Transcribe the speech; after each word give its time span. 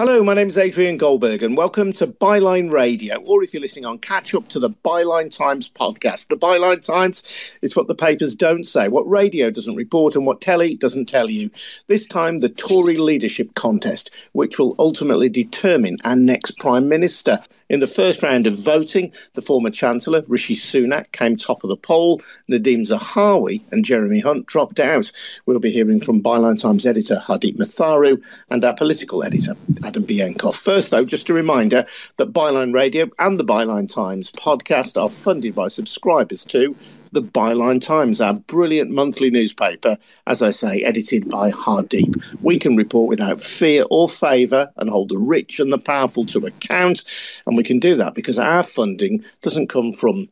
Hello, 0.00 0.24
my 0.24 0.32
name 0.32 0.48
is 0.48 0.56
Adrian 0.56 0.96
Goldberg, 0.96 1.42
and 1.42 1.58
welcome 1.58 1.92
to 1.92 2.06
Byline 2.06 2.72
Radio, 2.72 3.18
or 3.18 3.44
if 3.44 3.52
you're 3.52 3.60
listening 3.60 3.84
on 3.84 3.98
catch 3.98 4.34
up 4.34 4.48
to 4.48 4.58
the 4.58 4.70
Byline 4.70 5.30
Times 5.30 5.68
podcast. 5.68 6.28
The 6.28 6.38
Byline 6.38 6.80
Times 6.82 7.22
is 7.60 7.76
what 7.76 7.86
the 7.86 7.94
papers 7.94 8.34
don't 8.34 8.64
say, 8.64 8.88
what 8.88 9.06
radio 9.06 9.50
doesn't 9.50 9.74
report, 9.74 10.16
and 10.16 10.24
what 10.24 10.40
telly 10.40 10.74
doesn't 10.74 11.04
tell 11.04 11.28
you. 11.28 11.50
This 11.88 12.06
time, 12.06 12.38
the 12.38 12.48
Tory 12.48 12.94
leadership 12.94 13.54
contest, 13.56 14.10
which 14.32 14.58
will 14.58 14.74
ultimately 14.78 15.28
determine 15.28 15.98
our 16.02 16.16
next 16.16 16.56
Prime 16.58 16.88
Minister. 16.88 17.38
In 17.70 17.78
the 17.78 17.86
first 17.86 18.24
round 18.24 18.48
of 18.48 18.58
voting, 18.58 19.12
the 19.34 19.40
former 19.40 19.70
Chancellor, 19.70 20.24
Rishi 20.26 20.56
Sunak, 20.56 21.12
came 21.12 21.36
top 21.36 21.62
of 21.62 21.68
the 21.68 21.76
poll. 21.76 22.20
Nadhim 22.50 22.84
Zahawi 22.84 23.62
and 23.70 23.84
Jeremy 23.84 24.18
Hunt 24.18 24.46
dropped 24.46 24.80
out. 24.80 25.12
We'll 25.46 25.60
be 25.60 25.70
hearing 25.70 26.00
from 26.00 26.20
Byline 26.20 26.60
Times 26.60 26.84
editor 26.84 27.22
Hardeep 27.24 27.58
Matharu 27.58 28.20
and 28.50 28.64
our 28.64 28.74
political 28.74 29.22
editor, 29.22 29.54
Adam 29.84 30.02
Bienkov. 30.02 30.56
First, 30.56 30.90
though, 30.90 31.04
just 31.04 31.30
a 31.30 31.32
reminder 31.32 31.86
that 32.16 32.32
Byline 32.32 32.74
Radio 32.74 33.08
and 33.20 33.38
the 33.38 33.44
Byline 33.44 33.88
Times 33.88 34.32
podcast 34.32 35.00
are 35.00 35.08
funded 35.08 35.54
by 35.54 35.68
subscribers 35.68 36.44
to 36.46 36.74
the 37.12 37.22
Byline 37.22 37.80
Times, 37.80 38.20
our 38.20 38.34
brilliant 38.34 38.90
monthly 38.90 39.30
newspaper, 39.30 39.96
as 40.26 40.42
I 40.42 40.50
say, 40.50 40.82
edited 40.82 41.28
by 41.28 41.50
Hardeep. 41.50 42.42
We 42.42 42.58
can 42.58 42.76
report 42.76 43.08
without 43.08 43.40
fear 43.40 43.84
or 43.90 44.08
favour 44.08 44.70
and 44.76 44.88
hold 44.88 45.08
the 45.08 45.18
rich 45.18 45.60
and 45.60 45.72
the 45.72 45.78
powerful 45.78 46.24
to 46.26 46.46
account. 46.46 47.02
And 47.46 47.56
we 47.56 47.64
can 47.64 47.78
do 47.78 47.96
that 47.96 48.14
because 48.14 48.38
our 48.38 48.62
funding 48.62 49.24
doesn't 49.42 49.68
come 49.68 49.92
from 49.92 50.28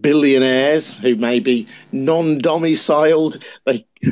billionaires 0.00 0.92
who 0.92 1.16
may 1.16 1.40
be 1.40 1.66
non-domiciled. 1.92 3.42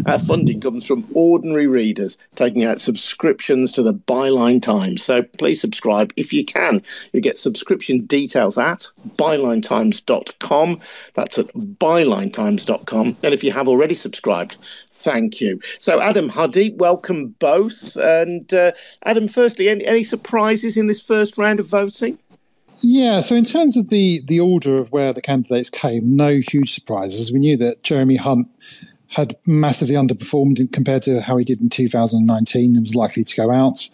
Our 0.06 0.18
funding 0.20 0.60
comes 0.60 0.86
from 0.86 1.06
ordinary 1.14 1.66
readers 1.66 2.16
taking 2.36 2.64
out 2.64 2.80
subscriptions 2.80 3.72
to 3.72 3.82
the 3.82 3.94
Byline 3.94 4.62
Times. 4.62 5.02
So 5.02 5.22
please 5.38 5.60
subscribe 5.60 6.12
if 6.16 6.32
you 6.32 6.44
can. 6.44 6.82
You 7.12 7.20
get 7.20 7.36
subscription 7.36 8.06
details 8.06 8.56
at 8.56 8.88
bylinetimes.com. 9.16 10.80
That's 11.14 11.38
at 11.38 11.48
bylinetimes.com. 11.48 13.16
And 13.22 13.34
if 13.34 13.42
you 13.42 13.50
have 13.52 13.68
already 13.68 13.94
subscribed, 13.94 14.56
thank 14.90 15.40
you. 15.40 15.60
So 15.80 16.00
Adam 16.00 16.30
Hardeep, 16.30 16.76
welcome 16.76 17.34
both. 17.40 17.96
And 17.96 18.52
uh, 18.54 18.72
Adam, 19.04 19.26
firstly, 19.26 19.68
any, 19.68 19.84
any 19.86 20.04
surprises 20.04 20.76
in 20.76 20.86
this 20.86 21.02
first 21.02 21.36
round 21.36 21.58
of 21.58 21.66
voting? 21.66 22.18
Yeah, 22.78 23.20
so 23.20 23.34
in 23.34 23.44
terms 23.44 23.76
of 23.76 23.88
the 23.88 24.22
the 24.26 24.40
order 24.40 24.78
of 24.78 24.90
where 24.92 25.12
the 25.12 25.20
candidates 25.20 25.70
came, 25.70 26.16
no 26.16 26.36
huge 26.38 26.72
surprises. 26.72 27.32
We 27.32 27.40
knew 27.40 27.56
that 27.58 27.82
Jeremy 27.82 28.16
Hunt 28.16 28.48
had 29.08 29.36
massively 29.44 29.96
underperformed 29.96 30.72
compared 30.72 31.02
to 31.02 31.20
how 31.20 31.36
he 31.36 31.44
did 31.44 31.60
in 31.60 31.68
2019 31.68 32.76
and 32.76 32.82
was 32.82 32.94
likely 32.94 33.24
to 33.24 33.36
go 33.36 33.50
out. 33.50 33.88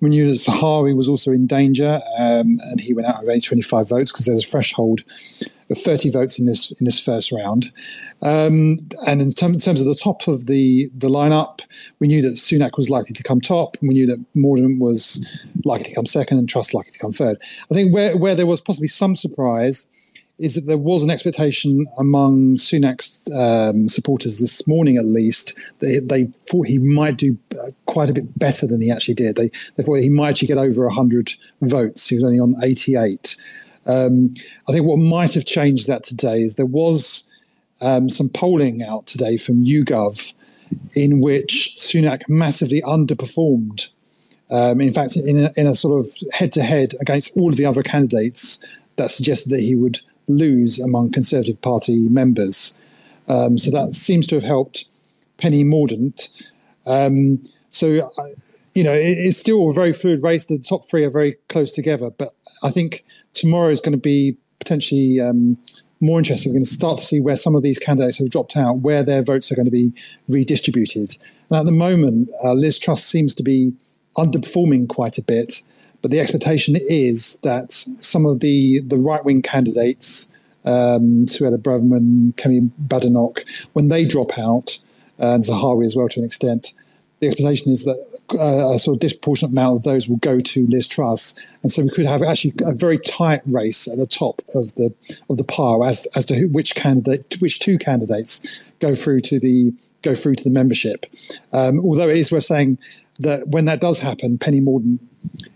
We 0.00 0.10
knew 0.10 0.28
that 0.28 0.34
Zahawi 0.34 0.94
was 0.96 1.08
also 1.08 1.32
in 1.32 1.46
danger, 1.46 2.00
um, 2.18 2.60
and 2.64 2.80
he 2.80 2.94
went 2.94 3.08
out 3.08 3.26
of 3.26 3.42
25 3.42 3.88
votes 3.88 4.12
because 4.12 4.26
there's 4.26 4.44
a 4.44 4.48
threshold 4.48 5.02
of 5.70 5.78
30 5.78 6.10
votes 6.10 6.38
in 6.38 6.46
this 6.46 6.70
in 6.72 6.84
this 6.84 7.00
first 7.00 7.32
round. 7.32 7.72
Um, 8.22 8.76
and 9.06 9.20
in, 9.20 9.32
term, 9.32 9.52
in, 9.52 9.58
terms 9.58 9.80
of 9.80 9.86
the 9.86 9.94
top 9.94 10.28
of 10.28 10.46
the 10.46 10.90
the 10.96 11.08
lineup, 11.08 11.60
we 11.98 12.06
knew 12.06 12.22
that 12.22 12.34
Sunak 12.34 12.76
was 12.76 12.88
likely 12.88 13.14
to 13.14 13.22
come 13.22 13.40
top. 13.40 13.76
And 13.80 13.88
we 13.88 13.94
knew 13.94 14.06
that 14.06 14.24
Mordaunt 14.34 14.78
was 14.78 15.44
likely 15.64 15.84
to 15.86 15.94
come 15.94 16.06
second, 16.06 16.38
and 16.38 16.48
Truss 16.48 16.72
likely 16.72 16.92
to 16.92 16.98
come 16.98 17.12
third. 17.12 17.38
I 17.70 17.74
think 17.74 17.92
where 17.92 18.16
where 18.16 18.34
there 18.34 18.46
was 18.46 18.60
possibly 18.60 18.88
some 18.88 19.14
surprise 19.14 19.86
is 20.38 20.54
that 20.54 20.66
there 20.66 20.78
was 20.78 21.02
an 21.02 21.10
expectation 21.10 21.86
among 21.98 22.56
Sunak's 22.56 23.28
um, 23.32 23.88
supporters 23.88 24.38
this 24.38 24.66
morning, 24.68 24.96
at 24.96 25.04
least, 25.04 25.54
that 25.80 26.06
they 26.08 26.24
thought 26.48 26.66
he 26.66 26.78
might 26.78 27.16
do 27.16 27.36
uh, 27.60 27.70
quite 27.86 28.08
a 28.08 28.12
bit 28.12 28.38
better 28.38 28.66
than 28.66 28.80
he 28.80 28.90
actually 28.90 29.14
did. 29.14 29.36
They, 29.36 29.50
they 29.76 29.82
thought 29.82 29.96
he 29.96 30.10
might 30.10 30.30
actually 30.30 30.48
get 30.48 30.58
over 30.58 30.86
100 30.86 31.34
votes. 31.62 32.08
He 32.08 32.14
was 32.14 32.24
only 32.24 32.38
on 32.38 32.54
88. 32.62 33.36
Um, 33.86 34.34
I 34.68 34.72
think 34.72 34.86
what 34.86 34.98
might 34.98 35.34
have 35.34 35.44
changed 35.44 35.88
that 35.88 36.04
today 36.04 36.42
is 36.42 36.54
there 36.54 36.66
was 36.66 37.24
um, 37.80 38.08
some 38.08 38.28
polling 38.28 38.82
out 38.82 39.06
today 39.06 39.36
from 39.38 39.64
YouGov 39.64 40.34
in 40.94 41.20
which 41.20 41.74
Sunak 41.78 42.22
massively 42.28 42.82
underperformed. 42.82 43.88
Um, 44.50 44.80
in 44.80 44.92
fact, 44.92 45.16
in 45.16 45.44
a, 45.44 45.52
in 45.56 45.66
a 45.66 45.74
sort 45.74 46.04
of 46.04 46.14
head 46.32 46.52
to 46.52 46.62
head 46.62 46.94
against 47.00 47.36
all 47.36 47.50
of 47.50 47.56
the 47.56 47.64
other 47.64 47.82
candidates, 47.82 48.58
that 48.96 49.10
suggested 49.10 49.50
that 49.50 49.60
he 49.60 49.74
would 49.74 50.00
lose 50.28 50.78
among 50.78 51.12
Conservative 51.12 51.60
Party 51.60 52.08
members. 52.08 52.76
Um, 53.28 53.58
so 53.58 53.70
that 53.70 53.94
seems 53.94 54.26
to 54.28 54.36
have 54.36 54.44
helped 54.44 54.86
Penny 55.36 55.64
Mordaunt. 55.64 56.50
Um, 56.86 57.42
so, 57.70 58.10
uh, 58.18 58.24
you 58.74 58.82
know, 58.82 58.92
it, 58.92 59.18
it's 59.18 59.38
still 59.38 59.70
a 59.70 59.72
very 59.72 59.92
fluid 59.92 60.22
race. 60.22 60.46
The 60.46 60.58
top 60.58 60.88
three 60.88 61.04
are 61.04 61.10
very 61.10 61.36
close 61.48 61.72
together, 61.72 62.10
but 62.10 62.34
I 62.62 62.70
think 62.70 63.04
tomorrow 63.34 63.70
is 63.70 63.80
going 63.80 63.92
to 63.92 63.98
be 63.98 64.36
potentially 64.58 65.20
um, 65.20 65.56
more 66.00 66.18
interesting. 66.18 66.50
We're 66.50 66.58
going 66.58 66.64
to 66.64 66.70
start 66.70 66.98
to 66.98 67.04
see 67.04 67.20
where 67.20 67.36
some 67.36 67.54
of 67.54 67.62
these 67.62 67.78
candidates 67.78 68.18
have 68.18 68.30
dropped 68.30 68.56
out, 68.56 68.78
where 68.78 69.02
their 69.02 69.22
votes 69.22 69.50
are 69.52 69.54
going 69.54 69.66
to 69.66 69.70
be 69.70 69.92
redistributed. 70.28 71.16
And 71.50 71.58
at 71.58 71.66
the 71.66 71.72
moment, 71.72 72.30
uh, 72.42 72.52
Liz 72.54 72.78
Truss 72.78 73.04
seems 73.04 73.34
to 73.34 73.42
be 73.42 73.72
underperforming 74.16 74.88
quite 74.88 75.18
a 75.18 75.22
bit. 75.22 75.62
But 76.02 76.10
the 76.10 76.20
expectation 76.20 76.76
is 76.76 77.36
that 77.42 77.72
some 77.72 78.24
of 78.24 78.40
the, 78.40 78.80
the 78.80 78.96
right 78.96 79.24
wing 79.24 79.42
candidates, 79.42 80.30
um, 80.64 81.26
Suella 81.26 81.58
Braverman, 81.58 82.34
Kemi 82.34 82.70
Badenoch, 82.86 83.44
when 83.72 83.88
they 83.88 84.04
drop 84.04 84.38
out, 84.38 84.78
and 85.18 85.42
Zahawi 85.42 85.84
as 85.84 85.96
well 85.96 86.08
to 86.08 86.20
an 86.20 86.26
extent, 86.26 86.72
the 87.20 87.26
expectation 87.26 87.72
is 87.72 87.84
that 87.84 87.98
uh, 88.38 88.74
a 88.74 88.78
sort 88.78 88.96
of 88.96 89.00
disproportionate 89.00 89.50
amount 89.50 89.76
of 89.76 89.82
those 89.82 90.08
will 90.08 90.18
go 90.18 90.38
to 90.38 90.66
Liz 90.68 90.86
Truss, 90.86 91.34
and 91.62 91.72
so 91.72 91.82
we 91.82 91.90
could 91.90 92.06
have 92.06 92.22
actually 92.22 92.54
a 92.64 92.72
very 92.72 92.98
tight 92.98 93.40
race 93.46 93.88
at 93.88 93.98
the 93.98 94.06
top 94.06 94.40
of 94.54 94.72
the 94.76 94.94
of 95.28 95.36
the 95.36 95.44
pile 95.44 95.84
as 95.84 96.06
as 96.14 96.24
to 96.26 96.34
who, 96.36 96.48
which 96.48 96.76
candidate, 96.76 97.36
which 97.40 97.58
two 97.58 97.76
candidates 97.76 98.40
go 98.78 98.94
through 98.94 99.20
to 99.22 99.40
the 99.40 99.72
go 100.02 100.14
through 100.14 100.36
to 100.36 100.44
the 100.44 100.50
membership. 100.50 101.06
Um, 101.52 101.80
although 101.80 102.08
it 102.08 102.18
is 102.18 102.30
worth 102.30 102.44
saying 102.44 102.78
that 103.18 103.48
when 103.48 103.64
that 103.64 103.80
does 103.80 103.98
happen, 103.98 104.38
Penny 104.38 104.60
Mordaunt 104.60 105.00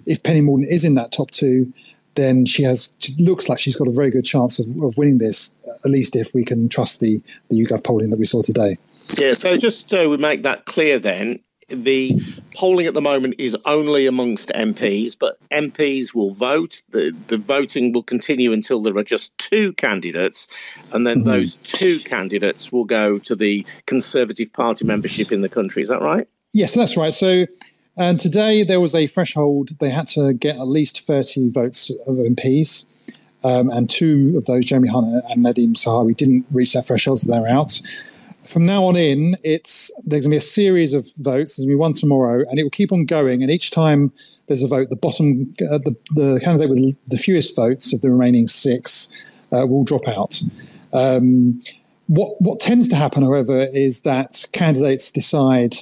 if 0.06 0.22
Penny 0.22 0.40
Mordaunt 0.40 0.68
is 0.68 0.84
in 0.84 0.94
that 0.94 1.12
top 1.12 1.30
two, 1.30 1.72
then 2.14 2.44
she 2.44 2.62
has 2.62 2.92
she 2.98 3.14
looks 3.18 3.48
like 3.48 3.58
she's 3.58 3.76
got 3.76 3.88
a 3.88 3.92
very 3.92 4.10
good 4.10 4.24
chance 4.24 4.58
of, 4.58 4.66
of 4.82 4.96
winning 4.96 5.18
this. 5.18 5.52
At 5.84 5.90
least 5.90 6.14
if 6.16 6.32
we 6.34 6.44
can 6.44 6.68
trust 6.68 7.00
the 7.00 7.20
the 7.48 7.64
YouGov 7.64 7.84
polling 7.84 8.10
that 8.10 8.18
we 8.18 8.26
saw 8.26 8.42
today. 8.42 8.78
Yeah. 9.18 9.34
So 9.34 9.56
just 9.56 9.88
so 9.88 10.10
we 10.10 10.16
make 10.16 10.42
that 10.42 10.66
clear, 10.66 10.98
then 10.98 11.40
the 11.68 12.20
polling 12.54 12.86
at 12.86 12.94
the 12.94 13.00
moment 13.00 13.34
is 13.38 13.56
only 13.64 14.06
amongst 14.06 14.50
MPs, 14.50 15.16
but 15.18 15.38
MPs 15.50 16.14
will 16.14 16.34
vote. 16.34 16.82
The, 16.90 17.14
the 17.28 17.38
voting 17.38 17.92
will 17.92 18.02
continue 18.02 18.52
until 18.52 18.82
there 18.82 18.96
are 18.96 19.04
just 19.04 19.36
two 19.38 19.72
candidates, 19.74 20.48
and 20.92 21.06
then 21.06 21.20
mm-hmm. 21.20 21.28
those 21.28 21.56
two 21.56 21.98
candidates 22.00 22.70
will 22.70 22.84
go 22.84 23.18
to 23.20 23.34
the 23.34 23.66
Conservative 23.86 24.52
Party 24.52 24.84
membership 24.84 25.32
in 25.32 25.40
the 25.40 25.48
country. 25.48 25.82
Is 25.82 25.88
that 25.88 26.02
right? 26.02 26.28
Yes, 26.52 26.74
that's 26.74 26.96
right. 26.96 27.14
So 27.14 27.46
and 27.96 28.18
today 28.18 28.62
there 28.62 28.80
was 28.80 28.94
a 28.94 29.06
threshold. 29.06 29.70
They 29.78 29.90
had 29.90 30.06
to 30.08 30.32
get 30.32 30.56
at 30.56 30.66
least 30.66 31.06
30 31.06 31.50
votes 31.50 31.90
of 32.06 32.16
MPs. 32.16 32.86
Um, 33.44 33.70
and 33.70 33.90
two 33.90 34.34
of 34.36 34.46
those, 34.46 34.64
Jeremy 34.64 34.88
Hunt 34.88 35.24
and 35.28 35.44
Nadhim 35.44 35.74
Zahawi, 35.74 36.16
didn't 36.16 36.46
reach 36.52 36.74
that 36.74 36.86
threshold, 36.86 37.20
so 37.20 37.30
they're 37.30 37.48
out. 37.48 37.80
From 38.44 38.66
now 38.66 38.84
on 38.84 38.96
in, 38.96 39.36
it's 39.44 39.90
there's 40.04 40.22
going 40.22 40.30
to 40.30 40.34
be 40.34 40.36
a 40.36 40.40
series 40.40 40.92
of 40.92 41.06
votes. 41.18 41.56
There's 41.56 41.64
going 41.64 41.70
to 41.70 41.72
be 41.72 41.74
one 41.74 41.92
tomorrow, 41.92 42.44
and 42.48 42.58
it 42.58 42.62
will 42.62 42.70
keep 42.70 42.92
on 42.92 43.04
going. 43.04 43.42
And 43.42 43.50
each 43.50 43.70
time 43.70 44.12
there's 44.46 44.62
a 44.62 44.66
vote, 44.66 44.90
the 44.90 44.96
bottom, 44.96 45.54
uh, 45.70 45.78
the, 45.78 45.96
the 46.14 46.40
candidate 46.42 46.70
with 46.70 46.96
the 47.08 47.16
fewest 47.16 47.54
votes 47.56 47.92
of 47.92 48.00
the 48.00 48.10
remaining 48.10 48.48
six 48.48 49.08
uh, 49.52 49.66
will 49.66 49.84
drop 49.84 50.06
out. 50.08 50.40
Um, 50.92 51.60
what 52.08 52.40
what 52.40 52.60
tends 52.60 52.88
to 52.88 52.96
happen, 52.96 53.22
however, 53.22 53.68
is 53.72 54.00
that 54.02 54.44
candidates 54.52 55.10
decide 55.10 55.76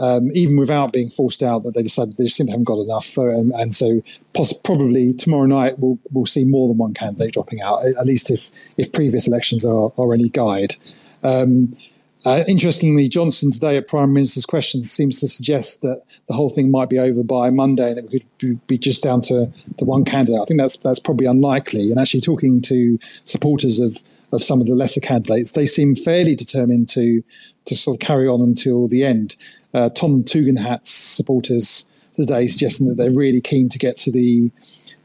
um, 0.00 0.30
even 0.32 0.56
without 0.56 0.92
being 0.92 1.10
forced 1.10 1.42
out, 1.42 1.62
that 1.62 1.74
they 1.74 1.82
decided 1.82 2.16
they 2.16 2.24
just 2.24 2.36
simply 2.36 2.52
haven't 2.52 2.64
got 2.64 2.80
enough. 2.80 3.16
And 3.16 3.74
so 3.74 4.02
poss- 4.32 4.52
probably 4.52 5.12
tomorrow 5.14 5.46
night 5.46 5.78
we'll, 5.78 5.98
we'll 6.10 6.26
see 6.26 6.44
more 6.44 6.68
than 6.68 6.78
one 6.78 6.94
candidate 6.94 7.32
dropping 7.32 7.60
out, 7.60 7.84
at 7.84 8.06
least 8.06 8.30
if, 8.30 8.50
if 8.76 8.92
previous 8.92 9.26
elections 9.26 9.64
are, 9.64 9.92
are 9.98 10.14
any 10.14 10.28
guide. 10.28 10.74
Um, 11.22 11.76
uh, 12.24 12.44
interestingly, 12.46 13.08
Johnson 13.08 13.50
today 13.50 13.76
at 13.76 13.88
Prime 13.88 14.12
Minister's 14.12 14.46
Questions 14.46 14.90
seems 14.90 15.18
to 15.20 15.28
suggest 15.28 15.82
that 15.82 16.02
the 16.28 16.34
whole 16.34 16.48
thing 16.48 16.70
might 16.70 16.88
be 16.88 16.98
over 16.98 17.24
by 17.24 17.50
Monday 17.50 17.90
and 17.90 17.98
it 17.98 18.24
could 18.38 18.66
be 18.68 18.78
just 18.78 19.02
down 19.02 19.20
to, 19.22 19.52
to 19.78 19.84
one 19.84 20.04
candidate. 20.04 20.40
I 20.40 20.44
think 20.44 20.60
that's 20.60 20.76
that's 20.76 21.00
probably 21.00 21.26
unlikely. 21.26 21.90
And 21.90 21.98
actually, 21.98 22.20
talking 22.20 22.60
to 22.62 22.98
supporters 23.24 23.80
of 23.80 24.00
of 24.32 24.42
some 24.42 24.60
of 24.60 24.68
the 24.68 24.74
lesser 24.74 25.00
candidates, 25.00 25.52
they 25.52 25.66
seem 25.66 25.96
fairly 25.96 26.36
determined 26.36 26.88
to 26.90 27.24
to 27.64 27.74
sort 27.74 27.96
of 27.96 28.06
carry 28.06 28.28
on 28.28 28.40
until 28.40 28.86
the 28.86 29.04
end. 29.04 29.34
Uh, 29.74 29.88
Tom 29.90 30.22
Tugendhat's 30.22 30.90
supporters 30.90 31.88
today 32.14 32.46
suggesting 32.46 32.88
that 32.88 32.96
they're 32.96 33.12
really 33.12 33.40
keen 33.40 33.68
to 33.70 33.78
get 33.78 33.96
to 33.98 34.12
the 34.12 34.50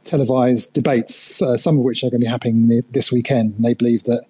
televised 0.03 0.73
debates, 0.73 1.41
uh, 1.41 1.57
some 1.57 1.77
of 1.77 1.83
which 1.83 2.03
are 2.03 2.09
going 2.09 2.21
to 2.21 2.25
be 2.25 2.29
happening 2.29 2.81
this 2.91 3.11
weekend. 3.11 3.55
And 3.55 3.65
they 3.65 3.73
believe 3.73 4.03
that 4.03 4.23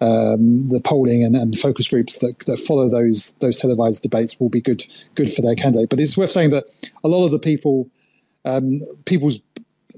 um, 0.00 0.68
the 0.68 0.80
polling 0.80 1.24
and, 1.24 1.36
and, 1.36 1.58
focus 1.58 1.88
groups 1.88 2.18
that, 2.18 2.38
that 2.40 2.58
follow 2.58 2.88
those 2.88 3.32
those 3.40 3.58
televised 3.58 4.02
debates 4.02 4.38
will 4.38 4.48
be 4.48 4.60
good 4.60 4.84
good 5.14 5.32
for 5.32 5.42
their 5.42 5.54
candidate. 5.54 5.90
But 5.90 6.00
it's 6.00 6.16
worth 6.16 6.32
saying 6.32 6.50
that 6.50 6.64
a 7.04 7.08
lot 7.08 7.24
of 7.24 7.30
the 7.30 7.38
people 7.38 7.88
um, 8.44 8.80
people's 9.04 9.38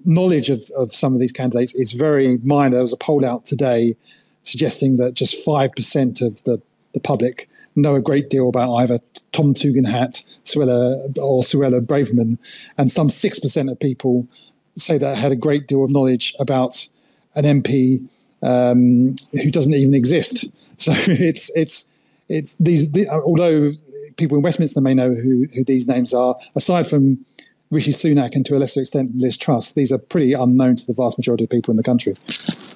knowledge 0.05 0.50
of, 0.50 0.62
of 0.76 0.94
some 0.94 1.14
of 1.14 1.20
these 1.20 1.32
candidates 1.32 1.75
is 1.75 1.93
very 1.93 2.38
minor. 2.38 2.75
There 2.75 2.82
was 2.82 2.93
a 2.93 2.99
poll 2.99 3.25
out 3.25 3.44
today 3.44 3.96
suggesting 4.43 4.99
that 4.99 5.14
just 5.14 5.46
5% 5.46 6.20
of 6.20 6.43
the, 6.44 6.61
the 6.93 7.00
public 7.00 7.49
know 7.76 7.94
a 7.94 8.00
great 8.00 8.31
deal 8.31 8.49
about 8.49 8.75
either 8.76 8.99
Tom 9.32 9.55
Tugendhat 9.55 10.25
Suella, 10.44 11.19
or 11.19 11.43
Suella 11.43 11.81
Braverman, 11.81 12.38
and 12.79 12.91
some 12.91 13.09
6% 13.09 13.71
of 13.71 13.81
people 13.81 14.26
say 14.76 14.99
that 14.99 15.17
had 15.17 15.32
a 15.32 15.37
great 15.37 15.67
deal 15.67 15.85
of 15.85 15.91
knowledge 15.91 16.35
about 16.38 16.87
an 17.35 17.44
MP 17.44 18.06
um, 18.43 19.17
who 19.43 19.50
doesn't 19.50 19.75
even 19.75 19.94
exist. 19.94 20.47
So 20.76 20.93
it's 20.97 21.53
it's 21.55 21.87
it's 22.29 22.56
these. 22.56 22.91
The, 22.91 23.09
although 23.09 23.71
people 24.17 24.37
in 24.37 24.43
Westminster 24.43 24.81
may 24.81 24.93
know 24.93 25.15
who, 25.15 25.47
who 25.55 25.62
these 25.62 25.87
names 25.87 26.12
are, 26.12 26.35
aside 26.56 26.88
from 26.88 27.25
Rishi 27.70 27.93
Sunak 27.93 28.34
and 28.34 28.44
to 28.46 28.56
a 28.56 28.58
lesser 28.58 28.81
extent 28.81 29.11
Liz 29.16 29.37
Truss, 29.37 29.72
these 29.72 29.90
are 29.90 29.99
pretty 29.99 30.32
unknown 30.32 30.76
to 30.76 30.87
the 30.87 30.93
vast 30.93 31.19
majority 31.19 31.44
of 31.44 31.50
people 31.50 31.72
in 31.72 31.76
the 31.76 31.82
country. 31.82 32.14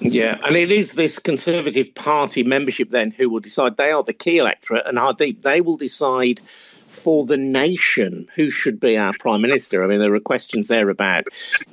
Yeah, 0.01 0.37
and 0.45 0.55
it 0.55 0.71
is 0.71 0.93
this 0.93 1.19
Conservative 1.19 1.93
Party 1.93 2.43
membership 2.43 2.89
then 2.89 3.11
who 3.11 3.29
will 3.29 3.39
decide. 3.39 3.77
They 3.77 3.91
are 3.91 4.03
the 4.03 4.13
key 4.13 4.37
electorate, 4.37 4.85
and 4.85 4.97
Hardeep, 4.97 5.41
they 5.41 5.61
will 5.61 5.77
decide 5.77 6.41
for 6.89 7.25
the 7.25 7.37
nation 7.37 8.27
who 8.35 8.49
should 8.49 8.79
be 8.79 8.97
our 8.97 9.13
prime 9.19 9.41
minister. 9.41 9.83
I 9.83 9.87
mean, 9.87 9.99
there 9.99 10.13
are 10.13 10.19
questions 10.19 10.67
there 10.67 10.89
about 10.89 11.25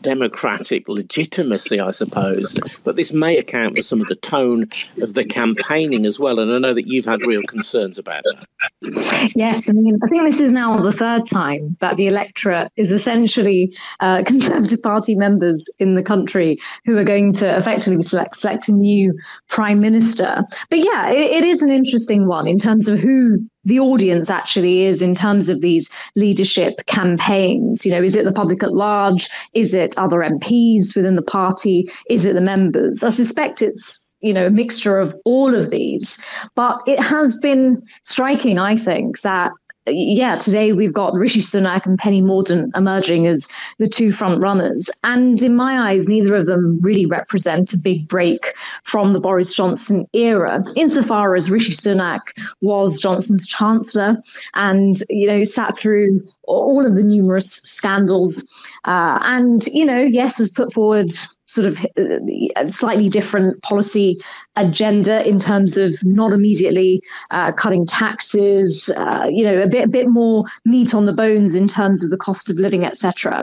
democratic 0.02 0.88
legitimacy, 0.88 1.80
I 1.80 1.90
suppose, 1.90 2.58
but 2.84 2.96
this 2.96 3.12
may 3.12 3.36
account 3.38 3.76
for 3.76 3.82
some 3.82 4.00
of 4.00 4.06
the 4.06 4.16
tone 4.16 4.68
of 5.00 5.14
the 5.14 5.24
campaigning 5.24 6.04
as 6.06 6.20
well. 6.20 6.38
And 6.38 6.52
I 6.52 6.58
know 6.58 6.74
that 6.74 6.86
you've 6.86 7.04
had 7.04 7.22
real 7.22 7.42
concerns 7.42 7.98
about 7.98 8.24
that. 8.24 9.32
Yes, 9.34 9.68
I 9.68 9.72
mean, 9.72 9.98
I 10.02 10.08
think 10.08 10.22
this 10.24 10.40
is 10.40 10.52
now 10.52 10.80
the 10.80 10.92
third 10.92 11.26
time 11.26 11.76
that 11.80 11.96
the 11.96 12.06
electorate 12.06 12.70
is 12.76 12.92
essentially 12.92 13.74
uh, 14.00 14.22
Conservative 14.26 14.82
Party 14.82 15.14
members 15.14 15.64
in 15.78 15.94
the 15.94 16.02
country 16.02 16.58
who 16.84 16.96
are 16.96 17.04
going 17.04 17.32
to 17.34 17.58
effectively 17.58 18.02
select, 18.02 18.36
select 18.36 18.68
a 18.68 18.72
new 18.72 19.14
prime 19.48 19.80
minister. 19.80 20.44
But 20.70 20.78
yeah, 20.80 21.10
it, 21.10 21.42
it 21.42 21.44
is 21.44 21.62
an 21.62 21.70
interesting 21.70 22.26
one 22.26 22.46
in 22.46 22.58
terms 22.58 22.88
of 22.88 22.98
who 22.98 23.38
the 23.66 23.80
audience 23.80 24.30
actually 24.30 24.84
is 24.84 25.02
in 25.02 25.14
terms 25.14 25.48
of 25.48 25.60
these 25.60 25.90
leadership 26.14 26.80
campaigns. 26.86 27.84
You 27.84 27.92
know, 27.92 28.02
is 28.02 28.14
it 28.14 28.24
the 28.24 28.32
public 28.32 28.62
at 28.62 28.72
large? 28.72 29.28
Is 29.54 29.74
it 29.74 29.98
other 29.98 30.18
MPs 30.18 30.94
within 30.94 31.16
the 31.16 31.22
party? 31.22 31.90
Is 32.08 32.24
it 32.24 32.34
the 32.34 32.40
members? 32.40 33.02
I 33.02 33.10
suspect 33.10 33.60
it's 33.60 34.00
you 34.20 34.32
know 34.32 34.46
a 34.46 34.50
mixture 34.50 34.98
of 34.98 35.14
all 35.26 35.54
of 35.54 35.68
these 35.68 36.18
but 36.54 36.80
it 36.86 36.98
has 36.98 37.36
been 37.36 37.82
striking 38.04 38.58
i 38.58 38.74
think 38.74 39.20
that 39.20 39.52
yeah, 39.86 40.36
today 40.36 40.72
we've 40.72 40.92
got 40.92 41.14
Rishi 41.14 41.40
Sunak 41.40 41.86
and 41.86 41.98
Penny 41.98 42.22
Mordaunt 42.22 42.70
emerging 42.76 43.26
as 43.26 43.48
the 43.78 43.88
two 43.88 44.12
front 44.12 44.40
runners. 44.40 44.90
And 45.04 45.40
in 45.42 45.54
my 45.54 45.90
eyes, 45.90 46.08
neither 46.08 46.34
of 46.34 46.46
them 46.46 46.78
really 46.80 47.06
represent 47.06 47.72
a 47.72 47.78
big 47.78 48.08
break 48.08 48.52
from 48.84 49.12
the 49.12 49.20
Boris 49.20 49.54
Johnson 49.54 50.06
era, 50.12 50.64
insofar 50.74 51.36
as 51.36 51.50
Rishi 51.50 51.72
Sunak 51.72 52.20
was 52.60 53.00
Johnson's 53.00 53.46
chancellor 53.46 54.16
and, 54.54 55.02
you 55.08 55.26
know, 55.26 55.44
sat 55.44 55.76
through 55.78 56.20
all 56.44 56.84
of 56.84 56.96
the 56.96 57.04
numerous 57.04 57.60
scandals. 57.64 58.42
Uh, 58.84 59.18
and, 59.22 59.66
you 59.66 59.84
know, 59.84 60.00
yes, 60.00 60.38
has 60.38 60.50
put 60.50 60.72
forward 60.72 61.12
sort 61.46 61.66
of 61.66 61.86
uh, 61.98 62.66
slightly 62.66 63.08
different 63.08 63.62
policy 63.62 64.18
agenda 64.56 65.26
in 65.26 65.38
terms 65.38 65.76
of 65.76 65.94
not 66.02 66.32
immediately 66.32 67.00
uh, 67.30 67.52
cutting 67.52 67.86
taxes, 67.86 68.88
uh, 68.96 69.26
you 69.30 69.44
know, 69.44 69.62
a 69.62 69.68
bit 69.68 69.84
a 69.84 69.88
bit 69.88 70.08
more 70.08 70.44
meat 70.64 70.94
on 70.94 71.06
the 71.06 71.12
bones 71.12 71.54
in 71.54 71.68
terms 71.68 72.02
of 72.02 72.10
the 72.10 72.16
cost 72.16 72.50
of 72.50 72.56
living, 72.56 72.84
etc 72.84 73.42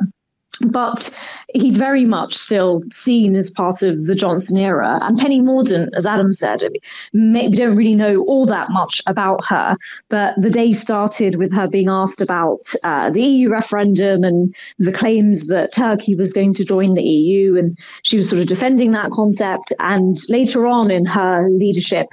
but 0.61 1.09
he's 1.53 1.77
very 1.77 2.05
much 2.05 2.35
still 2.35 2.83
seen 2.91 3.35
as 3.35 3.49
part 3.49 3.81
of 3.81 4.05
the 4.05 4.15
Johnson 4.15 4.57
era. 4.57 4.99
And 5.01 5.17
Penny 5.17 5.41
Mordaunt, 5.41 5.89
as 5.95 6.05
Adam 6.05 6.33
said, 6.33 6.61
we 7.13 7.49
don't 7.49 7.75
really 7.75 7.95
know 7.95 8.23
all 8.23 8.45
that 8.47 8.69
much 8.69 9.01
about 9.07 9.45
her, 9.45 9.75
but 10.09 10.35
the 10.41 10.49
day 10.49 10.73
started 10.73 11.35
with 11.35 11.51
her 11.53 11.67
being 11.67 11.89
asked 11.89 12.21
about 12.21 12.61
uh, 12.83 13.09
the 13.09 13.21
EU 13.21 13.49
referendum 13.49 14.23
and 14.23 14.53
the 14.79 14.91
claims 14.91 15.47
that 15.47 15.73
Turkey 15.73 16.15
was 16.15 16.33
going 16.33 16.53
to 16.53 16.65
join 16.65 16.93
the 16.93 17.03
EU, 17.03 17.57
and 17.57 17.77
she 18.03 18.17
was 18.17 18.29
sort 18.29 18.41
of 18.41 18.47
defending 18.47 18.91
that 18.91 19.11
concept. 19.11 19.73
And 19.79 20.17
later 20.29 20.67
on 20.67 20.91
in 20.91 21.05
her 21.05 21.47
leadership, 21.49 22.07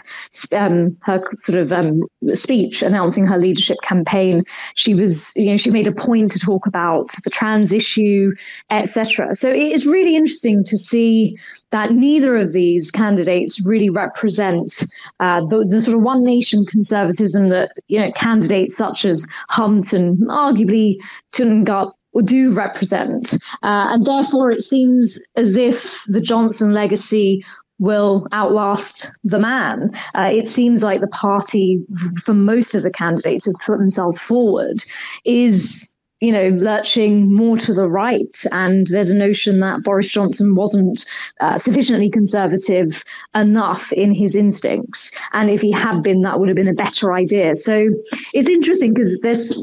um, 0.57 0.97
her 1.03 1.23
sort 1.39 1.59
of 1.59 1.73
um, 1.73 2.03
speech 2.33 2.83
announcing 2.83 3.27
her 3.27 3.39
leadership 3.39 3.77
campaign, 3.83 4.45
she 4.75 4.95
was, 4.95 5.33
you 5.37 5.51
know, 5.51 5.57
she 5.57 5.71
made 5.71 5.87
a 5.87 5.93
point 5.93 6.31
to 6.33 6.39
talk 6.39 6.67
about 6.67 7.11
the 7.25 7.31
trans 7.31 7.73
issue 7.73 8.30
etc. 8.71 9.35
So 9.35 9.49
it 9.49 9.73
is 9.73 9.87
really 9.87 10.17
interesting 10.17 10.65
to 10.65 10.79
see 10.79 11.37
that 11.71 11.93
neither 11.93 12.37
of 12.37 12.53
these 12.53 12.91
candidates 12.91 13.65
really 13.65 13.91
represent 13.91 14.85
uh, 15.21 15.41
the, 15.47 15.65
the, 15.69 15.81
sort 15.81 15.97
of 15.97 16.03
one 16.03 16.25
nation 16.25 16.65
conservatism 16.67 17.49
that 17.49 17.73
you 17.89 18.01
know 18.01 18.11
candidates 18.13 18.77
such 18.77 19.05
as 19.05 19.27
Hunt 19.49 19.93
and 19.93 20.19
arguably 20.29 20.97
Tugendhat 21.33 21.93
do 22.25 22.53
represent. 22.53 23.35
Uh, 23.63 23.89
and 23.91 24.05
therefore, 24.05 24.51
it 24.51 24.63
seems 24.63 25.19
as 25.37 25.57
if 25.57 26.03
the 26.09 26.21
Johnson 26.21 26.73
legacy 26.73 27.45
will 27.79 28.27
outlast 28.33 29.11
the 29.25 29.39
man. 29.39 29.91
Uh, 30.15 30.31
it 30.33 30.47
seems 30.47 30.83
like 30.83 31.01
the 31.01 31.09
party, 31.09 31.83
for 32.23 32.35
most 32.35 32.75
of 32.75 32.83
the 32.83 32.91
candidates 32.91 33.47
who 33.47 33.53
put 33.65 33.79
themselves 33.79 34.21
forward, 34.21 34.85
is 35.25 35.90
you 36.21 36.33
know, 36.33 36.49
lurching 36.49 37.35
more 37.35 37.57
to 37.57 37.73
the 37.73 37.89
right. 37.89 38.45
And 38.53 38.87
there's 38.89 39.11
a 39.11 39.15
notion 39.15 39.61
that 39.61 39.83
Boris 39.83 40.11
Johnson 40.11 40.55
wasn't 40.55 41.05
uh, 41.41 41.59
sufficiently 41.59 42.11
conservative 42.11 43.03
enough 43.35 43.91
in 43.93 44.15
his 44.15 44.37
instincts. 44.37 45.11
And 45.33 45.51
if 45.51 45.63
he 45.63 45.73
had 45.73 46.03
been, 46.03 46.21
that 46.23 46.39
would 46.39 46.49
have 46.49 46.57
been 46.57 46.69
a 46.69 46.75
better 46.75 47.15
idea. 47.15 47.55
So 47.55 47.89
it's 48.35 48.49
interesting 48.49 48.93
because 48.93 49.21
there's 49.23 49.55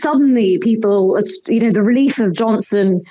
suddenly 0.00 0.58
people, 0.58 1.18
you 1.46 1.60
know, 1.60 1.70
the 1.70 1.82
relief 1.82 2.18
of 2.18 2.32
Johnson 2.32 3.02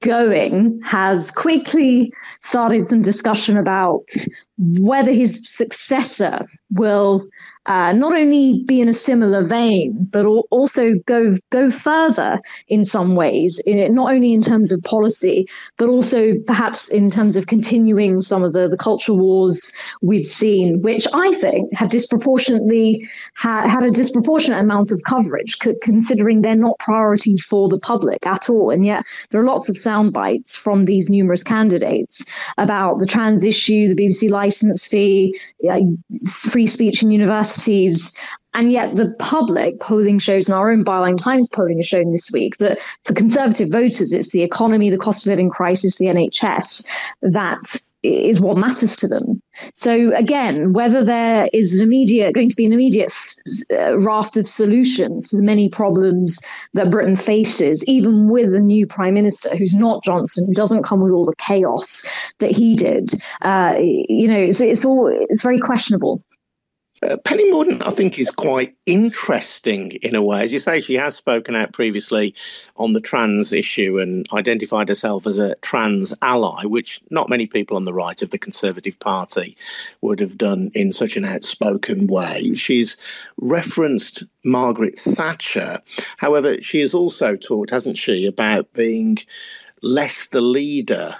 going 0.00 0.80
has 0.84 1.30
quickly 1.30 2.12
started 2.40 2.88
some 2.88 3.02
discussion 3.02 3.56
about 3.56 4.04
whether 4.58 5.12
his 5.12 5.40
successor 5.44 6.46
will 6.70 7.28
uh, 7.68 7.92
not 7.92 8.14
only 8.14 8.64
be 8.66 8.80
in 8.80 8.88
a 8.88 8.94
similar 8.94 9.44
vein, 9.44 9.94
but 10.10 10.24
also 10.24 10.94
go 11.06 11.36
go 11.50 11.70
further 11.70 12.40
in 12.68 12.82
some 12.82 13.14
ways, 13.14 13.60
in 13.66 13.78
it, 13.78 13.92
not 13.92 14.10
only 14.10 14.32
in 14.32 14.40
terms 14.40 14.72
of 14.72 14.82
policy, 14.84 15.46
but 15.76 15.88
also 15.88 16.32
perhaps 16.46 16.88
in 16.88 17.10
terms 17.10 17.36
of 17.36 17.46
continuing 17.46 18.22
some 18.22 18.42
of 18.42 18.54
the, 18.54 18.68
the 18.68 18.76
cultural 18.78 19.18
wars 19.18 19.72
we've 20.00 20.26
seen, 20.26 20.80
which 20.80 21.06
I 21.12 21.34
think 21.34 21.74
have 21.74 21.90
disproportionately 21.90 23.06
ha- 23.34 23.68
had 23.68 23.82
a 23.82 23.90
disproportionate 23.90 24.60
amount 24.60 24.90
of 24.90 25.02
coverage, 25.06 25.58
c- 25.62 25.76
considering 25.82 26.40
they're 26.40 26.56
not 26.56 26.78
priorities 26.78 27.44
for 27.44 27.68
the 27.68 27.78
public 27.78 28.24
at 28.26 28.48
all. 28.48 28.70
And 28.70 28.86
yet 28.86 29.04
there 29.28 29.42
are 29.42 29.44
lots 29.44 29.68
of 29.68 29.76
sound 29.76 30.14
bites 30.14 30.56
from 30.56 30.86
these 30.86 31.10
numerous 31.10 31.42
candidates 31.42 32.24
about 32.56 32.98
the 32.98 33.06
trans 33.06 33.44
issue, 33.44 33.94
the 33.94 34.08
BBC 34.08 34.30
license 34.48 34.86
fee, 34.86 35.38
free 36.26 36.66
speech 36.66 37.02
in 37.02 37.10
universities. 37.10 38.14
And 38.54 38.72
yet, 38.72 38.96
the 38.96 39.14
public 39.18 39.78
polling 39.78 40.18
shows, 40.18 40.48
and 40.48 40.56
our 40.56 40.70
own 40.72 40.84
Byline 40.84 41.22
Times 41.22 41.48
polling 41.50 41.76
has 41.76 41.86
shown 41.86 42.12
this 42.12 42.30
week, 42.30 42.56
that 42.56 42.78
for 43.04 43.12
Conservative 43.12 43.68
voters, 43.68 44.10
it's 44.10 44.30
the 44.30 44.42
economy, 44.42 44.88
the 44.88 44.96
cost 44.96 45.26
of 45.26 45.30
living 45.30 45.50
crisis, 45.50 45.96
the 45.96 46.06
NHS 46.06 46.84
that 47.20 47.76
is 48.02 48.40
what 48.40 48.56
matters 48.56 48.96
to 48.96 49.08
them. 49.08 49.42
So 49.74 50.14
again, 50.14 50.72
whether 50.72 51.04
there 51.04 51.48
is 51.52 51.74
an 51.74 51.82
immediate 51.82 52.34
going 52.34 52.48
to 52.48 52.56
be 52.56 52.64
an 52.64 52.72
immediate 52.72 53.12
uh, 53.72 53.98
raft 53.98 54.36
of 54.36 54.48
solutions 54.48 55.28
to 55.28 55.36
the 55.36 55.42
many 55.42 55.68
problems 55.68 56.38
that 56.74 56.90
Britain 56.90 57.16
faces, 57.16 57.84
even 57.86 58.28
with 58.28 58.54
a 58.54 58.60
new 58.60 58.86
prime 58.86 59.14
minister 59.14 59.56
who's 59.56 59.74
not 59.74 60.04
Johnson, 60.04 60.46
who 60.46 60.54
doesn't 60.54 60.84
come 60.84 61.00
with 61.00 61.12
all 61.12 61.24
the 61.24 61.34
chaos 61.38 62.06
that 62.38 62.52
he 62.52 62.76
did, 62.76 63.14
uh, 63.42 63.74
you 63.78 64.28
know, 64.28 64.38
it's, 64.38 64.60
it's 64.60 64.84
all 64.84 65.10
it's 65.28 65.42
very 65.42 65.58
questionable. 65.58 66.22
Uh, 67.02 67.16
Penny 67.18 67.50
Mordaunt, 67.50 67.86
I 67.86 67.90
think, 67.90 68.18
is 68.18 68.30
quite 68.30 68.74
interesting 68.86 69.92
in 70.02 70.14
a 70.14 70.22
way. 70.22 70.42
As 70.42 70.52
you 70.52 70.58
say, 70.58 70.80
she 70.80 70.94
has 70.94 71.14
spoken 71.14 71.54
out 71.54 71.72
previously 71.72 72.34
on 72.76 72.92
the 72.92 73.00
trans 73.00 73.52
issue 73.52 73.98
and 73.98 74.26
identified 74.32 74.88
herself 74.88 75.26
as 75.26 75.38
a 75.38 75.54
trans 75.56 76.12
ally, 76.22 76.64
which 76.64 77.00
not 77.10 77.28
many 77.28 77.46
people 77.46 77.76
on 77.76 77.84
the 77.84 77.92
right 77.92 78.20
of 78.20 78.30
the 78.30 78.38
Conservative 78.38 78.98
Party 78.98 79.56
would 80.00 80.18
have 80.18 80.36
done 80.36 80.70
in 80.74 80.92
such 80.92 81.16
an 81.16 81.24
outspoken 81.24 82.06
way. 82.08 82.54
She's 82.54 82.96
referenced 83.36 84.24
Margaret 84.44 84.98
Thatcher. 84.98 85.80
However, 86.16 86.60
she 86.60 86.80
has 86.80 86.94
also 86.94 87.36
talked, 87.36 87.70
hasn't 87.70 87.98
she, 87.98 88.26
about 88.26 88.72
being 88.72 89.18
less 89.82 90.26
the 90.26 90.40
leader 90.40 91.16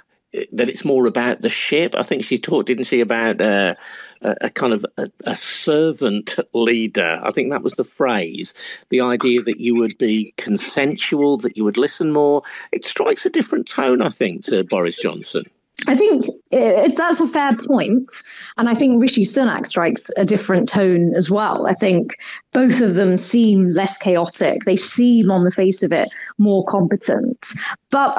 that 0.52 0.68
it's 0.68 0.84
more 0.84 1.06
about 1.06 1.40
the 1.40 1.50
ship. 1.50 1.94
I 1.96 2.02
think 2.02 2.24
she 2.24 2.38
talked, 2.38 2.66
didn't 2.66 2.84
she, 2.84 3.00
about 3.00 3.40
uh, 3.40 3.74
a, 4.22 4.36
a, 4.42 4.50
kind 4.50 4.72
of 4.72 4.84
a, 4.96 5.08
a, 5.24 5.36
servant 5.36 6.36
leader. 6.52 7.20
I 7.22 7.30
think 7.30 7.50
that 7.50 7.62
was 7.62 7.74
the 7.74 7.84
phrase. 7.84 8.54
The 8.90 9.00
idea 9.00 9.42
that 9.42 9.60
you 9.60 9.74
would 9.76 9.96
be 9.98 10.34
consensual, 10.36 11.38
that 11.38 11.56
you 11.56 11.64
would 11.64 11.76
listen 11.76 12.12
more. 12.12 12.42
It 12.72 12.84
strikes 12.84 13.26
a 13.26 13.30
different 13.30 13.68
tone, 13.68 14.02
I 14.02 14.10
think, 14.10 14.44
to 14.44 14.64
Boris 14.64 14.98
Johnson. 14.98 15.44
I 15.86 15.96
think 15.96 16.26
that's 16.50 17.20
a 17.20 17.28
fair 17.28 17.56
point, 17.68 18.10
and 18.56 18.68
I 18.68 18.74
think 18.74 19.00
Rishi 19.00 19.24
Sunak 19.24 19.64
strikes 19.66 20.10
a 20.16 20.24
different 20.24 20.68
tone 20.68 21.14
as 21.14 21.30
well. 21.30 21.68
I 21.68 21.72
think 21.72 22.16
both 22.52 22.80
of 22.80 22.94
them 22.94 23.16
seem 23.16 23.70
less 23.70 23.96
chaotic. 23.96 24.64
They 24.64 24.76
seem, 24.76 25.30
on 25.30 25.44
the 25.44 25.52
face 25.52 25.84
of 25.84 25.92
it, 25.92 26.08
more 26.36 26.64
competent. 26.64 27.52
But 27.90 28.16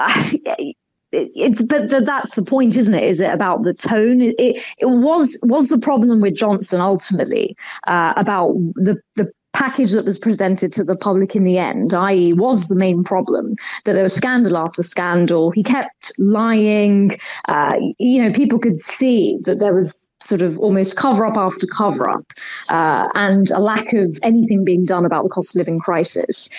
it's 1.12 1.62
but 1.62 1.90
that's 2.06 2.36
the 2.36 2.44
point, 2.44 2.78
isn't 2.78 2.94
it? 2.94 3.04
Is 3.04 3.20
it 3.20 3.32
about 3.32 3.64
the 3.64 3.74
tone? 3.74 4.22
It, 4.22 4.36
it, 4.38 4.90
was 4.90 5.38
was 5.44 5.70
the 5.70 5.78
problem 5.78 6.22
with 6.22 6.36
Johnson 6.36 6.82
ultimately 6.82 7.56
uh, 7.88 8.14
about 8.16 8.54
the 8.76 8.98
the 9.16 9.32
package 9.54 9.92
that 9.92 10.06
was 10.06 10.20
presented 10.20 10.72
to 10.72 10.84
the 10.84 10.96
public 10.96 11.36
in 11.36 11.44
the 11.44 11.58
end, 11.58 11.94
i.e., 11.94 12.34
was 12.34 12.68
the 12.68 12.76
main 12.76 13.04
problem 13.04 13.56
that 13.86 13.94
there 13.94 14.04
was 14.04 14.14
scandal 14.14 14.56
after 14.56 14.84
scandal. 14.84 15.52
He 15.52 15.64
kept 15.64 16.12
lying. 16.20 17.18
Uh, 17.48 17.80
you 17.98 18.22
know, 18.22 18.32
people 18.32 18.60
could 18.60 18.80
see 18.80 19.38
that 19.44 19.60
there 19.60 19.74
was 19.74 20.00
sort 20.22 20.42
of 20.42 20.60
almost 20.60 20.98
cover 20.98 21.26
up 21.26 21.38
after 21.38 21.66
cover 21.66 22.10
up 22.10 22.34
uh, 22.70 23.08
and 23.16 23.50
a 23.52 23.60
lack 23.60 23.94
of 23.94 24.20
anything 24.22 24.64
being 24.64 24.84
done 24.84 25.06
about 25.06 25.24
the 25.24 25.30
cost 25.30 25.56
of 25.56 25.60
living 25.60 25.80
crisis. 25.80 26.50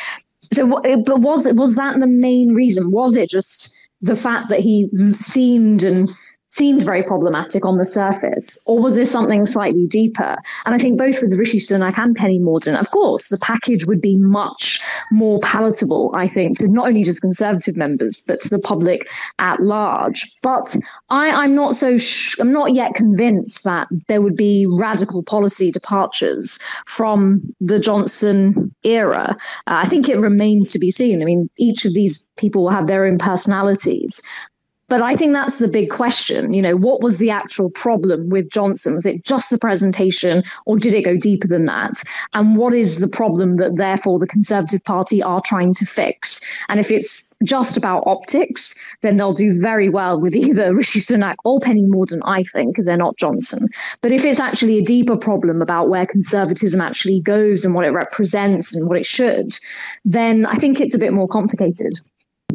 So, 0.52 0.66
but 1.04 1.20
was 1.20 1.46
it 1.46 1.54
was 1.54 1.76
that 1.76 2.00
the 2.00 2.08
main 2.08 2.54
reason? 2.54 2.90
Was 2.90 3.14
it 3.14 3.30
just 3.30 3.72
the 4.02 4.16
fact 4.16 4.48
that 4.48 4.60
he 4.60 4.88
seemed 5.18 5.82
and 5.82 6.10
seemed 6.50 6.84
very 6.84 7.02
problematic 7.02 7.64
on 7.64 7.78
the 7.78 7.86
surface, 7.86 8.62
or 8.66 8.78
was 8.78 8.96
this 8.96 9.10
something 9.10 9.46
slightly 9.46 9.86
deeper? 9.86 10.36
And 10.66 10.74
I 10.74 10.78
think 10.78 10.98
both 10.98 11.22
with 11.22 11.32
Rishi 11.34 11.60
Sunak 11.60 11.96
and 11.98 12.14
Penny 12.14 12.40
Mordaunt, 12.40 12.80
of 12.80 12.90
course, 12.90 13.28
the 13.28 13.38
package 13.38 13.86
would 13.86 14.00
be 14.00 14.16
much 14.16 14.80
more 15.12 15.38
palatable, 15.40 16.12
I 16.14 16.26
think, 16.26 16.58
to 16.58 16.68
not 16.68 16.88
only 16.88 17.04
just 17.04 17.20
Conservative 17.20 17.76
members, 17.76 18.20
but 18.26 18.40
to 18.40 18.48
the 18.48 18.58
public 18.58 19.08
at 19.38 19.60
large. 19.60 20.30
But 20.42 20.76
I, 21.08 21.44
am 21.44 21.54
not 21.54 21.76
so, 21.76 21.98
sh- 21.98 22.36
I'm 22.40 22.52
not 22.52 22.74
yet 22.74 22.94
convinced 22.94 23.62
that 23.64 23.88
there 24.08 24.20
would 24.20 24.36
be 24.36 24.66
radical 24.68 25.22
policy 25.22 25.70
departures 25.70 26.58
from 26.86 27.40
the 27.60 27.78
Johnson 27.78 28.74
era. 28.82 29.36
Uh, 29.66 29.82
I 29.84 29.88
think 29.88 30.08
it 30.08 30.18
remains 30.18 30.72
to 30.72 30.78
be 30.78 30.90
seen. 30.90 31.22
I 31.22 31.24
mean, 31.24 31.48
each 31.56 31.84
of 31.84 31.94
these 31.94 32.18
people 32.36 32.64
will 32.64 32.70
have 32.70 32.86
their 32.86 33.04
own 33.04 33.18
personalities. 33.18 34.20
But 34.90 35.02
I 35.02 35.14
think 35.14 35.32
that's 35.32 35.58
the 35.58 35.68
big 35.68 35.88
question. 35.88 36.52
You 36.52 36.60
know, 36.60 36.76
what 36.76 37.00
was 37.00 37.18
the 37.18 37.30
actual 37.30 37.70
problem 37.70 38.28
with 38.28 38.50
Johnson? 38.50 38.96
Was 38.96 39.06
it 39.06 39.24
just 39.24 39.48
the 39.48 39.56
presentation 39.56 40.42
or 40.66 40.78
did 40.78 40.92
it 40.94 41.04
go 41.04 41.16
deeper 41.16 41.46
than 41.46 41.66
that? 41.66 42.02
And 42.34 42.56
what 42.56 42.74
is 42.74 42.98
the 42.98 43.06
problem 43.06 43.56
that 43.58 43.76
therefore 43.76 44.18
the 44.18 44.26
Conservative 44.26 44.82
Party 44.82 45.22
are 45.22 45.40
trying 45.42 45.74
to 45.74 45.86
fix? 45.86 46.40
And 46.68 46.80
if 46.80 46.90
it's 46.90 47.32
just 47.44 47.76
about 47.76 48.02
optics, 48.04 48.74
then 49.02 49.16
they'll 49.16 49.32
do 49.32 49.60
very 49.60 49.88
well 49.88 50.20
with 50.20 50.34
either 50.34 50.74
Rishi 50.80 50.98
Sunak 50.98 51.36
or 51.44 51.60
Penny 51.60 51.86
Mordaunt, 51.86 52.22
I 52.24 52.42
think, 52.42 52.72
because 52.72 52.86
they're 52.86 52.96
not 52.96 53.16
Johnson. 53.16 53.68
But 54.02 54.10
if 54.10 54.24
it's 54.24 54.40
actually 54.40 54.78
a 54.78 54.82
deeper 54.82 55.16
problem 55.16 55.62
about 55.62 55.88
where 55.88 56.04
conservatism 56.04 56.80
actually 56.80 57.20
goes 57.20 57.64
and 57.64 57.76
what 57.76 57.84
it 57.84 57.90
represents 57.90 58.74
and 58.74 58.88
what 58.88 58.98
it 58.98 59.06
should, 59.06 59.56
then 60.04 60.46
I 60.46 60.56
think 60.56 60.80
it's 60.80 60.96
a 60.96 60.98
bit 60.98 61.12
more 61.12 61.28
complicated. 61.28 61.92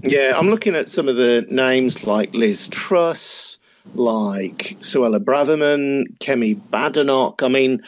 Yeah, 0.03 0.33
I'm 0.37 0.49
looking 0.49 0.75
at 0.75 0.89
some 0.89 1.07
of 1.07 1.15
the 1.15 1.45
names 1.49 2.03
like 2.03 2.33
Liz 2.33 2.67
Truss, 2.67 3.57
like 3.93 4.75
Suella 4.79 5.19
Braverman, 5.19 6.17
Kemi 6.19 6.59
Badenoch. 6.69 7.43
I 7.43 7.47
mean, 7.47 7.83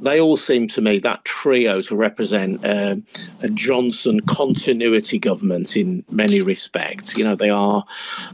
they 0.00 0.20
all 0.20 0.36
seem 0.36 0.68
to 0.68 0.80
me 0.80 0.98
that 1.00 1.24
trio 1.24 1.80
to 1.82 1.96
represent 1.96 2.64
uh, 2.64 2.96
a 3.40 3.48
Johnson 3.50 4.20
continuity 4.20 5.18
government 5.18 5.76
in 5.76 6.04
many 6.10 6.40
respects. 6.42 7.16
You 7.16 7.24
know, 7.24 7.36
they 7.36 7.50
are 7.50 7.84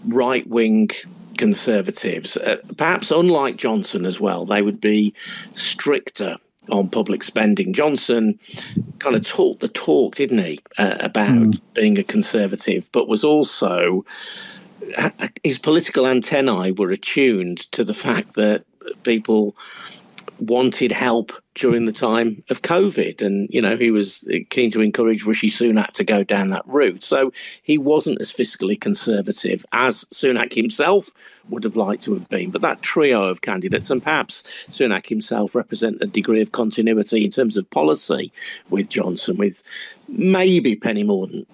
right 0.08 0.46
wing 0.46 0.90
conservatives, 1.38 2.36
uh, 2.36 2.56
perhaps 2.76 3.10
unlike 3.10 3.56
Johnson 3.56 4.04
as 4.04 4.20
well. 4.20 4.44
They 4.44 4.62
would 4.62 4.80
be 4.80 5.14
stricter 5.54 6.36
on 6.70 6.88
public 6.88 7.22
spending. 7.22 7.72
Johnson 7.72 8.38
kind 8.98 9.16
of 9.16 9.24
talked 9.24 9.60
the 9.60 9.68
talk, 9.68 10.16
didn't 10.16 10.38
he, 10.38 10.60
uh, 10.78 10.96
about 11.00 11.30
mm. 11.30 11.60
being 11.74 11.98
a 11.98 12.04
conservative, 12.04 12.88
but 12.92 13.08
was 13.08 13.24
also 13.24 14.04
his 15.44 15.58
political 15.58 16.06
antennae 16.06 16.72
were 16.72 16.90
attuned 16.90 17.58
to 17.72 17.84
the 17.84 17.94
fact 17.94 18.34
that 18.34 18.64
people 19.02 19.56
wanted 20.40 20.92
help 20.92 21.32
during 21.54 21.86
the 21.86 21.92
time 21.92 22.42
of 22.50 22.62
COVID. 22.62 23.20
And, 23.20 23.48
you 23.50 23.60
know, 23.60 23.76
he 23.76 23.90
was 23.90 24.26
keen 24.50 24.70
to 24.70 24.80
encourage 24.80 25.24
Rishi 25.24 25.50
Sunak 25.50 25.88
to 25.92 26.04
go 26.04 26.22
down 26.24 26.50
that 26.50 26.66
route. 26.66 27.02
So 27.02 27.32
he 27.62 27.78
wasn't 27.78 28.20
as 28.20 28.32
fiscally 28.32 28.80
conservative 28.80 29.64
as 29.72 30.04
Sunak 30.06 30.52
himself 30.52 31.10
would 31.48 31.64
have 31.64 31.76
liked 31.76 32.04
to 32.04 32.14
have 32.14 32.28
been. 32.28 32.50
But 32.50 32.62
that 32.62 32.82
trio 32.82 33.24
of 33.24 33.42
candidates, 33.42 33.90
and 33.90 34.02
perhaps 34.02 34.42
Sunak 34.70 35.06
himself, 35.06 35.54
represent 35.54 35.98
a 36.00 36.06
degree 36.06 36.40
of 36.40 36.52
continuity 36.52 37.24
in 37.24 37.30
terms 37.30 37.56
of 37.56 37.68
policy 37.70 38.32
with 38.70 38.88
Johnson, 38.88 39.36
with 39.36 39.62
maybe 40.08 40.76
Penny 40.76 41.04
Mordaunt 41.04 41.46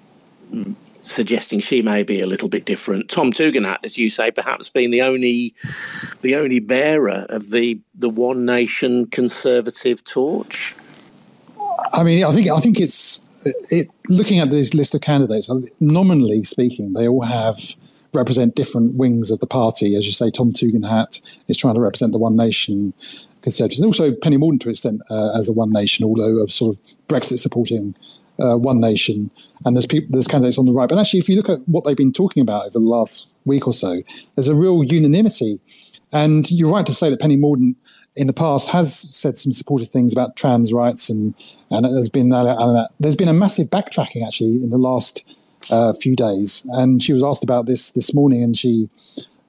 hmm. 0.50 0.72
Suggesting 1.06 1.60
she 1.60 1.82
may 1.82 2.02
be 2.02 2.20
a 2.20 2.26
little 2.26 2.48
bit 2.48 2.64
different. 2.64 3.08
Tom 3.08 3.32
Tugendhat, 3.32 3.78
as 3.84 3.96
you 3.96 4.10
say, 4.10 4.30
perhaps 4.30 4.68
being 4.68 4.90
the 4.90 5.02
only 5.02 5.54
the 6.22 6.34
only 6.34 6.58
bearer 6.58 7.26
of 7.28 7.50
the 7.50 7.80
the 7.94 8.08
one 8.08 8.44
nation 8.44 9.06
conservative 9.06 10.02
torch. 10.04 10.74
I 11.92 12.02
mean, 12.02 12.24
I 12.24 12.32
think 12.32 12.50
I 12.50 12.58
think 12.60 12.80
it's 12.80 13.22
it. 13.70 13.88
Looking 14.08 14.40
at 14.40 14.50
this 14.50 14.74
list 14.74 14.94
of 14.94 15.00
candidates, 15.00 15.50
nominally 15.80 16.42
speaking, 16.42 16.92
they 16.92 17.08
all 17.08 17.22
have 17.22 17.58
represent 18.12 18.54
different 18.54 18.94
wings 18.94 19.30
of 19.30 19.40
the 19.40 19.46
party. 19.46 19.96
As 19.96 20.06
you 20.06 20.12
say, 20.12 20.30
Tom 20.30 20.52
Tugendhat 20.52 21.20
is 21.48 21.56
trying 21.56 21.74
to 21.74 21.80
represent 21.80 22.12
the 22.12 22.18
one 22.18 22.36
nation 22.36 22.92
conservatives, 23.42 23.78
and 23.78 23.86
also 23.86 24.12
Penny 24.12 24.36
Mordaunt 24.36 24.60
to 24.60 24.68
an 24.68 24.72
extent 24.72 25.02
uh, 25.10 25.38
as 25.38 25.48
a 25.48 25.52
one 25.52 25.72
nation, 25.72 26.04
although 26.04 26.42
a 26.42 26.50
sort 26.50 26.76
of 26.76 26.96
Brexit 27.08 27.38
supporting 27.38 27.94
uh, 28.40 28.56
One 28.56 28.80
Nation, 28.80 29.30
and 29.64 29.76
there's 29.76 29.86
people, 29.86 30.08
there's 30.10 30.26
candidates 30.26 30.58
on 30.58 30.66
the 30.66 30.72
right. 30.72 30.88
But 30.88 30.98
actually, 30.98 31.20
if 31.20 31.28
you 31.28 31.36
look 31.36 31.48
at 31.48 31.60
what 31.66 31.84
they've 31.84 31.96
been 31.96 32.12
talking 32.12 32.40
about 32.40 32.66
over 32.66 32.78
the 32.78 32.80
last 32.80 33.28
week 33.44 33.66
or 33.66 33.72
so, 33.72 34.02
there's 34.34 34.48
a 34.48 34.54
real 34.54 34.82
unanimity. 34.84 35.60
And 36.12 36.50
you're 36.50 36.70
right 36.70 36.86
to 36.86 36.94
say 36.94 37.10
that 37.10 37.20
Penny 37.20 37.36
Mordaunt 37.36 37.74
in 38.14 38.26
the 38.26 38.32
past 38.32 38.68
has 38.68 38.94
said 38.94 39.38
some 39.38 39.52
supportive 39.52 39.90
things 39.90 40.12
about 40.12 40.36
trans 40.36 40.72
rights, 40.72 41.10
and 41.10 41.34
and 41.70 41.84
there's 41.84 42.08
been 42.08 42.32
uh, 42.32 42.88
there's 43.00 43.16
been 43.16 43.28
a 43.28 43.34
massive 43.34 43.68
backtracking 43.68 44.26
actually 44.26 44.62
in 44.62 44.70
the 44.70 44.78
last 44.78 45.24
uh, 45.70 45.92
few 45.92 46.16
days. 46.16 46.66
And 46.70 47.02
she 47.02 47.12
was 47.12 47.22
asked 47.22 47.44
about 47.44 47.66
this 47.66 47.90
this 47.92 48.14
morning, 48.14 48.42
and 48.42 48.56
she 48.56 48.88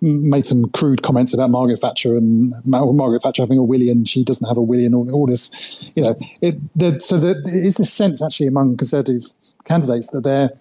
made 0.01 0.46
some 0.46 0.70
crude 0.70 1.01
comments 1.01 1.34
about 1.34 1.50
Margaret 1.50 1.80
Thatcher 1.80 2.16
and 2.16 2.54
Margaret 2.66 3.22
Thatcher 3.22 3.42
having 3.42 3.58
a 3.58 3.63
willy 3.63 3.89
and 3.89 4.08
she 4.08 4.24
doesn't 4.24 4.48
have 4.48 4.58
a 4.58 4.62
willy 4.62 4.86
and 4.86 4.94
all, 4.94 5.12
all 5.12 5.27
this, 5.27 5.84
you 5.96 6.04
know. 6.04 6.16
It, 6.42 6.56
the, 6.75 7.00
so 7.00 7.18
there 7.18 7.36
is 7.48 7.77
this 7.77 7.92
sense 7.92 8.22
actually 8.22 8.48
among 8.48 8.77
Conservative 8.77 9.24
candidates 9.66 10.10
that 10.10 10.24
there 10.24 10.51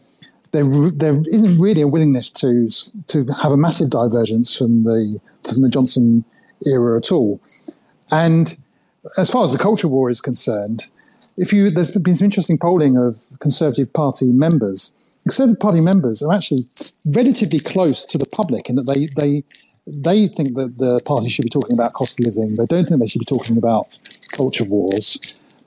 there 0.52 0.64
there 0.90 1.20
isn't 1.26 1.60
really 1.60 1.82
a 1.82 1.88
willingness 1.88 2.30
to 2.30 2.68
to 3.08 3.26
have 3.42 3.52
a 3.52 3.56
massive 3.56 3.90
divergence 3.90 4.56
from 4.56 4.84
the 4.84 5.20
from 5.44 5.62
the 5.62 5.68
Johnson 5.68 6.24
era 6.64 6.96
at 6.96 7.12
all. 7.12 7.40
And 8.10 8.56
as 9.18 9.30
far 9.30 9.44
as 9.44 9.52
the 9.52 9.58
culture 9.58 9.88
war 9.88 10.08
is 10.08 10.20
concerned, 10.20 10.84
if 11.36 11.52
you 11.52 11.70
there's 11.70 11.90
been 11.90 12.16
some 12.16 12.24
interesting 12.24 12.58
polling 12.58 12.96
of 12.96 13.18
Conservative 13.40 13.92
Party 13.92 14.32
members 14.32 14.92
Conservative 15.26 15.58
Party 15.58 15.80
members 15.80 16.22
are 16.22 16.32
actually 16.32 16.66
relatively 17.12 17.58
close 17.58 18.06
to 18.06 18.16
the 18.16 18.26
public 18.26 18.70
in 18.70 18.76
that 18.76 18.86
they 18.86 19.08
they 19.16 19.42
they 19.84 20.28
think 20.28 20.54
that 20.54 20.78
the 20.78 21.00
party 21.00 21.28
should 21.28 21.42
be 21.42 21.50
talking 21.50 21.72
about 21.72 21.94
cost 21.94 22.20
of 22.20 22.26
living. 22.26 22.54
They 22.54 22.66
don't 22.66 22.86
think 22.86 23.00
they 23.00 23.08
should 23.08 23.18
be 23.18 23.24
talking 23.24 23.58
about 23.58 23.98
culture 24.36 24.64
wars. 24.64 25.18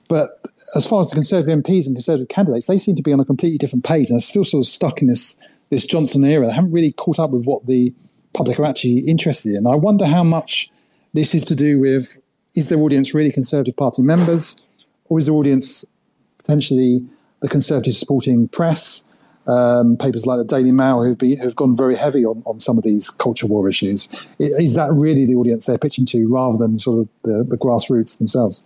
But 0.08 0.46
as 0.74 0.86
far 0.86 1.02
as 1.02 1.10
the 1.10 1.14
Conservative 1.14 1.58
MPs 1.58 1.84
and 1.84 1.94
Conservative 1.94 2.28
candidates, 2.28 2.68
they 2.68 2.78
seem 2.78 2.96
to 2.96 3.02
be 3.02 3.12
on 3.12 3.20
a 3.20 3.24
completely 3.24 3.58
different 3.58 3.84
page 3.84 4.08
and 4.08 4.16
are 4.16 4.22
still 4.22 4.44
sort 4.44 4.62
of 4.64 4.66
stuck 4.66 5.02
in 5.02 5.08
this 5.08 5.36
this 5.68 5.84
Johnson 5.84 6.24
era. 6.24 6.46
They 6.46 6.54
haven't 6.54 6.72
really 6.72 6.92
caught 6.92 7.18
up 7.18 7.30
with 7.30 7.44
what 7.44 7.66
the 7.66 7.92
public 8.32 8.58
are 8.58 8.64
actually 8.64 9.00
interested 9.00 9.54
in. 9.56 9.66
I 9.66 9.74
wonder 9.74 10.06
how 10.06 10.24
much 10.24 10.70
this 11.12 11.34
is 11.34 11.44
to 11.44 11.54
do 11.54 11.78
with 11.78 12.16
is 12.56 12.70
their 12.70 12.78
audience 12.78 13.12
really 13.12 13.30
Conservative 13.30 13.76
Party 13.76 14.00
members, 14.00 14.56
or 15.10 15.18
is 15.18 15.26
their 15.26 15.34
audience 15.34 15.84
potentially 16.38 17.06
the 17.42 17.48
Conservative 17.48 17.94
supporting 17.94 18.48
press? 18.48 19.06
Um, 19.50 19.96
papers 19.96 20.26
like 20.26 20.38
the 20.38 20.44
Daily 20.44 20.72
Mail 20.72 21.02
who've, 21.02 21.18
been, 21.18 21.38
who've 21.38 21.56
gone 21.56 21.76
very 21.76 21.96
heavy 21.96 22.24
on, 22.24 22.42
on 22.46 22.60
some 22.60 22.78
of 22.78 22.84
these 22.84 23.10
culture 23.10 23.46
war 23.46 23.68
issues. 23.68 24.08
Is 24.38 24.74
that 24.74 24.90
really 24.92 25.26
the 25.26 25.34
audience 25.34 25.66
they're 25.66 25.78
pitching 25.78 26.06
to 26.06 26.28
rather 26.28 26.56
than 26.56 26.78
sort 26.78 27.00
of 27.00 27.08
the, 27.22 27.44
the 27.44 27.56
grassroots 27.56 28.18
themselves? 28.18 28.62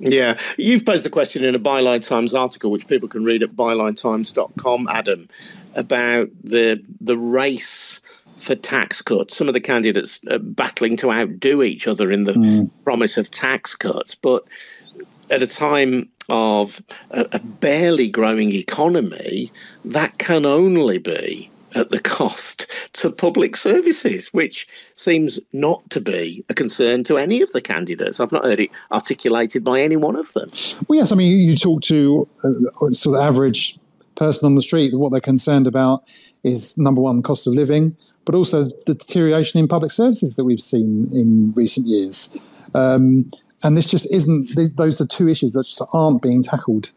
Yeah, 0.00 0.38
you've 0.56 0.84
posed 0.84 1.04
the 1.04 1.10
question 1.10 1.42
in 1.42 1.54
a 1.54 1.58
Byline 1.58 2.06
Times 2.06 2.32
article, 2.32 2.70
which 2.70 2.86
people 2.86 3.08
can 3.08 3.24
read 3.24 3.42
at 3.42 3.56
bylinetimes.com, 3.56 4.88
Adam, 4.88 5.28
about 5.74 6.28
the 6.44 6.80
the 7.00 7.18
race 7.18 8.00
for 8.36 8.54
tax 8.54 9.02
cuts. 9.02 9.36
Some 9.36 9.48
of 9.48 9.54
the 9.54 9.60
candidates 9.60 10.20
are 10.30 10.38
battling 10.38 10.96
to 10.98 11.10
outdo 11.10 11.64
each 11.64 11.88
other 11.88 12.12
in 12.12 12.24
the 12.24 12.34
mm. 12.34 12.70
promise 12.84 13.16
of 13.16 13.30
tax 13.32 13.74
cuts, 13.74 14.14
but 14.14 14.44
at 15.30 15.42
a 15.42 15.48
time 15.48 16.08
of 16.28 16.82
a, 17.10 17.26
a 17.32 17.40
barely 17.40 18.08
growing 18.08 18.52
economy, 18.52 19.52
that 19.84 20.18
can 20.18 20.46
only 20.46 20.98
be 20.98 21.50
at 21.74 21.90
the 21.90 22.00
cost 22.00 22.66
to 22.94 23.10
public 23.10 23.54
services, 23.56 24.28
which 24.32 24.66
seems 24.94 25.38
not 25.52 25.88
to 25.90 26.00
be 26.00 26.44
a 26.48 26.54
concern 26.54 27.04
to 27.04 27.18
any 27.18 27.42
of 27.42 27.52
the 27.52 27.60
candidates. 27.60 28.20
I've 28.20 28.32
not 28.32 28.44
heard 28.44 28.60
it 28.60 28.70
articulated 28.90 29.64
by 29.64 29.80
any 29.80 29.96
one 29.96 30.16
of 30.16 30.32
them. 30.32 30.50
Well, 30.88 30.98
yes, 30.98 31.12
I 31.12 31.14
mean, 31.16 31.36
you 31.36 31.56
talk 31.56 31.82
to 31.82 32.26
a 32.82 32.94
sort 32.94 33.18
of 33.18 33.22
average 33.22 33.78
person 34.18 34.46
on 34.46 34.54
the 34.54 34.62
street, 34.62 34.92
what 34.94 35.12
they're 35.12 35.20
concerned 35.20 35.66
about 35.66 36.02
is 36.42 36.76
number 36.76 37.00
one, 37.00 37.22
cost 37.22 37.46
of 37.46 37.54
living, 37.54 37.96
but 38.24 38.34
also 38.34 38.64
the 38.86 38.94
deterioration 38.94 39.60
in 39.60 39.68
public 39.68 39.92
services 39.92 40.36
that 40.36 40.44
we've 40.44 40.60
seen 40.60 41.08
in 41.12 41.52
recent 41.52 41.86
years. 41.86 42.36
Um, 42.74 43.30
and 43.62 43.76
this 43.76 43.90
just 43.90 44.12
isn't, 44.12 44.50
those 44.76 45.00
are 45.00 45.06
two 45.06 45.28
issues 45.28 45.52
that 45.52 45.64
just 45.64 45.82
aren't 45.92 46.22
being 46.22 46.42
tackled 46.42 46.90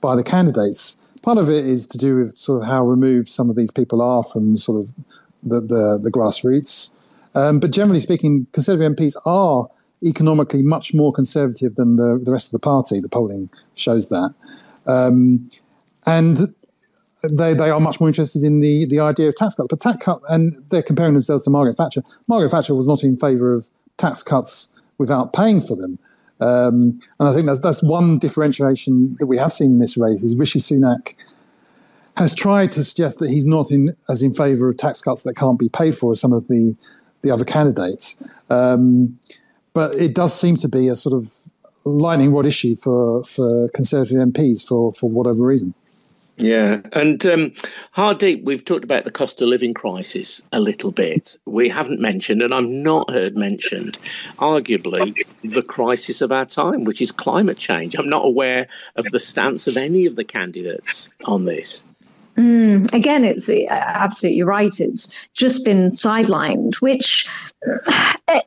by 0.00 0.16
the 0.16 0.22
candidates. 0.22 0.98
Part 1.22 1.38
of 1.38 1.50
it 1.50 1.66
is 1.66 1.86
to 1.88 1.98
do 1.98 2.16
with 2.16 2.38
sort 2.38 2.62
of 2.62 2.68
how 2.68 2.84
removed 2.84 3.28
some 3.28 3.50
of 3.50 3.56
these 3.56 3.70
people 3.70 4.00
are 4.00 4.22
from 4.22 4.56
sort 4.56 4.80
of 4.80 4.94
the, 5.42 5.60
the, 5.60 5.98
the 5.98 6.10
grassroots. 6.10 6.90
Um, 7.34 7.60
but 7.60 7.70
generally 7.70 8.00
speaking, 8.00 8.46
Conservative 8.52 8.96
MPs 8.96 9.14
are 9.26 9.68
economically 10.04 10.62
much 10.62 10.94
more 10.94 11.12
conservative 11.12 11.74
than 11.76 11.96
the, 11.96 12.20
the 12.22 12.32
rest 12.32 12.48
of 12.48 12.52
the 12.52 12.58
party. 12.58 13.00
The 13.00 13.08
polling 13.08 13.50
shows 13.74 14.08
that. 14.08 14.34
Um, 14.86 15.48
and 16.06 16.54
they, 17.32 17.54
they 17.54 17.70
are 17.70 17.80
much 17.80 18.00
more 18.00 18.08
interested 18.08 18.42
in 18.42 18.60
the, 18.60 18.86
the 18.86 19.00
idea 19.00 19.28
of 19.28 19.34
tax 19.34 19.54
cuts. 19.54 19.66
But 19.68 19.80
tax 19.80 20.04
cut, 20.04 20.20
and 20.28 20.56
they're 20.70 20.82
comparing 20.82 21.14
themselves 21.14 21.42
to 21.44 21.50
Margaret 21.50 21.74
Thatcher. 21.74 22.02
Margaret 22.28 22.50
Thatcher 22.50 22.74
was 22.74 22.86
not 22.86 23.02
in 23.02 23.16
favour 23.16 23.54
of 23.54 23.68
tax 23.96 24.22
cuts 24.22 24.70
without 24.98 25.32
paying 25.32 25.60
for 25.60 25.76
them. 25.76 25.98
Um, 26.40 27.00
and 27.18 27.28
I 27.28 27.32
think 27.32 27.46
that's 27.46 27.60
that's 27.60 27.82
one 27.82 28.18
differentiation 28.18 29.16
that 29.20 29.26
we 29.26 29.38
have 29.38 29.52
seen 29.52 29.72
in 29.72 29.78
this 29.78 29.96
race 29.96 30.22
is 30.22 30.36
Rishi 30.36 30.58
Sunak 30.58 31.14
has 32.16 32.34
tried 32.34 32.72
to 32.72 32.84
suggest 32.84 33.18
that 33.18 33.30
he's 33.30 33.46
not 33.46 33.70
in 33.70 33.94
as 34.08 34.22
in 34.22 34.34
favour 34.34 34.68
of 34.68 34.76
tax 34.76 35.02
cuts 35.02 35.22
that 35.22 35.34
can't 35.34 35.58
be 35.58 35.68
paid 35.68 35.96
for 35.96 36.12
as 36.12 36.20
some 36.20 36.32
of 36.32 36.46
the 36.48 36.74
the 37.22 37.30
other 37.30 37.44
candidates. 37.44 38.16
Um, 38.50 39.18
but 39.72 39.94
it 39.96 40.14
does 40.14 40.38
seem 40.38 40.56
to 40.56 40.68
be 40.68 40.88
a 40.88 40.96
sort 40.96 41.14
of 41.14 41.34
lightning 41.84 42.32
rod 42.32 42.46
issue 42.46 42.76
for 42.76 43.24
for 43.24 43.68
Conservative 43.70 44.16
MPs 44.16 44.66
for 44.66 44.92
for 44.92 45.08
whatever 45.08 45.42
reason. 45.42 45.74
Yeah, 46.38 46.82
and 46.92 47.24
um, 47.24 47.52
Hardeep, 47.94 48.44
we've 48.44 48.64
talked 48.64 48.84
about 48.84 49.04
the 49.04 49.10
cost 49.10 49.40
of 49.40 49.48
living 49.48 49.72
crisis 49.72 50.42
a 50.52 50.60
little 50.60 50.90
bit. 50.90 51.38
We 51.46 51.68
haven't 51.70 51.98
mentioned, 51.98 52.42
and 52.42 52.52
I've 52.52 52.64
not 52.64 53.10
heard 53.10 53.36
mentioned, 53.36 53.98
arguably 54.38 55.16
the 55.42 55.62
crisis 55.62 56.20
of 56.20 56.32
our 56.32 56.44
time, 56.44 56.84
which 56.84 57.00
is 57.00 57.10
climate 57.10 57.56
change. 57.56 57.94
I'm 57.94 58.10
not 58.10 58.26
aware 58.26 58.68
of 58.96 59.06
the 59.06 59.20
stance 59.20 59.66
of 59.66 59.78
any 59.78 60.04
of 60.04 60.16
the 60.16 60.24
candidates 60.24 61.08
on 61.24 61.46
this. 61.46 61.84
Mm, 62.36 62.92
again, 62.92 63.24
it's 63.24 63.48
uh, 63.48 63.64
absolutely 63.70 64.42
right. 64.42 64.78
It's 64.78 65.08
just 65.32 65.64
been 65.64 65.88
sidelined, 65.88 66.74
which, 66.76 67.26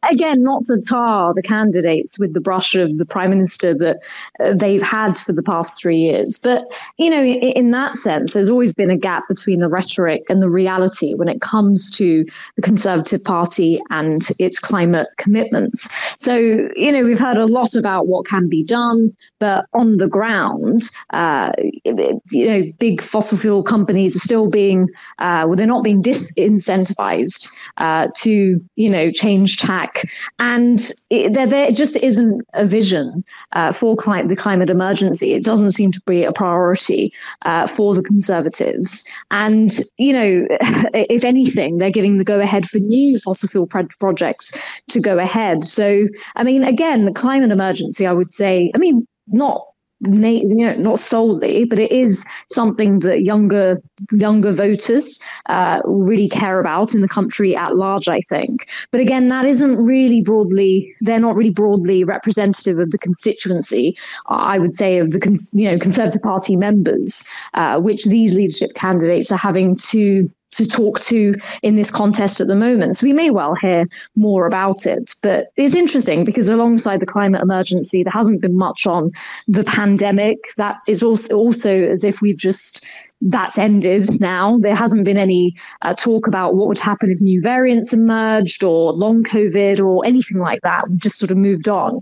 again, 0.09 0.43
not 0.43 0.65
to 0.65 0.81
tar 0.81 1.33
the 1.33 1.41
candidates 1.41 2.17
with 2.17 2.33
the 2.33 2.41
brush 2.41 2.75
of 2.75 2.97
the 2.97 3.05
prime 3.05 3.29
minister 3.29 3.73
that 3.77 3.97
uh, 4.43 4.53
they've 4.53 4.81
had 4.81 5.17
for 5.17 5.33
the 5.33 5.43
past 5.43 5.79
three 5.79 5.97
years. 5.97 6.37
But, 6.37 6.63
you 6.97 7.09
know, 7.09 7.23
in, 7.23 7.71
that 7.71 7.95
sense, 7.97 8.33
there's 8.33 8.49
always 8.49 8.73
been 8.73 8.89
a 8.89 8.97
gap 8.97 9.27
between 9.27 9.59
the 9.59 9.69
rhetoric 9.69 10.23
and 10.29 10.41
the 10.41 10.49
reality 10.49 11.13
when 11.13 11.29
it 11.29 11.41
comes 11.41 11.91
to 11.91 12.25
the 12.55 12.61
Conservative 12.61 13.23
Party 13.23 13.79
and 13.89 14.27
its 14.39 14.59
climate 14.59 15.07
commitments. 15.17 15.89
So, 16.17 16.35
you 16.35 16.91
know, 16.91 17.03
we've 17.03 17.19
heard 17.19 17.37
a 17.37 17.45
lot 17.45 17.75
about 17.75 18.07
what 18.07 18.25
can 18.25 18.49
be 18.49 18.63
done, 18.63 19.15
but 19.39 19.65
on 19.73 19.97
the 19.97 20.07
ground, 20.07 20.89
uh, 21.11 21.51
you 21.83 22.47
know, 22.47 22.63
big 22.79 23.01
fossil 23.01 23.37
fuel 23.37 23.63
companies 23.63 23.89
companies 23.89 24.15
are 24.15 24.19
still 24.19 24.49
being, 24.49 24.87
uh, 25.19 25.43
well, 25.45 25.55
they're 25.55 25.65
not 25.65 25.83
being 25.83 26.03
disincentivized 26.03 27.49
uh, 27.77 28.07
to, 28.15 28.59
you 28.75 28.89
know, 28.89 29.08
change 29.11 29.57
tack. 29.57 30.03
And 30.39 30.91
it, 31.09 31.33
there, 31.33 31.47
there 31.47 31.71
just 31.71 31.95
isn't 31.97 32.45
a 32.53 32.65
vision 32.65 33.23
uh, 33.53 33.71
for 33.71 33.95
cli- 33.95 34.27
the 34.27 34.35
climate 34.35 34.69
emergency. 34.69 35.33
It 35.33 35.43
doesn't 35.43 35.71
seem 35.71 35.91
to 35.91 36.01
be 36.01 36.23
a 36.23 36.31
priority 36.31 37.13
uh, 37.43 37.67
for 37.67 37.95
the 37.95 38.01
Conservatives. 38.01 39.03
And, 39.31 39.79
you 39.97 40.13
know, 40.13 40.47
if 40.93 41.23
anything, 41.23 41.77
they're 41.77 41.91
giving 41.91 42.17
the 42.17 42.23
go 42.23 42.39
ahead 42.39 42.69
for 42.69 42.79
new 42.79 43.19
fossil 43.19 43.49
fuel 43.49 43.67
pro- 43.67 43.87
projects 43.99 44.51
to 44.89 44.99
go 44.99 45.17
ahead. 45.17 45.65
So, 45.65 46.07
I 46.35 46.43
mean, 46.43 46.63
again, 46.63 47.05
the 47.05 47.13
climate 47.13 47.51
emergency, 47.51 48.05
I 48.05 48.13
would 48.13 48.33
say, 48.33 48.71
I 48.75 48.77
mean, 48.77 49.07
not 49.27 49.68
you 50.01 50.43
know, 50.43 50.75
not 50.75 50.99
solely, 50.99 51.65
but 51.65 51.79
it 51.79 51.91
is 51.91 52.25
something 52.51 52.99
that 52.99 53.23
younger 53.23 53.81
younger 54.11 54.53
voters 54.53 55.19
uh, 55.47 55.81
really 55.85 56.29
care 56.29 56.59
about 56.59 56.93
in 56.95 57.01
the 57.01 57.07
country 57.07 57.55
at 57.55 57.75
large. 57.75 58.07
I 58.07 58.21
think, 58.21 58.67
but 58.91 59.01
again, 59.01 59.27
that 59.29 59.45
isn't 59.45 59.75
really 59.77 60.21
broadly. 60.21 60.95
They're 61.01 61.19
not 61.19 61.35
really 61.35 61.49
broadly 61.51 62.03
representative 62.03 62.79
of 62.79 62.91
the 62.91 62.97
constituency. 62.97 63.97
I 64.27 64.59
would 64.59 64.73
say 64.73 64.99
of 64.99 65.11
the 65.11 65.49
you 65.53 65.69
know 65.69 65.77
Conservative 65.77 66.21
Party 66.21 66.55
members, 66.55 67.27
uh, 67.53 67.79
which 67.79 68.05
these 68.05 68.33
leadership 68.33 68.73
candidates 68.75 69.31
are 69.31 69.37
having 69.37 69.75
to 69.89 70.29
to 70.51 70.67
talk 70.67 70.99
to 71.01 71.35
in 71.61 71.75
this 71.75 71.91
contest 71.91 72.41
at 72.41 72.47
the 72.47 72.55
moment. 72.55 72.97
So 72.97 73.05
we 73.05 73.13
may 73.13 73.29
well 73.29 73.55
hear 73.55 73.87
more 74.15 74.47
about 74.47 74.85
it. 74.85 75.13
But 75.21 75.47
it's 75.57 75.75
interesting 75.75 76.25
because 76.25 76.47
alongside 76.47 76.99
the 76.99 77.05
climate 77.05 77.41
emergency, 77.41 78.03
there 78.03 78.13
hasn't 78.13 78.41
been 78.41 78.57
much 78.57 78.87
on 78.87 79.11
the 79.47 79.63
pandemic. 79.63 80.37
That 80.57 80.77
is 80.87 81.03
also 81.03 81.35
also 81.35 81.71
as 81.71 82.03
if 82.03 82.21
we've 82.21 82.37
just 82.37 82.85
that's 83.21 83.57
ended 83.57 84.19
now. 84.21 84.57
There 84.59 84.75
hasn't 84.75 85.05
been 85.05 85.17
any 85.17 85.55
uh, 85.81 85.93
talk 85.93 86.27
about 86.27 86.55
what 86.55 86.67
would 86.67 86.79
happen 86.79 87.11
if 87.11 87.19
new 87.19 87.41
variants 87.41 87.91
emerged 87.91 88.63
or 88.63 88.93
long 88.93 89.23
COVID 89.23 89.79
or 89.79 90.05
anything 90.05 90.39
like 90.39 90.61
that. 90.61 90.85
We've 90.89 90.99
just 90.99 91.19
sort 91.19 91.31
of 91.31 91.37
moved 91.37 91.67
on. 91.67 91.99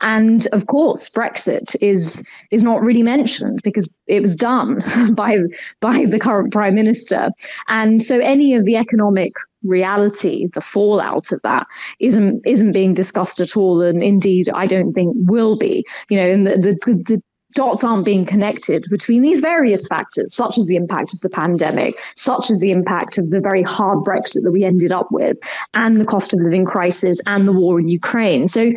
And 0.00 0.46
of 0.52 0.66
course, 0.66 1.08
Brexit 1.08 1.74
is 1.80 2.26
is 2.50 2.62
not 2.62 2.82
really 2.82 3.02
mentioned 3.02 3.60
because 3.64 3.92
it 4.06 4.20
was 4.20 4.36
done 4.36 4.82
by 5.14 5.38
by 5.80 6.04
the 6.04 6.20
current 6.20 6.52
prime 6.52 6.74
minister. 6.74 7.30
And 7.68 8.04
so 8.04 8.18
any 8.18 8.54
of 8.54 8.64
the 8.64 8.76
economic 8.76 9.32
reality, 9.62 10.48
the 10.54 10.60
fallout 10.60 11.32
of 11.32 11.40
that 11.42 11.66
isn't 11.98 12.42
isn't 12.46 12.72
being 12.72 12.94
discussed 12.94 13.40
at 13.40 13.56
all, 13.56 13.82
and 13.82 14.02
indeed, 14.02 14.48
I 14.54 14.66
don't 14.66 14.92
think 14.92 15.14
will 15.16 15.56
be. 15.56 15.84
You 16.08 16.16
know, 16.16 16.30
and 16.30 16.46
the 16.46 16.56
the, 16.56 16.94
the 17.04 17.22
dots 17.54 17.84
aren't 17.84 18.04
being 18.04 18.24
connected 18.24 18.86
between 18.90 19.22
these 19.22 19.40
various 19.40 19.86
factors, 19.86 20.34
such 20.34 20.58
as 20.58 20.66
the 20.66 20.76
impact 20.76 21.14
of 21.14 21.20
the 21.20 21.30
pandemic, 21.30 21.98
such 22.16 22.50
as 22.50 22.60
the 22.60 22.70
impact 22.70 23.18
of 23.18 23.30
the 23.30 23.40
very 23.40 23.62
hard 23.62 23.98
Brexit 24.00 24.42
that 24.42 24.52
we 24.52 24.64
ended 24.64 24.92
up 24.92 25.08
with, 25.10 25.38
and 25.74 26.00
the 26.00 26.04
cost 26.04 26.32
of 26.32 26.40
living 26.40 26.64
crisis 26.64 27.20
and 27.26 27.46
the 27.46 27.52
war 27.52 27.80
in 27.80 27.88
Ukraine. 27.88 28.48
So 28.48 28.72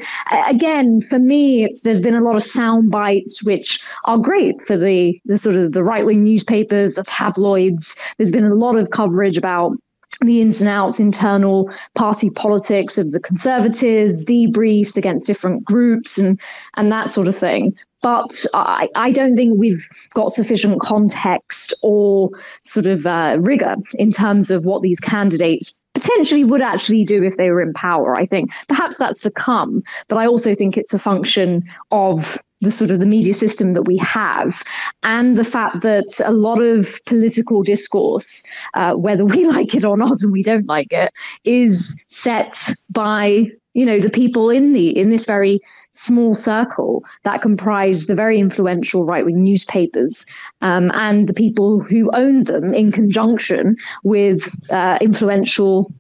again, 0.48 1.02
for 1.02 1.20
me, 1.20 1.74
there's 1.84 2.02
been 2.02 2.16
a 2.16 2.24
lot 2.24 2.36
of 2.36 2.44
sound 2.44 2.92
bites 2.92 3.44
which 3.44 3.82
are 4.06 4.18
great 4.18 4.62
for 4.66 4.78
the, 4.78 5.20
the 5.26 5.38
sort 5.38 5.56
of 5.56 5.72
the 5.72 5.84
right 5.84 6.06
wing 6.06 6.24
newspapers, 6.24 6.96
the 6.96 7.04
tabloids. 7.04 7.96
There's 8.18 8.32
been 8.32 8.46
a 8.46 8.56
lot 8.56 8.76
of 8.76 8.90
coverage 8.90 9.38
about 9.38 9.74
the 10.22 10.42
ins 10.42 10.62
and 10.62 10.70
outs, 10.70 11.00
internal 11.00 11.72
party 11.96 12.30
politics 12.30 12.98
of 12.98 13.12
the 13.12 13.20
Conservatives, 13.20 14.26
debriefs 14.26 14.98
against 14.98 15.28
different 15.28 15.64
groups, 15.64 16.18
and 16.18 16.40
and 16.76 16.92
that 16.92 17.10
sort 17.10 17.28
of 17.28 17.38
thing. 17.38 17.76
But 18.02 18.46
I, 18.54 18.90
I 18.96 19.12
don't 19.12 19.36
think 19.36 19.58
we've 19.58 19.88
got 20.14 20.34
sufficient 20.34 20.82
context 20.82 21.74
or 21.82 22.32
sort 22.62 22.86
of 22.86 23.06
uh, 23.06 23.38
rigor 23.42 23.76
in 23.94 24.12
terms 24.12 24.52
of 24.52 24.66
what 24.66 24.82
these 24.82 25.00
candidates 25.00 25.74
potentially 25.94 26.44
would 26.44 26.62
actually 26.62 27.06
do 27.06 27.24
if 27.24 27.38
they 27.38 27.50
were 27.50 27.62
in 27.62 27.72
power. 27.74 28.16
I 28.16 28.26
think 28.26 28.50
perhaps 28.68 28.98
that's 28.98 29.22
to 29.22 29.32
come, 29.32 29.84
but 30.10 30.18
I 30.18 30.26
also 30.26 30.54
think 30.54 30.76
it's 30.76 30.94
a 30.94 31.00
function 31.00 31.64
of 31.92 32.43
the 32.64 32.72
sort 32.72 32.92
of 32.92 33.00
the 33.00 33.06
media 33.06 33.34
system 33.34 33.74
that 33.74 33.84
we 33.84 33.98
have 33.98 34.64
and 35.04 35.38
the 35.38 35.44
fact 35.44 35.82
that 35.82 36.20
a 36.26 36.32
lot 36.32 36.62
of 36.62 37.00
political 37.06 37.64
discourse 37.64 38.44
uh, 38.74 38.94
whether 38.94 39.26
we 39.26 39.44
like 39.56 39.76
it 39.76 39.86
or 39.86 39.98
not 39.98 40.22
and 40.22 40.32
we 40.32 40.44
don't 40.44 40.68
like 40.68 40.92
it 40.92 41.12
is 41.44 42.04
set 42.10 42.72
by 42.92 43.46
you 43.74 43.86
know 43.86 44.00
the 44.00 44.10
people 44.10 44.50
in 44.50 44.74
the 44.74 44.98
in 44.98 45.10
this 45.10 45.26
very 45.26 45.60
small 45.94 46.34
circle 46.34 47.04
that 47.24 47.42
comprise 47.42 48.08
the 48.08 48.16
very 48.16 48.40
influential 48.40 49.06
right-wing 49.06 49.44
newspapers 49.44 50.26
um, 50.62 50.92
and 50.96 51.28
the 51.28 51.34
people 51.34 51.82
who 51.82 52.10
own 52.14 52.46
them 52.46 52.74
in 52.74 52.92
conjunction 52.92 53.76
with 54.04 54.50
uh, 54.72 54.98
influential 55.02 55.92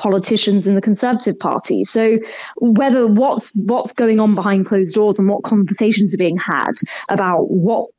politicians 0.00 0.66
in 0.66 0.74
the 0.74 0.80
Conservative 0.80 1.38
Party. 1.38 1.84
So 1.84 2.18
whether 2.56 3.06
what's 3.06 3.54
what's 3.66 3.92
going 3.92 4.18
on 4.18 4.34
behind 4.34 4.66
closed 4.66 4.94
doors 4.94 5.18
and 5.18 5.28
what 5.28 5.44
conversations 5.44 6.14
are 6.14 6.18
being 6.18 6.38
had 6.38 6.72
about 7.08 7.50
what 7.50 7.90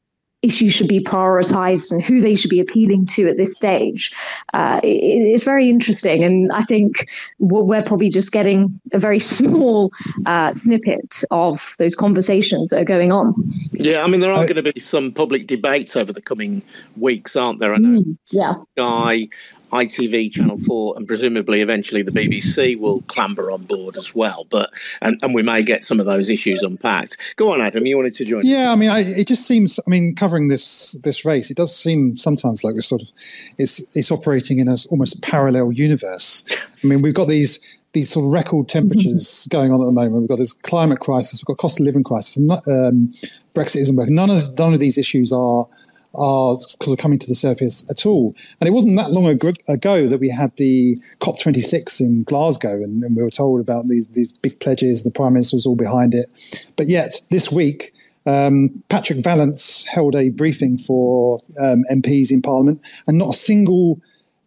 issues 0.41 0.73
should 0.73 0.87
be 0.87 0.99
prioritized 0.99 1.91
and 1.91 2.01
who 2.01 2.19
they 2.19 2.35
should 2.35 2.49
be 2.49 2.59
appealing 2.59 3.05
to 3.05 3.29
at 3.29 3.37
this 3.37 3.55
stage. 3.55 4.11
Uh, 4.53 4.79
it, 4.83 4.87
it's 4.87 5.43
very 5.43 5.69
interesting. 5.69 6.23
And 6.23 6.51
I 6.51 6.63
think 6.63 7.07
we're 7.37 7.83
probably 7.83 8.09
just 8.09 8.31
getting 8.31 8.79
a 8.91 8.97
very 8.97 9.19
small 9.37 9.91
uh, 10.25 10.53
snippet 10.55 11.23
of 11.29 11.75
those 11.77 11.95
conversations 11.95 12.71
that 12.71 12.79
are 12.81 12.85
going 12.85 13.11
on. 13.11 13.35
Yeah, 13.73 14.03
I 14.03 14.07
mean, 14.07 14.21
there 14.21 14.31
are 14.31 14.47
going 14.47 14.63
to 14.63 14.73
be 14.73 14.79
some 14.79 15.11
public 15.11 15.45
debates 15.45 15.95
over 15.95 16.11
the 16.11 16.21
coming 16.21 16.63
weeks, 16.97 17.35
aren't 17.35 17.59
there? 17.59 17.75
I 17.75 17.77
know 17.77 18.01
mm, 18.01 18.17
yeah. 18.31 18.53
Sky 18.75 19.29
ITV, 19.71 20.31
Channel 20.31 20.57
4, 20.57 20.95
and 20.97 21.07
presumably 21.07 21.61
eventually 21.61 22.01
the 22.01 22.11
BBC 22.11 22.77
will 22.77 23.01
clamber 23.03 23.51
on 23.51 23.65
board 23.65 23.97
as 23.97 24.13
well. 24.13 24.45
But 24.49 24.71
and, 25.01 25.17
and 25.21 25.33
we 25.33 25.41
may 25.43 25.63
get 25.63 25.83
some 25.83 25.99
of 25.99 26.05
those 26.05 26.29
issues 26.29 26.61
unpacked. 26.61 27.17
Go 27.37 27.51
on, 27.51 27.61
Adam. 27.61 27.85
You 27.85 27.97
wanted 27.97 28.13
to 28.15 28.25
join? 28.25 28.41
Yeah, 28.43 28.71
I 28.71 28.75
mean, 28.75 28.89
I, 28.89 28.99
it 29.01 29.27
just 29.27 29.45
seems. 29.45 29.79
I 29.79 29.89
mean, 29.89 30.15
covering 30.15 30.49
this 30.49 30.93
this 31.03 31.25
race, 31.25 31.49
it 31.49 31.57
does 31.57 31.75
seem 31.75 32.17
sometimes 32.17 32.63
like 32.63 32.75
we're 32.75 32.81
sort 32.81 33.01
of 33.01 33.09
it's 33.57 33.95
it's 33.95 34.11
operating 34.11 34.59
in 34.59 34.67
a 34.67 34.75
almost 34.89 35.21
parallel 35.21 35.71
universe. 35.71 36.43
I 36.83 36.87
mean, 36.87 37.01
we've 37.01 37.13
got 37.13 37.27
these 37.27 37.59
these 37.93 38.09
sort 38.09 38.25
of 38.25 38.31
record 38.31 38.69
temperatures 38.69 39.47
going 39.51 39.71
on 39.71 39.81
at 39.81 39.85
the 39.85 39.91
moment. 39.91 40.15
We've 40.15 40.29
got 40.29 40.37
this 40.37 40.53
climate 40.53 40.99
crisis, 40.99 41.41
we've 41.41 41.47
got 41.47 41.61
cost 41.61 41.79
of 41.79 41.85
living 41.85 42.03
crisis, 42.03 42.37
um, 42.37 43.11
Brexit 43.53 43.81
isn't 43.81 43.95
working. 43.95 44.15
None 44.15 44.29
of 44.29 44.57
none 44.57 44.73
of 44.73 44.79
these 44.79 44.97
issues 44.97 45.31
are 45.31 45.67
are 46.13 46.55
sort 46.55 46.87
of 46.87 46.97
coming 46.97 47.19
to 47.19 47.27
the 47.27 47.35
surface 47.35 47.85
at 47.89 48.05
all. 48.05 48.35
And 48.59 48.67
it 48.67 48.71
wasn't 48.71 48.97
that 48.97 49.11
long 49.11 49.27
ago 49.27 50.07
that 50.07 50.19
we 50.19 50.29
had 50.29 50.55
the 50.57 50.97
COP26 51.19 52.01
in 52.01 52.23
Glasgow, 52.23 52.75
and, 52.75 53.03
and 53.03 53.15
we 53.15 53.23
were 53.23 53.29
told 53.29 53.59
about 53.59 53.87
these 53.87 54.07
these 54.07 54.31
big 54.31 54.59
pledges. 54.59 55.03
The 55.03 55.11
Prime 55.11 55.33
Minister 55.33 55.57
was 55.57 55.65
all 55.65 55.75
behind 55.75 56.13
it. 56.13 56.27
But 56.75 56.87
yet, 56.87 57.21
this 57.29 57.51
week, 57.51 57.93
um, 58.25 58.83
Patrick 58.89 59.19
Vallance 59.19 59.85
held 59.85 60.15
a 60.15 60.29
briefing 60.29 60.77
for 60.77 61.39
um, 61.59 61.83
MPs 61.91 62.31
in 62.31 62.41
Parliament, 62.41 62.81
and 63.07 63.17
not 63.17 63.35
a 63.35 63.37
single 63.37 64.01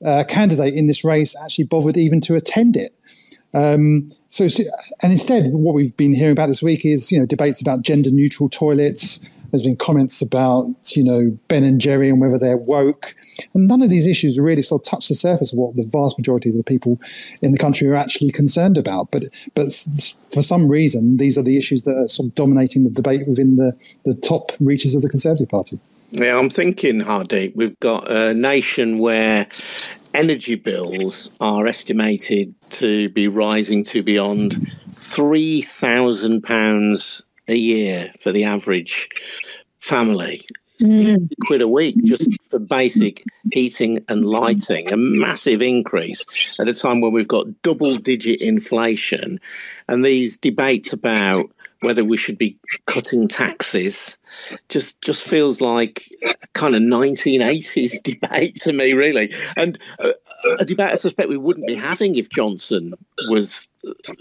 uh, 0.05 0.25
candidate 0.29 0.75
in 0.75 0.87
this 0.87 1.05
race 1.05 1.35
actually 1.43 1.65
bothered 1.65 1.97
even 1.97 2.21
to 2.21 2.37
attend 2.37 2.77
it. 2.77 2.93
Um, 3.55 4.11
so, 4.31 4.49
and 5.03 5.13
instead, 5.13 5.53
what 5.53 5.75
we've 5.75 5.97
been 5.97 6.13
hearing 6.13 6.33
about 6.33 6.49
this 6.49 6.63
week 6.63 6.85
is, 6.85 7.13
you 7.13 7.19
know, 7.19 7.25
debates 7.25 7.61
about 7.61 7.83
gender 7.83 8.11
neutral 8.11 8.49
toilets, 8.49 9.21
there's 9.55 9.63
been 9.63 9.77
comments 9.77 10.21
about, 10.21 10.67
you 10.97 11.05
know, 11.05 11.31
Ben 11.47 11.63
and 11.63 11.81
Jerry 11.81 12.09
and 12.09 12.21
whether 12.21 12.41
they're 12.41 12.57
woke. 12.57 13.15
And 13.55 13.69
none 13.69 13.83
of 13.83 13.89
these 13.89 14.05
issues 14.05 14.37
really 14.37 14.63
sort 14.63 14.85
of 14.85 14.91
touch 14.91 15.09
the 15.09 15.15
surface 15.15 15.53
of 15.53 15.61
what 15.61 15.77
the 15.77 15.89
vast 15.93 16.19
majority 16.19 16.51
of 16.51 16.57
the 16.57 16.65
people 16.65 17.01
in 17.41 17.53
the 17.53 17.59
country 17.59 17.87
are 17.87 17.95
actually 17.95 18.33
concerned 18.33 18.77
about. 18.77 19.13
But 19.13 19.27
but 19.55 19.69
for 20.33 20.43
some 20.43 20.67
reason, 20.67 21.19
these 21.19 21.39
are 21.39 21.43
the 21.43 21.57
issues 21.57 21.85
that 21.85 21.97
are 21.97 22.09
sort 22.09 22.31
of 22.31 22.35
dominating 22.35 22.83
the 22.83 22.91
debate 22.91 23.29
within 23.29 23.55
the, 23.55 23.73
the 24.05 24.17
top 24.17 24.51
reaches 24.59 24.97
of 24.97 25.03
the 25.03 25.09
Conservative 25.09 25.49
Party. 25.49 25.79
Yeah, 26.11 26.37
I'm 26.37 26.51
thinking, 26.51 26.99
Hardy, 26.99 27.53
we've 27.55 27.79
got 27.79 28.11
a 28.11 28.35
nation 28.35 28.99
where 28.99 29.47
energy 30.15 30.57
bills 30.57 31.33
are 31.41 31.69
estimated 31.69 32.53
to 32.71 33.09
be 33.11 33.29
rising 33.29 33.85
to 33.85 34.03
beyond 34.03 34.57
£3,000 34.89 37.23
a 37.49 37.57
year 37.57 38.13
for 38.21 38.33
the 38.33 38.45
average 38.45 39.09
family. 39.81 40.45
Mm. 40.81 41.29
quid 41.47 41.61
a 41.61 41.69
week 41.69 41.95
just 42.03 42.29
for 42.51 42.59
basic 42.59 43.23
heating 43.53 44.05
and 44.09 44.25
lighting, 44.25 44.93
a 44.93 44.97
massive 44.97 45.63
increase 45.63 46.25
at 46.59 46.67
a 46.67 46.75
time 46.75 47.01
when 47.01 47.13
we've 47.13 47.29
got 47.29 47.63
double 47.63 47.95
digit 47.95 48.41
inflation. 48.41 49.39
And 49.87 50.05
these 50.05 50.37
debates 50.37 50.93
about 50.93 51.49
whether 51.85 52.03
we 52.03 52.17
should 52.17 52.39
be 52.39 52.59
cutting 52.87 53.29
taxes 53.29 54.19
just 54.69 55.01
just 55.01 55.23
feels 55.23 55.61
like 55.61 56.11
a 56.25 56.35
kind 56.55 56.75
of 56.75 56.83
1980s 56.83 58.03
debate 58.03 58.57
to 58.63 58.73
me 58.73 58.95
really 58.95 59.33
and 59.57 59.79
a, 60.01 60.13
a 60.59 60.65
debate 60.65 60.91
i 60.91 60.95
suspect 60.95 61.29
we 61.29 61.37
wouldn't 61.37 61.67
be 61.67 61.75
having 61.75 62.17
if 62.17 62.29
johnson 62.29 62.95
was 63.29 63.67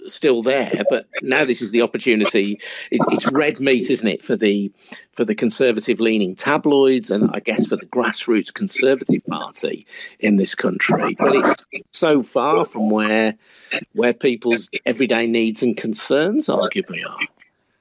still 0.07 0.41
there. 0.41 0.71
But 0.89 1.07
now 1.21 1.45
this 1.45 1.61
is 1.61 1.71
the 1.71 1.81
opportunity. 1.81 2.59
It, 2.91 3.01
it's 3.11 3.31
red 3.31 3.59
meat, 3.59 3.89
isn't 3.89 4.07
it, 4.07 4.23
for 4.23 4.35
the 4.35 4.71
for 5.13 5.25
the 5.25 5.35
conservative 5.35 5.99
leaning 5.99 6.35
tabloids 6.35 7.11
and 7.11 7.29
I 7.33 7.39
guess 7.39 7.67
for 7.67 7.75
the 7.75 7.85
grassroots 7.85 8.53
Conservative 8.53 9.25
Party 9.27 9.85
in 10.19 10.37
this 10.37 10.55
country. 10.55 11.15
But 11.17 11.35
it's 11.35 11.65
so 11.91 12.23
far 12.23 12.65
from 12.65 12.89
where 12.89 13.35
where 13.93 14.13
people's 14.13 14.69
everyday 14.85 15.27
needs 15.27 15.63
and 15.63 15.75
concerns 15.77 16.47
arguably 16.47 17.05
are. 17.07 17.19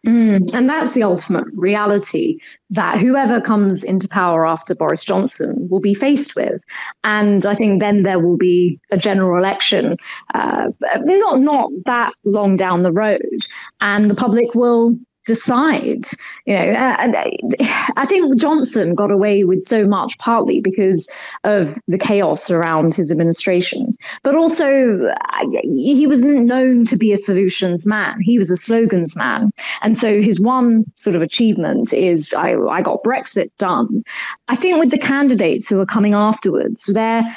Mm, 0.07 0.53
and 0.53 0.69
that's 0.69 0.95
the 0.95 1.05
ultimate 1.05 1.47
reality 1.53 2.39
that 2.71 2.99
whoever 2.99 3.41
comes 3.41 3.85
into 3.85 4.09
power 4.09 4.45
after 4.45 4.75
Boris 4.75 5.05
Johnson 5.05 5.69
will 5.71 5.79
be 5.79 5.95
faced 5.95 6.35
with. 6.35 6.65
And 7.05 7.47
I 7.47 7.55
think 7.55 7.81
then 7.81 8.03
there 8.03 8.19
will 8.19 8.37
be 8.37 8.81
a 8.91 8.99
general 8.99 9.39
election, 9.39 9.97
uh, 10.35 10.71
not 11.05 11.41
not 11.41 11.71
that 11.87 12.15
long 12.25 12.57
down 12.57 12.83
the 12.83 12.91
road, 12.91 13.47
and 13.81 14.11
the 14.11 14.17
public 14.17 14.57
will 14.57 14.97
decide. 15.27 16.05
You 16.47 16.55
know, 16.55 16.73
uh, 16.73 16.97
and 16.99 17.17
uh, 17.17 17.31
I 17.97 18.07
think 18.07 18.37
Johnson 18.41 18.95
got 18.95 19.13
away 19.13 19.45
with 19.45 19.63
so 19.63 19.87
much 19.87 20.19
partly 20.19 20.61
because 20.61 21.09
of 21.45 21.79
the 21.89 21.99
chaos 21.99 22.51
around 22.51 22.95
his 22.95 23.11
administration, 23.11 23.97
but 24.23 24.35
also 24.35 25.07
uh, 25.07 25.61
he 25.63 26.07
was 26.07 26.25
known 26.25 26.85
to 26.87 26.97
be 26.97 27.13
a 27.13 27.17
solutions 27.17 27.87
man. 27.87 28.21
He 28.21 28.39
was 28.39 28.51
a 28.51 28.57
slogans 28.57 29.17
man, 29.17 29.53
and 29.83 29.97
so 29.97 30.21
his 30.21 30.41
one 30.41 30.85
sort 30.97 31.17
of 31.17 31.23
achievement 31.23 31.93
is 31.93 32.33
I, 32.35 32.55
I 32.55 32.83
got 32.83 33.05
Brexit 33.05 33.51
done. 33.59 34.03
I 34.49 34.57
think 34.57 34.79
with 34.79 34.91
the 34.91 34.99
candidates 34.99 35.69
who 35.69 35.81
are 35.81 35.87
coming 35.87 36.15
afterwards, 36.15 36.87
their 36.87 37.37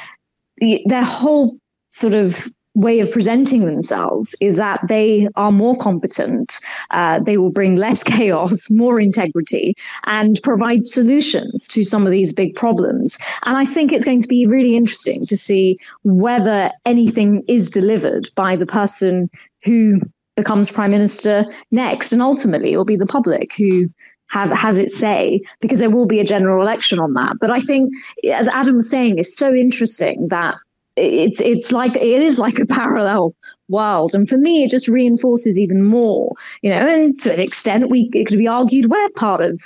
their 0.85 1.03
whole 1.03 1.57
sort 1.91 2.13
of 2.13 2.47
way 2.75 2.99
of 2.99 3.09
presenting 3.09 3.65
themselves 3.65 4.35
is 4.41 4.57
that 4.57 4.81
they 4.87 5.27
are 5.35 5.51
more 5.51 5.77
competent, 5.77 6.59
uh, 6.91 7.19
they 7.19 7.37
will 7.37 7.49
bring 7.49 7.75
less 7.75 8.03
chaos, 8.15 8.69
more 8.69 8.99
integrity, 8.99 9.73
and 10.05 10.39
provide 10.43 10.85
solutions 10.85 11.67
to 11.69 11.83
some 11.83 12.05
of 12.05 12.11
these 12.11 12.33
big 12.33 12.53
problems. 12.55 13.17
And 13.43 13.57
I 13.57 13.65
think 13.65 13.91
it's 13.91 14.05
going 14.05 14.21
to 14.21 14.27
be 14.27 14.45
really 14.45 14.75
interesting 14.75 15.25
to 15.27 15.37
see 15.37 15.79
whether 16.03 16.71
anything 16.85 17.43
is 17.47 17.69
delivered 17.69 18.29
by 18.35 18.55
the 18.55 18.65
person 18.65 19.29
who 19.63 20.01
becomes 20.35 20.69
prime 20.69 20.91
minister 20.91 21.45
next. 21.71 22.11
And 22.11 22.21
ultimately, 22.21 22.73
it 22.73 22.77
will 22.77 22.85
be 22.85 22.97
the 22.97 23.05
public 23.05 23.53
who 23.55 23.89
have 24.27 24.49
has 24.49 24.77
its 24.77 24.97
say 24.97 25.39
because 25.61 25.79
there 25.79 25.89
will 25.89 26.07
be 26.07 26.19
a 26.19 26.25
general 26.25 26.61
election 26.61 26.99
on 26.99 27.13
that. 27.13 27.37
But 27.39 27.51
I 27.51 27.59
think, 27.59 27.91
as 28.29 28.47
Adam 28.47 28.77
was 28.77 28.89
saying, 28.89 29.17
it's 29.17 29.37
so 29.37 29.53
interesting 29.53 30.27
that 30.29 30.55
it's 30.95 31.41
it's 31.41 31.71
like 31.71 31.95
it 31.95 32.21
is 32.21 32.39
like 32.39 32.59
a 32.59 32.65
parallel 32.79 33.35
world. 33.67 34.13
And 34.13 34.29
for 34.29 34.37
me 34.37 34.63
it 34.63 34.71
just 34.71 34.87
reinforces 34.87 35.57
even 35.57 35.83
more 35.83 36.33
you 36.61 36.69
know 36.69 36.87
and 36.87 37.19
to 37.21 37.33
an 37.33 37.39
extent 37.39 37.89
we 37.89 38.09
it 38.13 38.27
could 38.27 38.37
be 38.37 38.47
argued 38.47 38.89
we're 38.89 39.09
part 39.11 39.41
of 39.41 39.61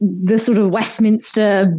the 0.00 0.38
sort 0.38 0.58
of 0.58 0.70
westminster 0.70 1.72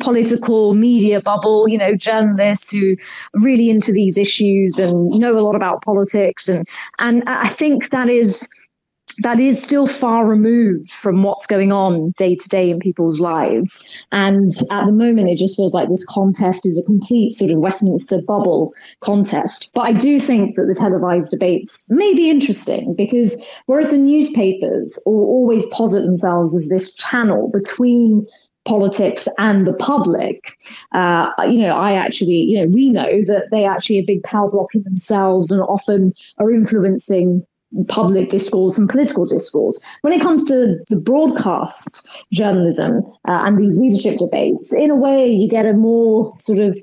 political 0.00 0.74
media 0.74 1.20
bubble 1.20 1.68
you 1.68 1.76
know 1.76 1.96
journalists 1.96 2.70
who 2.70 2.92
are 2.92 3.40
really 3.40 3.68
into 3.68 3.90
these 3.92 4.16
issues 4.16 4.78
and 4.78 5.10
know 5.10 5.32
a 5.32 5.40
lot 5.42 5.56
about 5.56 5.82
politics. 5.82 6.48
And 6.48 6.68
and 6.98 7.24
i 7.26 7.48
think 7.48 7.90
that 7.90 8.08
is 8.08 8.48
that 9.18 9.40
is 9.40 9.62
still 9.62 9.86
far 9.86 10.26
removed 10.26 10.90
from 10.90 11.22
what's 11.22 11.46
going 11.46 11.72
on 11.72 12.12
day 12.16 12.34
to 12.34 12.48
day 12.48 12.70
in 12.70 12.78
people's 12.78 13.20
lives. 13.20 13.82
And 14.12 14.52
at 14.70 14.86
the 14.86 14.92
moment, 14.92 15.28
it 15.28 15.38
just 15.38 15.56
feels 15.56 15.74
like 15.74 15.88
this 15.88 16.04
contest 16.04 16.66
is 16.66 16.78
a 16.78 16.82
complete 16.82 17.32
sort 17.32 17.50
of 17.50 17.58
Westminster 17.58 18.20
bubble 18.22 18.72
contest. 19.00 19.70
But 19.74 19.82
I 19.82 19.92
do 19.92 20.18
think 20.20 20.56
that 20.56 20.66
the 20.66 20.74
televised 20.74 21.30
debates 21.30 21.84
may 21.88 22.14
be 22.14 22.30
interesting 22.30 22.94
because 22.94 23.40
whereas 23.66 23.90
the 23.90 23.98
newspapers 23.98 24.98
always 25.06 25.66
posit 25.66 26.02
themselves 26.02 26.54
as 26.54 26.68
this 26.68 26.92
channel 26.94 27.50
between 27.52 28.26
politics 28.64 29.28
and 29.38 29.66
the 29.66 29.74
public, 29.74 30.56
uh, 30.92 31.30
you 31.42 31.58
know, 31.58 31.76
I 31.76 31.92
actually, 31.92 32.32
you 32.32 32.60
know, 32.60 32.66
we 32.72 32.88
know 32.88 33.22
that 33.26 33.48
they 33.50 33.64
actually 33.64 33.98
a 33.98 34.04
big 34.06 34.22
power 34.22 34.50
block 34.50 34.74
in 34.74 34.82
themselves 34.84 35.50
and 35.50 35.60
often 35.62 36.12
are 36.38 36.50
influencing 36.50 37.44
public 37.88 38.28
discourse 38.28 38.78
and 38.78 38.88
political 38.88 39.26
discourse. 39.26 39.80
When 40.02 40.12
it 40.12 40.20
comes 40.20 40.44
to 40.44 40.76
the 40.88 40.96
broadcast 40.96 42.06
journalism 42.32 43.02
uh, 43.28 43.42
and 43.44 43.58
these 43.58 43.78
leadership 43.78 44.18
debates, 44.18 44.72
in 44.72 44.90
a 44.90 44.96
way, 44.96 45.28
you 45.28 45.48
get 45.48 45.66
a 45.66 45.72
more 45.72 46.32
sort 46.34 46.58
of 46.58 46.78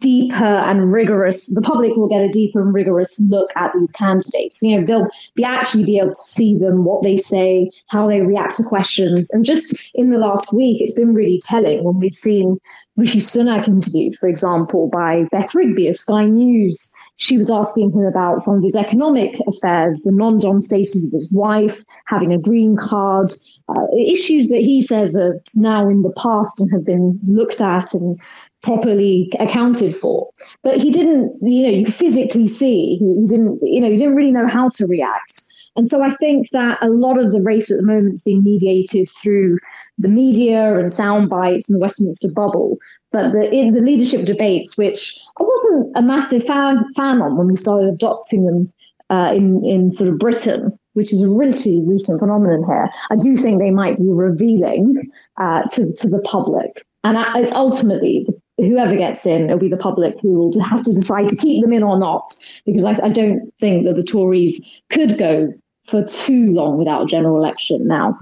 deeper 0.00 0.44
and 0.44 0.92
rigorous 0.92 1.46
the 1.54 1.62
public 1.62 1.96
will 1.96 2.08
get 2.08 2.20
a 2.20 2.28
deeper 2.28 2.60
and 2.60 2.74
rigorous 2.74 3.18
look 3.30 3.50
at 3.56 3.72
these 3.78 3.90
candidates. 3.92 4.62
You 4.62 4.78
know 4.78 4.84
they'll 4.84 5.08
be 5.34 5.42
actually 5.42 5.84
be 5.84 5.98
able 5.98 6.10
to 6.10 6.16
see 6.16 6.56
them 6.56 6.84
what 6.84 7.02
they 7.02 7.16
say 7.16 7.70
how 7.88 8.06
they 8.06 8.20
react 8.20 8.56
to 8.56 8.62
questions. 8.62 9.30
And 9.30 9.44
just 9.44 9.74
in 9.94 10.10
the 10.10 10.18
last 10.18 10.52
week 10.52 10.82
it's 10.82 10.94
been 10.94 11.14
really 11.14 11.40
telling 11.42 11.82
when 11.82 11.98
we've 11.98 12.14
seen 12.14 12.58
rishi 12.96 13.20
sunak 13.20 13.68
interviewed 13.68 14.16
for 14.18 14.28
example 14.28 14.88
by 14.88 15.24
beth 15.30 15.54
rigby 15.54 15.88
of 15.88 15.96
sky 15.96 16.24
news 16.24 16.90
she 17.16 17.38
was 17.38 17.50
asking 17.50 17.92
him 17.92 18.04
about 18.04 18.40
some 18.40 18.56
of 18.56 18.62
his 18.62 18.76
economic 18.76 19.40
affairs, 19.48 20.02
the 20.02 20.12
non 20.12 20.38
dom 20.38 20.62
status 20.62 21.04
of 21.04 21.12
his 21.12 21.32
wife, 21.32 21.82
having 22.06 22.32
a 22.32 22.38
green 22.38 22.76
card, 22.76 23.32
uh, 23.68 23.86
issues 23.96 24.48
that 24.48 24.60
he 24.60 24.80
says 24.82 25.16
are 25.16 25.40
now 25.54 25.88
in 25.88 26.02
the 26.02 26.12
past 26.12 26.60
and 26.60 26.70
have 26.70 26.84
been 26.84 27.18
looked 27.26 27.60
at 27.60 27.94
and 27.94 28.20
properly 28.62 29.32
accounted 29.40 29.96
for. 29.96 30.28
But 30.62 30.76
he 30.76 30.90
didn't, 30.90 31.36
you 31.40 31.62
know, 31.62 31.78
you 31.78 31.86
physically 31.86 32.48
see, 32.48 32.96
he, 32.96 33.20
he 33.22 33.26
didn't, 33.26 33.60
you 33.62 33.80
know, 33.80 33.90
he 33.90 33.96
didn't 33.96 34.16
really 34.16 34.32
know 34.32 34.46
how 34.46 34.68
to 34.70 34.86
react. 34.86 35.42
And 35.76 35.88
so 35.88 36.02
I 36.02 36.10
think 36.10 36.50
that 36.50 36.78
a 36.80 36.88
lot 36.88 37.18
of 37.18 37.32
the 37.32 37.42
race 37.42 37.70
at 37.70 37.76
the 37.76 37.82
moment 37.82 38.14
is 38.14 38.22
being 38.22 38.42
mediated 38.42 39.10
through 39.10 39.58
the 39.98 40.08
media 40.08 40.78
and 40.78 40.92
sound 40.92 41.28
bites 41.28 41.68
and 41.68 41.76
the 41.76 41.80
Westminster 41.80 42.28
bubble. 42.34 42.78
But 43.12 43.32
the, 43.32 43.50
in 43.50 43.72
the 43.72 43.80
leadership 43.80 44.24
debates, 44.24 44.76
which 44.76 45.18
I 45.38 45.42
wasn't 45.42 45.92
a 45.96 46.02
massive 46.02 46.44
fan, 46.44 46.84
fan 46.96 47.20
on 47.20 47.36
when 47.36 47.48
we 47.48 47.56
started 47.56 47.88
adopting 47.88 48.46
them 48.46 48.72
uh, 49.10 49.32
in, 49.34 49.64
in 49.64 49.90
sort 49.90 50.10
of 50.10 50.18
Britain, 50.18 50.76
which 50.94 51.12
is 51.12 51.22
a 51.22 51.28
relatively 51.28 51.82
recent 51.84 52.20
phenomenon 52.20 52.64
here, 52.66 52.88
I 53.10 53.16
do 53.16 53.36
think 53.36 53.60
they 53.60 53.70
might 53.70 53.98
be 53.98 54.08
revealing 54.08 55.10
uh, 55.40 55.62
to, 55.72 55.92
to 55.92 56.08
the 56.08 56.22
public. 56.24 56.84
And 57.04 57.16
it's 57.36 57.52
ultimately 57.52 58.26
whoever 58.56 58.96
gets 58.96 59.26
in, 59.26 59.44
it'll 59.44 59.58
be 59.58 59.68
the 59.68 59.76
public 59.76 60.18
who 60.20 60.32
will 60.32 60.60
have 60.60 60.82
to 60.82 60.92
decide 60.92 61.28
to 61.28 61.36
keep 61.36 61.62
them 61.62 61.72
in 61.72 61.82
or 61.82 61.98
not, 61.98 62.34
because 62.64 62.84
I, 62.84 62.96
I 63.04 63.10
don't 63.10 63.52
think 63.60 63.84
that 63.86 63.96
the 63.96 64.02
Tories 64.02 64.60
could 64.90 65.18
go 65.18 65.52
for 65.88 66.04
too 66.04 66.52
long 66.52 66.78
without 66.78 67.02
a 67.02 67.06
general 67.06 67.36
election 67.36 67.86
now. 67.86 68.18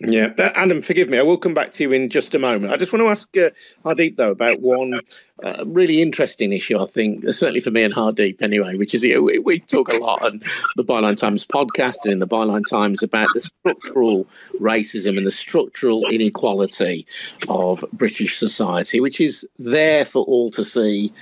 Yeah, 0.00 0.32
Adam, 0.38 0.80
forgive 0.80 1.08
me. 1.08 1.18
I 1.18 1.22
will 1.22 1.36
come 1.36 1.54
back 1.54 1.72
to 1.72 1.82
you 1.82 1.90
in 1.90 2.08
just 2.08 2.32
a 2.32 2.38
moment. 2.38 2.72
I 2.72 2.76
just 2.76 2.92
want 2.92 3.04
to 3.04 3.08
ask 3.08 3.36
uh, 3.36 3.50
Hardeep 3.84 4.14
though 4.14 4.30
about 4.30 4.60
one 4.60 5.00
uh, 5.42 5.64
really 5.66 6.00
interesting 6.00 6.52
issue. 6.52 6.80
I 6.80 6.86
think 6.86 7.24
certainly 7.32 7.58
for 7.58 7.72
me 7.72 7.82
and 7.82 7.92
Hardeep 7.92 8.40
anyway, 8.40 8.76
which 8.76 8.94
is 8.94 9.02
you 9.02 9.14
know, 9.14 9.22
we, 9.22 9.40
we, 9.40 9.58
talk 9.58 9.88
a 9.88 9.96
lot 9.96 10.22
on 10.22 10.40
the 10.76 10.84
Byline 10.84 11.16
Times 11.16 11.44
podcast 11.44 11.96
and 12.04 12.12
in 12.12 12.18
the 12.20 12.28
Byline 12.28 12.62
Times 12.70 13.02
about 13.02 13.28
the 13.34 13.40
structural 13.40 14.24
racism 14.60 15.18
and 15.18 15.26
the 15.26 15.32
structural 15.32 16.06
inequality 16.06 17.04
of 17.48 17.84
British 17.92 18.36
society, 18.36 19.00
which 19.00 19.20
is 19.20 19.44
there 19.58 20.04
for 20.04 20.24
all 20.26 20.48
to 20.52 20.64
see 20.64 21.12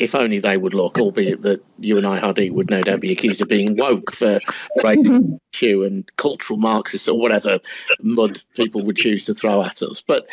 if 0.00 0.14
only 0.14 0.38
they 0.38 0.56
would 0.56 0.72
look, 0.72 0.98
albeit 0.98 1.42
that 1.42 1.62
you 1.78 1.98
and 1.98 2.06
I, 2.06 2.18
Hardy, 2.18 2.50
would 2.50 2.70
no 2.70 2.80
doubt 2.80 3.00
be 3.00 3.12
accused 3.12 3.42
of 3.42 3.48
being 3.48 3.76
woke 3.76 4.12
for 4.14 4.40
raising 4.82 5.38
issue 5.52 5.84
and 5.84 6.10
cultural 6.16 6.58
Marxists 6.58 7.06
or 7.06 7.18
whatever 7.18 7.60
mud 8.00 8.42
people 8.54 8.84
would 8.86 8.96
choose 8.96 9.24
to 9.24 9.34
throw 9.34 9.62
at 9.62 9.82
us. 9.82 10.00
But 10.00 10.26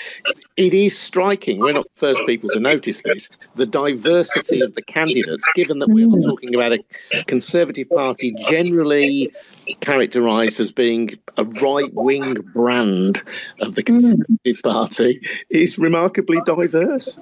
it 0.56 0.73
is 0.73 0.97
striking, 0.97 1.60
we're 1.60 1.73
not 1.73 1.84
the 1.84 1.99
first 1.99 2.21
people 2.25 2.49
to 2.51 2.62
notice 2.62 3.01
this, 3.01 3.30
the 3.56 3.65
diversity 3.65 4.62
of 4.62 4.73
the 4.73 4.82
candidates, 4.82 5.47
given 5.53 5.80
that 5.80 5.89
we 5.89 6.06
are 6.06 6.08
hmm. 6.08 6.21
talking 6.21 6.56
about 6.56 6.71
a 6.71 7.23
Conservative 7.25 7.89
Party 7.89 8.34
generally 8.49 9.34
characterised 9.82 10.62
as 10.62 10.71
being 10.71 11.12
a 11.36 11.43
right 11.43 11.93
wing 11.93 12.36
brand 12.53 13.21
of 13.60 13.75
the 13.75 13.82
hmm. 13.82 13.97
Conservative 13.97 14.63
Party, 14.63 15.19
is 15.49 15.77
remarkably 15.77 16.39
diverse. 16.45 17.19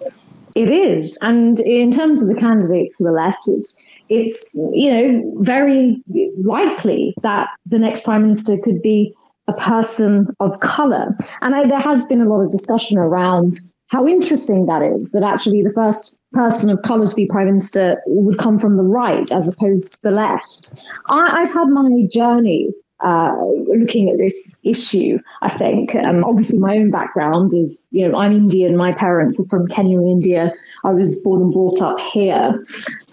It 0.55 0.69
is. 0.71 1.17
And 1.21 1.59
in 1.59 1.91
terms 1.91 2.21
of 2.21 2.29
the 2.29 2.35
candidates 2.35 2.97
to 2.97 3.03
the 3.03 3.11
left, 3.11 3.47
it's, 3.47 3.77
it's 4.09 4.49
you 4.53 4.91
know, 4.91 5.33
very 5.41 6.01
likely 6.43 7.13
that 7.21 7.49
the 7.65 7.79
next 7.79 8.05
prime 8.05 8.21
minister 8.21 8.57
could 8.57 8.81
be 8.81 9.13
a 9.47 9.53
person 9.53 10.27
of 10.39 10.59
color. 10.61 11.15
And 11.41 11.55
I, 11.55 11.67
there 11.67 11.79
has 11.79 12.05
been 12.05 12.21
a 12.21 12.29
lot 12.29 12.41
of 12.41 12.51
discussion 12.51 12.97
around 12.97 13.59
how 13.87 14.07
interesting 14.07 14.65
that 14.65 14.81
is, 14.81 15.11
that 15.11 15.23
actually 15.23 15.61
the 15.61 15.73
first 15.73 16.17
person 16.31 16.69
of 16.69 16.81
color 16.81 17.07
to 17.07 17.15
be 17.15 17.27
prime 17.27 17.45
minister 17.45 18.01
would 18.07 18.39
come 18.39 18.57
from 18.57 18.77
the 18.77 18.83
right 18.83 19.31
as 19.31 19.47
opposed 19.47 19.93
to 19.93 19.99
the 20.03 20.11
left. 20.11 20.73
I, 21.09 21.41
have 21.41 21.53
had 21.53 21.67
my 21.67 22.07
journey 22.11 22.69
uh, 23.03 23.35
looking 23.67 24.09
at 24.09 24.17
this 24.17 24.59
issue, 24.63 25.19
I 25.41 25.49
think. 25.49 25.95
Um, 25.95 26.23
obviously, 26.23 26.59
my 26.59 26.77
own 26.77 26.91
background 26.91 27.53
is, 27.53 27.85
you 27.91 28.07
know, 28.07 28.17
I'm 28.17 28.31
Indian. 28.31 28.77
My 28.77 28.93
parents 28.93 29.39
are 29.39 29.45
from 29.45 29.67
Kenya, 29.67 29.99
India. 29.99 30.53
I 30.83 30.91
was 30.91 31.17
born 31.21 31.41
and 31.41 31.51
brought 31.51 31.81
up 31.81 31.99
here. 31.99 32.61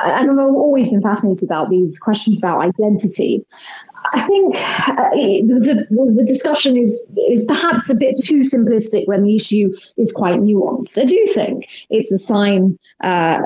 And 0.01 0.31
I've 0.31 0.39
always 0.39 0.89
been 0.89 1.03
fascinated 1.03 1.49
about 1.49 1.69
these 1.69 1.99
questions 1.99 2.39
about 2.39 2.61
identity. 2.61 3.45
I 4.13 4.23
think 4.27 4.57
uh, 4.57 5.11
the, 5.13 5.87
the, 5.91 6.25
discussion 6.25 6.77
is 6.77 6.91
is 7.29 7.45
perhaps 7.45 7.89
a 7.91 7.95
bit 7.95 8.19
too 8.19 8.41
simplistic 8.41 9.07
when 9.07 9.23
the 9.23 9.37
issue 9.37 9.73
is 9.97 10.13
quite 10.13 10.41
nuanced. 10.41 11.01
I 11.01 11.05
do 11.05 11.27
think 11.35 11.69
it's 11.91 12.11
a 12.11 12.19
sign. 12.19 12.79
Uh, 13.05 13.39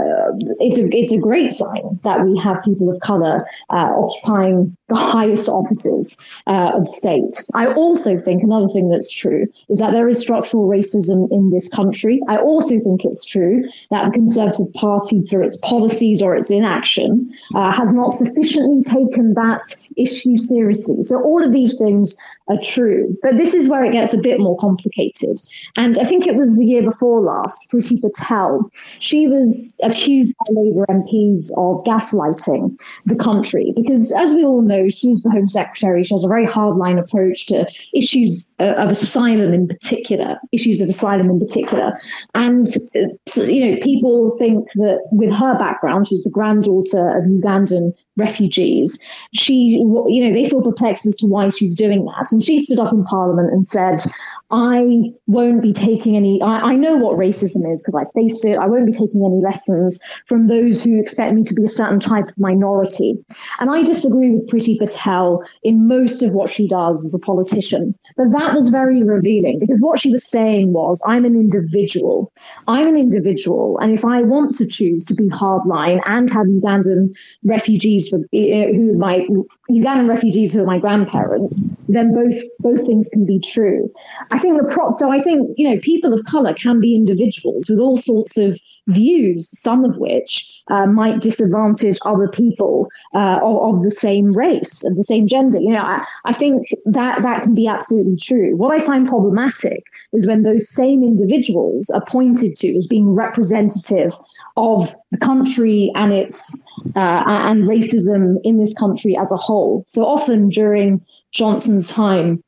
it's 0.61 0.79
a 0.79 0.89
it's 0.93 1.13
a 1.13 1.19
great 1.19 1.53
sign 1.53 1.99
that 2.05 2.25
we 2.25 2.39
have 2.39 2.63
people 2.63 2.91
of 2.91 3.01
color 3.01 3.47
uh, 3.71 3.91
occupying 3.97 4.77
the 4.89 4.95
highest 4.95 5.49
offices 5.49 6.17
uh, 6.47 6.73
of 6.75 6.89
state. 6.89 7.43
I 7.55 7.67
also 7.73 8.17
think 8.17 8.43
another 8.43 8.69
thing 8.69 8.89
that's 8.89 9.11
true 9.11 9.47
is 9.69 9.79
that 9.79 9.93
there 9.93 10.09
is 10.09 10.21
structural 10.21 10.69
racism 10.69 11.29
in 11.31 11.51
this 11.51 11.69
country. 11.69 12.21
I 12.29 12.39
also 12.39 12.79
think 12.79 13.05
it's 13.05 13.25
true 13.25 13.65
that 13.91 14.07
the 14.07 14.13
Conservative 14.13 14.73
Party, 14.75 15.23
through 15.23 15.47
its 15.47 15.57
policies 15.59 16.23
or 16.23 16.37
its 16.37 16.51
inaction, 16.51 17.31
uh, 17.55 17.73
has 17.73 17.93
not 17.93 18.13
sufficiently 18.13 18.83
taken 18.83 19.35
that 19.35 19.75
issue 19.97 20.39
seriously. 20.49 21.03
So 21.03 21.21
all 21.23 21.45
of 21.45 21.53
these 21.53 21.79
things 21.79 22.17
are 22.49 22.59
true. 22.63 23.17
But 23.23 23.37
this 23.37 23.55
is 23.55 23.69
where 23.69 23.85
it 23.85 23.93
gets 23.93 24.15
a 24.15 24.19
bit 24.19 24.39
more 24.41 24.57
complicated. 24.59 25.41
And 25.77 25.99
I 25.99 26.05
think 26.05 26.27
it 26.27 26.37
was 26.37 26.57
the 26.57 26.65
year 26.65 26.83
before 26.83 27.21
last, 27.21 27.69
Priti 27.71 28.01
Patel, 28.01 28.71
she 28.99 29.27
was 29.27 29.77
accused 29.83 30.35
by 30.39 30.61
Labour 30.61 30.87
MPs 30.89 31.51
of 31.57 31.85
gaslighting 31.85 32.79
the 33.05 33.17
country 33.17 33.73
because, 33.75 34.13
as 34.13 34.35
we 34.35 34.45
all 34.45 34.63
know, 34.63 34.89
she's 34.89 35.23
the 35.23 35.31
Home 35.31 35.49
Secretary. 35.49 36.05
She 36.05 36.15
has 36.15 36.25
a 36.25 36.29
very 36.29 36.47
hardline 36.47 36.99
approach 36.99 37.47
to 37.47 37.67
issues 37.95 38.55
uh, 38.61 38.75
of 38.75 38.91
asylum 38.91 39.53
in 39.53 39.67
particular, 39.67 40.39
issues 40.53 40.81
of 40.81 40.89
asylum 40.89 41.31
in 41.31 41.41
particular. 41.41 41.93
And, 42.35 42.69
uh, 42.95 43.43
you 43.43 43.71
know, 43.71 43.79
people 43.83 44.37
think 44.39 44.73
that 44.73 45.01
with 45.11 45.33
her 45.33 45.59
background, 45.59 46.09
she's 46.09 46.23
the 46.23 46.31
granddaughter 46.31 47.17
of 47.17 47.25
Ugandan 47.25 47.93
refugees, 48.17 48.99
she, 49.35 49.55
you 49.55 50.25
know, 50.25 50.33
they 50.33 50.49
feel 50.49 50.63
perplexed 50.63 51.07
as 51.07 51.17
to 51.17 51.27
why 51.27 51.51
she's 51.51 51.75
doing 51.75 52.05
that. 52.07 52.33
And 52.37 52.45
she 52.45 52.61
stood 52.61 52.79
up 52.79 52.93
in 52.93 53.03
Parliament 53.03 53.51
and 53.51 53.67
said, 53.67 54.05
I 54.51 55.11
won't 55.27 55.63
be 55.63 55.73
taking 55.73 56.17
any, 56.17 56.43
I, 56.43 56.61
I 56.61 56.75
know 56.75 56.95
what 56.95 57.17
racism 57.17 57.73
is 57.73 57.83
because 57.83 57.95
I 57.95 58.05
faced 58.13 58.45
it. 58.45 58.59
I 58.59 58.67
won't 58.67 58.85
be 58.85 58.93
taking 58.93 59.25
any 59.25 59.41
lessons 59.43 59.99
from 60.27 60.47
those 60.47 60.85
who 60.85 61.01
expect 61.01 61.35
me 61.35 61.45
to 61.45 61.55
be 61.55 61.65
a 61.65 61.69
certain 61.69 61.99
type 61.99 62.29
of 62.29 62.39
minority. 62.39 63.17
And 63.59 63.71
I 63.71 63.83
disagree 63.83 64.33
with 64.33 64.51
Priti 64.51 64.79
Patel 64.79 65.43
in 65.63 65.89
most 65.89 66.23
of 66.23 66.35
what 66.35 66.51
she 66.51 66.69
does 66.69 67.03
as 67.07 67.15
a 67.15 67.19
politician. 67.19 67.95
But 68.19 68.33
that 68.33 68.53
was 68.53 68.69
very 68.69 69.03
revealing 69.03 69.59
because 69.59 69.81
what 69.81 69.99
she 69.99 70.11
was 70.11 70.29
saying 70.29 70.75
was, 70.75 71.01
I'm 71.07 71.25
an 71.25 71.37
individual. 71.37 72.35
I'm 72.69 72.87
an 72.87 72.97
individual. 72.97 73.79
And 73.79 73.93
if 73.93 74.05
I 74.05 74.21
want 74.21 74.55
to 74.57 74.67
choose 74.67 75.07
to 75.07 75.15
be 75.15 75.29
hardline 75.29 76.03
and 76.05 76.31
have 76.31 76.49
Ugandan 76.49 77.17
refugees 77.45 78.11
for, 78.11 78.19
uh, 78.19 78.73
who 78.77 78.93
my 78.99 79.27
Ugandan 79.71 80.09
refugees 80.09 80.53
who 80.53 80.61
are 80.61 80.67
my 80.67 80.79
grandparents, 80.79 81.61
then 81.89 82.15
both 82.15 82.26
both 82.59 82.87
things 82.87 83.09
can 83.09 83.27
be 83.27 83.39
true. 83.39 83.91
I 84.31 84.39
think 84.39 84.61
the 84.61 84.73
prop. 84.73 84.95
So 84.95 85.11
I 85.11 85.21
think 85.21 85.51
you 85.57 85.69
know 85.69 85.81
people 85.81 86.13
of 86.13 86.25
color 86.25 86.55
can 86.55 86.81
be 86.81 86.95
individuals 86.95 87.69
with 87.69 87.79
all 87.79 87.97
sorts 87.97 88.37
of 88.37 88.59
views, 88.89 89.49
some 89.59 89.85
of 89.85 89.99
which 89.99 90.63
uh, 90.71 90.87
might 90.87 91.21
disadvantage 91.21 91.99
other 92.05 92.29
people 92.29 92.89
uh, 93.15 93.39
of, 93.43 93.77
of, 93.77 93.83
the 93.83 93.91
same 93.91 94.33
race, 94.33 94.85
of 94.85 94.97
the 94.97 95.03
same 95.03 95.27
gender. 95.27 95.59
You 95.59 95.73
know, 95.73 95.83
I, 95.83 96.05
I 96.25 96.33
think 96.33 96.69
that 96.85 97.23
that 97.23 97.43
can 97.43 97.55
be 97.55 97.67
absolutely 97.67 98.17
true. 98.17 98.57
What 98.57 98.75
I 98.75 98.85
find 98.85 99.09
problematic 99.09 99.85
is 100.13 100.27
when 100.27 100.43
those 100.43 100.69
same 100.69 101.03
individuals 101.03 101.91
are 101.91 102.05
pointed 102.05 102.57
to 102.57 102.77
as 102.77 102.87
being 102.87 103.11
representative 103.11 104.17
of 104.57 104.95
the 105.11 105.19
country 105.19 105.91
and 105.95 106.13
its 106.13 106.65
uh, 106.95 107.23
and 107.27 107.65
racism 107.65 108.37
in 108.45 108.59
this 108.59 108.75
country 108.75 109.17
as 109.17 109.31
a 109.33 109.37
whole. 109.37 109.85
So 109.89 110.05
often 110.05 110.49
during 110.49 111.05
Johnson's 111.33 111.89
time, 111.89 112.43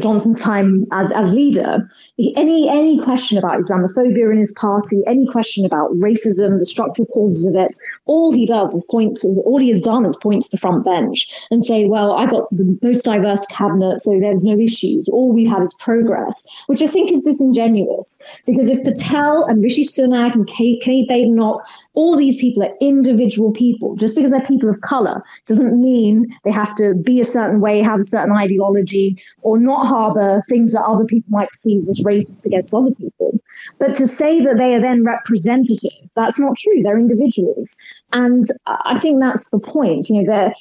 Johnson's 0.00 0.38
time 0.38 0.86
as, 0.92 1.12
as 1.12 1.32
leader, 1.32 1.88
any 2.36 2.68
any 2.68 3.00
question 3.02 3.38
about 3.38 3.58
Islamophobia 3.58 4.32
in 4.32 4.38
his 4.38 4.52
party, 4.52 5.02
any 5.06 5.26
question 5.26 5.64
about 5.64 5.92
racism, 5.92 6.58
the 6.58 6.66
structural 6.66 7.06
causes 7.06 7.46
of 7.46 7.54
it, 7.54 7.74
all 8.04 8.32
he 8.32 8.44
does 8.44 8.74
is 8.74 8.84
point 8.90 9.16
to 9.18 9.28
all 9.46 9.58
he 9.58 9.70
has 9.70 9.80
done 9.80 10.04
is 10.04 10.14
point 10.16 10.42
to 10.42 10.50
the 10.50 10.58
front 10.58 10.84
bench 10.84 11.26
and 11.50 11.64
say, 11.64 11.86
"Well, 11.86 12.12
I 12.12 12.26
got 12.26 12.50
the 12.50 12.78
most 12.82 13.04
diverse 13.04 13.46
cabinet, 13.46 14.00
so 14.00 14.18
there's 14.20 14.44
no 14.44 14.58
issues. 14.58 15.08
All 15.08 15.32
we've 15.32 15.48
had 15.48 15.62
is 15.62 15.74
progress," 15.74 16.44
which 16.66 16.82
I 16.82 16.86
think 16.86 17.10
is 17.10 17.24
disingenuous 17.24 18.18
because 18.44 18.68
if 18.68 18.84
Patel 18.84 19.44
and 19.44 19.62
Rishi 19.62 19.86
Sunak 19.86 20.34
and 20.34 20.46
Kate, 20.46 20.82
Kate 20.82 21.08
Badenoch, 21.08 21.62
all 21.94 22.16
these 22.16 22.36
people 22.36 22.62
are 22.62 22.74
individual 22.80 23.52
people. 23.52 23.96
Just 23.96 24.14
because 24.14 24.32
they're 24.32 24.40
people 24.42 24.68
of 24.68 24.80
color 24.82 25.22
doesn't 25.46 25.80
mean 25.80 26.26
they 26.44 26.52
have 26.52 26.74
to 26.74 26.94
be 26.94 27.20
a 27.20 27.24
certain 27.24 27.60
way, 27.60 27.80
have 27.80 28.00
a 28.00 28.04
certain 28.04 28.32
ideology 28.32 29.16
or 29.42 29.58
not 29.58 29.86
harbour 29.86 30.42
things 30.48 30.72
that 30.72 30.82
other 30.82 31.04
people 31.04 31.30
might 31.30 31.50
perceive 31.50 31.88
as 31.88 32.00
racist 32.00 32.44
against 32.46 32.74
other 32.74 32.94
people. 32.94 33.38
But 33.78 33.96
to 33.96 34.06
say 34.06 34.40
that 34.40 34.56
they 34.58 34.74
are 34.74 34.80
then 34.80 35.04
representative, 35.04 36.08
that's 36.14 36.38
not 36.38 36.56
true. 36.56 36.82
They're 36.82 36.98
individuals. 36.98 37.74
And 38.12 38.44
I 38.66 38.98
think 39.00 39.20
that's 39.20 39.50
the 39.50 39.58
point. 39.58 40.08
You 40.08 40.22
know, 40.22 40.32
they're 40.32 40.54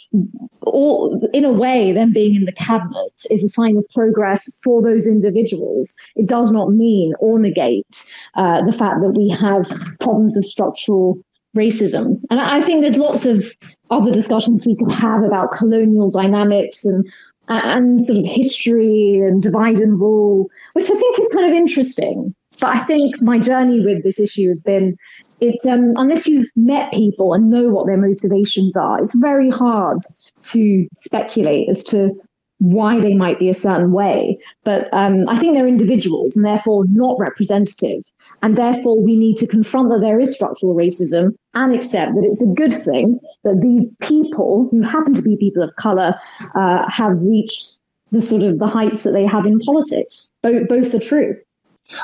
all, 0.61 1.19
in 1.33 1.45
a 1.45 1.51
way, 1.51 1.91
them 1.91 2.13
being 2.13 2.35
in 2.35 2.45
the 2.45 2.51
cabinet 2.51 3.13
is 3.29 3.43
a 3.43 3.49
sign 3.49 3.77
of 3.77 3.85
progress 3.93 4.51
for 4.63 4.81
those 4.81 5.07
individuals. 5.07 5.93
It 6.15 6.27
does 6.27 6.51
not 6.51 6.71
mean 6.71 7.13
or 7.19 7.39
negate 7.39 8.03
uh, 8.35 8.65
the 8.65 8.73
fact 8.73 9.01
that 9.01 9.13
we 9.15 9.29
have 9.29 9.67
problems 9.99 10.37
of 10.37 10.45
structural 10.45 11.19
racism. 11.57 12.21
And 12.29 12.39
I 12.39 12.63
think 12.63 12.81
there's 12.81 12.97
lots 12.97 13.25
of 13.25 13.43
other 13.89 14.11
discussions 14.11 14.65
we 14.65 14.75
could 14.75 14.91
have 14.91 15.23
about 15.23 15.51
colonial 15.51 16.09
dynamics 16.09 16.85
and 16.85 17.05
and 17.49 18.03
sort 18.03 18.19
of 18.19 18.25
history 18.25 19.19
and 19.19 19.41
divide 19.41 19.79
and 19.79 19.99
rule, 19.99 20.49
which 20.73 20.89
I 20.89 20.95
think 20.95 21.19
is 21.19 21.29
kind 21.33 21.45
of 21.45 21.51
interesting. 21.51 22.33
But 22.59 22.75
I 22.75 22.83
think 22.83 23.21
my 23.21 23.39
journey 23.39 23.79
with 23.83 24.03
this 24.03 24.19
issue 24.19 24.49
has 24.49 24.61
been 24.61 24.97
it's 25.41 25.65
um, 25.65 25.93
unless 25.95 26.27
you've 26.27 26.49
met 26.55 26.91
people 26.91 27.33
and 27.33 27.49
know 27.49 27.69
what 27.69 27.85
their 27.87 27.97
motivations 27.97 28.75
are, 28.75 28.99
it's 28.99 29.15
very 29.15 29.49
hard 29.49 29.99
to 30.43 30.87
speculate 30.97 31.69
as 31.69 31.83
to 31.85 32.11
why 32.59 32.99
they 32.99 33.13
might 33.13 33.39
be 33.39 33.49
a 33.49 33.53
certain 33.53 33.93
way. 33.93 34.37
But 34.65 34.89
um, 34.91 35.27
I 35.29 35.39
think 35.39 35.55
they're 35.55 35.67
individuals 35.67 36.35
and 36.35 36.45
therefore 36.45 36.83
not 36.89 37.17
representative. 37.17 38.03
And 38.41 38.55
therefore, 38.55 39.01
we 39.01 39.15
need 39.15 39.37
to 39.37 39.47
confront 39.47 39.89
that 39.89 39.99
there 39.99 40.19
is 40.19 40.33
structural 40.33 40.75
racism 40.75 41.35
and 41.53 41.73
accept 41.73 42.13
that 42.15 42.23
it's 42.23 42.41
a 42.41 42.47
good 42.47 42.73
thing 42.73 43.19
that 43.43 43.59
these 43.61 43.87
people, 44.01 44.67
who 44.71 44.81
happen 44.81 45.13
to 45.13 45.21
be 45.21 45.35
people 45.37 45.63
of 45.63 45.75
color, 45.75 46.15
uh, 46.55 46.89
have 46.89 47.21
reached 47.21 47.77
the 48.11 48.21
sort 48.21 48.43
of 48.43 48.59
the 48.59 48.67
heights 48.67 49.03
that 49.03 49.11
they 49.11 49.25
have 49.25 49.45
in 49.45 49.59
politics. 49.59 50.29
Both, 50.41 50.67
both 50.67 50.93
are 50.93 50.99
true. 50.99 51.37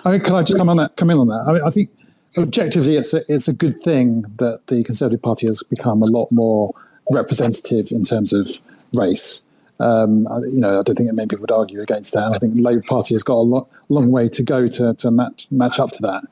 I 0.04 0.12
mean, 0.12 0.22
can 0.22 0.36
I 0.36 0.44
just 0.44 0.58
come 0.58 0.70
on 0.70 0.78
that? 0.78 0.98
Come 0.98 1.10
in 1.10 1.18
on 1.18 1.28
that. 1.28 1.46
I, 1.48 1.54
mean, 1.54 1.62
I 1.64 1.70
think 1.70 1.90
objectively, 2.38 2.98
it's 2.98 3.14
a, 3.14 3.22
it's 3.28 3.48
a 3.48 3.54
good 3.54 3.82
thing 3.82 4.26
that 4.38 4.68
the 4.68 4.84
Conservative 4.84 5.22
Party 5.22 5.48
has 5.48 5.64
become 5.64 6.02
a 6.02 6.08
lot 6.08 6.32
more 6.32 6.74
representative 7.12 7.92
in 7.92 8.04
terms 8.04 8.34
of 8.34 8.50
race. 8.94 9.45
Um, 9.80 10.28
you 10.50 10.60
know, 10.60 10.80
I 10.80 10.84
don't 10.84 10.96
think 10.96 11.12
many 11.12 11.28
people 11.28 11.42
would 11.42 11.52
argue 11.52 11.82
against 11.82 12.14
that. 12.14 12.32
I 12.34 12.40
think 12.40 12.56
the 12.56 12.62
Labour 12.62 12.84
Party 12.88 13.14
has 13.14 13.24
got 13.24 13.36
a 13.36 13.46
lo- 13.46 13.68
long 13.90 14.10
way 14.10 14.30
to 14.30 14.44
go 14.44 14.68
to, 14.68 14.94
to 14.94 15.12
match 15.12 15.48
match 15.52 15.80
up 15.80 15.92
to 15.92 16.02
that. 16.04 16.24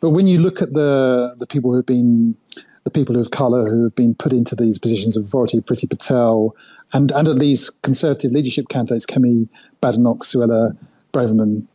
But 0.00 0.10
when 0.10 0.26
you 0.26 0.38
look 0.38 0.60
at 0.60 0.74
the 0.74 1.34
the 1.38 1.46
people 1.46 1.70
who 1.70 1.76
have 1.76 1.86
been 1.86 2.36
the 2.84 2.90
people 2.90 3.16
of 3.16 3.30
colour 3.30 3.68
who 3.68 3.84
have 3.84 3.94
been 3.94 4.14
put 4.14 4.32
into 4.32 4.56
these 4.56 4.78
positions 4.78 5.16
of 5.16 5.24
authority, 5.24 5.60
Priti 5.60 5.88
Patel, 5.88 6.54
and 6.92 7.10
and 7.12 7.28
at 7.28 7.38
these 7.38 7.70
Conservative 7.70 8.32
leadership 8.32 8.68
candidates, 8.68 9.06
Kemi 9.06 9.48
Badenoch, 9.80 10.20
Suella 10.20 10.76
Braverman, 11.12 11.66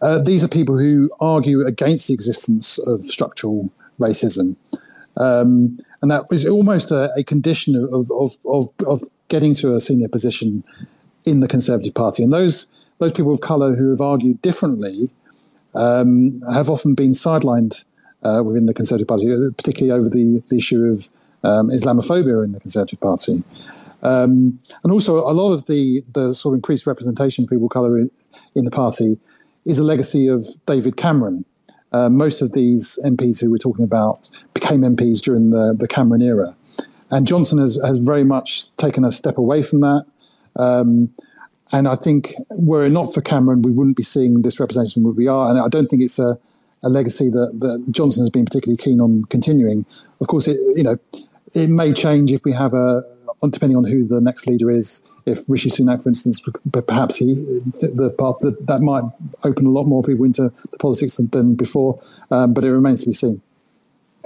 uh, 0.00 0.18
these 0.18 0.42
are 0.42 0.48
people 0.48 0.78
who 0.78 1.10
argue 1.20 1.66
against 1.66 2.08
the 2.08 2.14
existence 2.14 2.78
of 2.86 3.04
structural 3.06 3.70
racism. 4.00 4.56
Um, 5.16 5.78
and 6.00 6.10
that 6.10 6.28
was 6.30 6.46
almost 6.46 6.90
a, 6.90 7.12
a 7.16 7.22
condition 7.22 7.76
of, 7.76 8.10
of, 8.10 8.36
of, 8.46 8.68
of, 8.86 9.02
getting 9.28 9.54
to 9.54 9.74
a 9.74 9.80
senior 9.80 10.08
position 10.08 10.62
in 11.24 11.40
the 11.40 11.48
Conservative 11.48 11.94
Party. 11.94 12.22
And 12.22 12.32
those, 12.32 12.66
those 12.98 13.12
people 13.12 13.32
of 13.32 13.40
colour 13.40 13.74
who 13.74 13.90
have 13.90 14.00
argued 14.00 14.42
differently 14.42 15.08
um, 15.74 16.42
have 16.52 16.68
often 16.68 16.94
been 16.94 17.12
sidelined 17.12 17.82
uh, 18.24 18.42
within 18.44 18.66
the 18.66 18.74
Conservative 18.74 19.08
Party, 19.08 19.26
particularly 19.56 19.90
over 19.90 20.10
the, 20.10 20.42
the 20.48 20.56
issue 20.56 20.84
of 20.84 21.10
um, 21.44 21.68
Islamophobia 21.68 22.44
in 22.44 22.52
the 22.52 22.60
Conservative 22.60 23.00
Party. 23.00 23.42
Um, 24.02 24.58
and 24.82 24.92
also, 24.92 25.18
a 25.18 25.32
lot 25.32 25.52
of 25.52 25.66
the, 25.66 26.02
the 26.12 26.34
sort 26.34 26.54
of 26.54 26.58
increased 26.58 26.86
representation 26.86 27.44
of 27.44 27.50
people 27.50 27.66
of 27.66 27.70
colour 27.70 27.98
in, 27.98 28.10
in 28.54 28.64
the 28.64 28.70
party 28.70 29.18
is 29.64 29.78
a 29.78 29.84
legacy 29.84 30.26
of 30.26 30.46
David 30.66 30.96
Cameron. 30.96 31.44
Uh, 31.92 32.08
most 32.08 32.40
of 32.42 32.52
these 32.52 32.98
MPs 33.04 33.40
who 33.40 33.50
we're 33.50 33.56
talking 33.56 33.84
about 33.84 34.28
became 34.54 34.80
MPs 34.80 35.20
during 35.20 35.50
the, 35.50 35.74
the 35.78 35.86
Cameron 35.86 36.22
era. 36.22 36.54
And 37.10 37.26
Johnson 37.26 37.58
has, 37.58 37.78
has 37.84 37.98
very 37.98 38.24
much 38.24 38.74
taken 38.76 39.04
a 39.04 39.12
step 39.12 39.36
away 39.36 39.62
from 39.62 39.80
that. 39.80 40.06
Um, 40.56 41.12
and 41.72 41.88
I 41.88 41.96
think 41.96 42.32
were 42.50 42.84
it 42.84 42.90
not 42.90 43.12
for 43.12 43.20
Cameron, 43.20 43.62
we 43.62 43.72
wouldn't 43.72 43.96
be 43.96 44.02
seeing 44.02 44.42
this 44.42 44.60
representation 44.60 45.02
where 45.02 45.12
we 45.12 45.26
are. 45.26 45.50
And 45.50 45.58
I 45.58 45.68
don't 45.68 45.86
think 45.86 46.02
it's 46.02 46.18
a, 46.18 46.38
a 46.82 46.88
legacy 46.88 47.30
that, 47.30 47.60
that 47.60 47.84
Johnson 47.90 48.22
has 48.22 48.30
been 48.30 48.44
particularly 48.44 48.76
keen 48.76 49.00
on 49.00 49.24
continuing. 49.26 49.84
Of 50.20 50.26
course, 50.26 50.48
it, 50.48 50.58
you 50.74 50.82
know, 50.82 50.98
it 51.54 51.68
may 51.68 51.92
change 51.92 52.32
if 52.32 52.44
we 52.44 52.52
have 52.52 52.74
a, 52.74 53.04
depending 53.50 53.76
on 53.76 53.84
who 53.84 54.06
the 54.06 54.20
next 54.20 54.46
leader 54.46 54.70
is, 54.70 55.02
if 55.26 55.40
Rishi 55.48 55.70
Sunak, 55.70 56.02
for 56.02 56.08
instance, 56.08 56.42
perhaps 56.70 57.16
he 57.16 57.34
the 57.80 58.14
part 58.18 58.40
that 58.40 58.66
that 58.66 58.80
might 58.80 59.04
open 59.44 59.66
a 59.66 59.70
lot 59.70 59.84
more 59.84 60.02
people 60.02 60.24
into 60.24 60.52
the 60.70 60.78
politics 60.78 61.16
than, 61.16 61.28
than 61.28 61.54
before, 61.54 62.00
um, 62.30 62.54
but 62.54 62.64
it 62.64 62.72
remains 62.72 63.00
to 63.00 63.06
be 63.06 63.12
seen. 63.12 63.40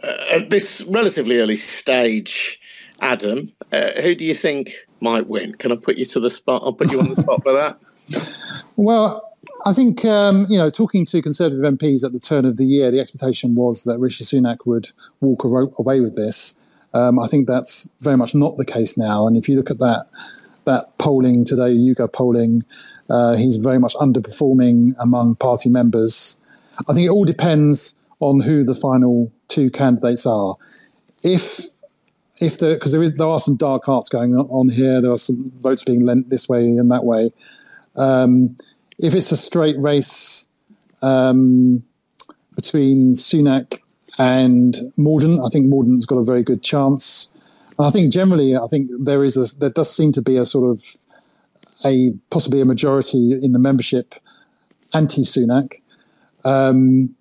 Uh, 0.02 0.16
at 0.30 0.50
this 0.50 0.82
relatively 0.88 1.38
early 1.38 1.56
stage, 1.56 2.60
Adam, 3.00 3.52
uh, 3.72 3.92
who 4.00 4.14
do 4.14 4.24
you 4.24 4.34
think 4.34 4.74
might 5.00 5.26
win? 5.26 5.54
Can 5.54 5.72
I 5.72 5.76
put 5.76 5.96
you 5.96 6.04
to 6.06 6.20
the 6.20 6.30
spot? 6.30 6.62
I'll 6.64 6.72
put 6.72 6.90
you 6.90 7.00
on 7.00 7.08
the 7.08 7.20
spot 7.22 7.42
for 7.42 7.52
that. 7.52 7.78
Well, 8.78 9.26
I 9.64 9.72
think 9.72 10.04
um, 10.04 10.46
you 10.50 10.58
know, 10.58 10.68
talking 10.68 11.06
to 11.06 11.22
Conservative 11.22 11.64
MPs 11.64 12.04
at 12.04 12.12
the 12.12 12.20
turn 12.20 12.44
of 12.44 12.58
the 12.58 12.64
year, 12.64 12.90
the 12.90 13.00
expectation 13.00 13.54
was 13.54 13.84
that 13.84 13.98
Rishi 13.98 14.22
Sunak 14.22 14.66
would 14.66 14.90
walk 15.20 15.44
away 15.44 16.00
with 16.00 16.14
this. 16.14 16.58
Um, 16.94 17.18
I 17.18 17.26
think 17.26 17.46
that's 17.46 17.90
very 18.00 18.16
much 18.16 18.34
not 18.34 18.56
the 18.56 18.64
case 18.64 18.96
now. 18.96 19.26
And 19.26 19.36
if 19.36 19.48
you 19.48 19.56
look 19.56 19.70
at 19.70 19.78
that 19.78 20.06
that 20.64 20.98
polling 20.98 21.44
today, 21.44 21.72
YouGov 21.72 22.12
polling, 22.12 22.64
uh, 23.08 23.36
he's 23.36 23.56
very 23.56 23.78
much 23.78 23.94
underperforming 23.94 24.94
among 24.98 25.36
party 25.36 25.68
members. 25.68 26.40
I 26.88 26.92
think 26.92 27.06
it 27.06 27.10
all 27.10 27.24
depends 27.24 27.96
on 28.20 28.40
who 28.40 28.64
the 28.64 28.74
final 28.74 29.30
two 29.48 29.70
candidates 29.70 30.26
are. 30.26 30.56
If 31.22 31.66
if 32.40 32.58
there 32.58 32.74
because 32.74 32.92
there 32.92 33.02
is 33.02 33.12
there 33.14 33.28
are 33.28 33.40
some 33.40 33.56
dark 33.56 33.88
arts 33.88 34.08
going 34.08 34.34
on 34.34 34.68
here, 34.68 35.00
there 35.00 35.12
are 35.12 35.18
some 35.18 35.52
votes 35.60 35.84
being 35.84 36.02
lent 36.02 36.30
this 36.30 36.48
way 36.48 36.66
and 36.66 36.90
that 36.90 37.04
way. 37.04 37.30
Um, 37.96 38.56
if 38.98 39.14
it's 39.14 39.32
a 39.32 39.36
straight 39.36 39.78
race 39.78 40.46
um, 41.02 41.82
between 42.54 43.14
Sunak 43.14 43.80
and 44.18 44.74
Mordaunt, 44.98 45.46
I 45.46 45.50
think 45.50 45.66
Mordaunt's 45.66 46.06
got 46.06 46.16
a 46.16 46.24
very 46.24 46.42
good 46.42 46.62
chance. 46.62 47.36
And 47.78 47.86
I 47.86 47.90
think 47.90 48.12
generally, 48.12 48.56
I 48.56 48.66
think 48.68 48.90
there 48.98 49.22
is 49.22 49.36
a 49.36 49.54
there 49.58 49.70
does 49.70 49.94
seem 49.94 50.12
to 50.12 50.22
be 50.22 50.36
a 50.36 50.46
sort 50.46 50.70
of 50.70 50.96
a 51.84 52.12
possibly 52.30 52.60
a 52.60 52.64
majority 52.64 53.38
in 53.42 53.52
the 53.52 53.58
membership 53.58 54.14
anti 54.94 55.22
Sunak. 55.22 55.74
Um, 56.44 57.14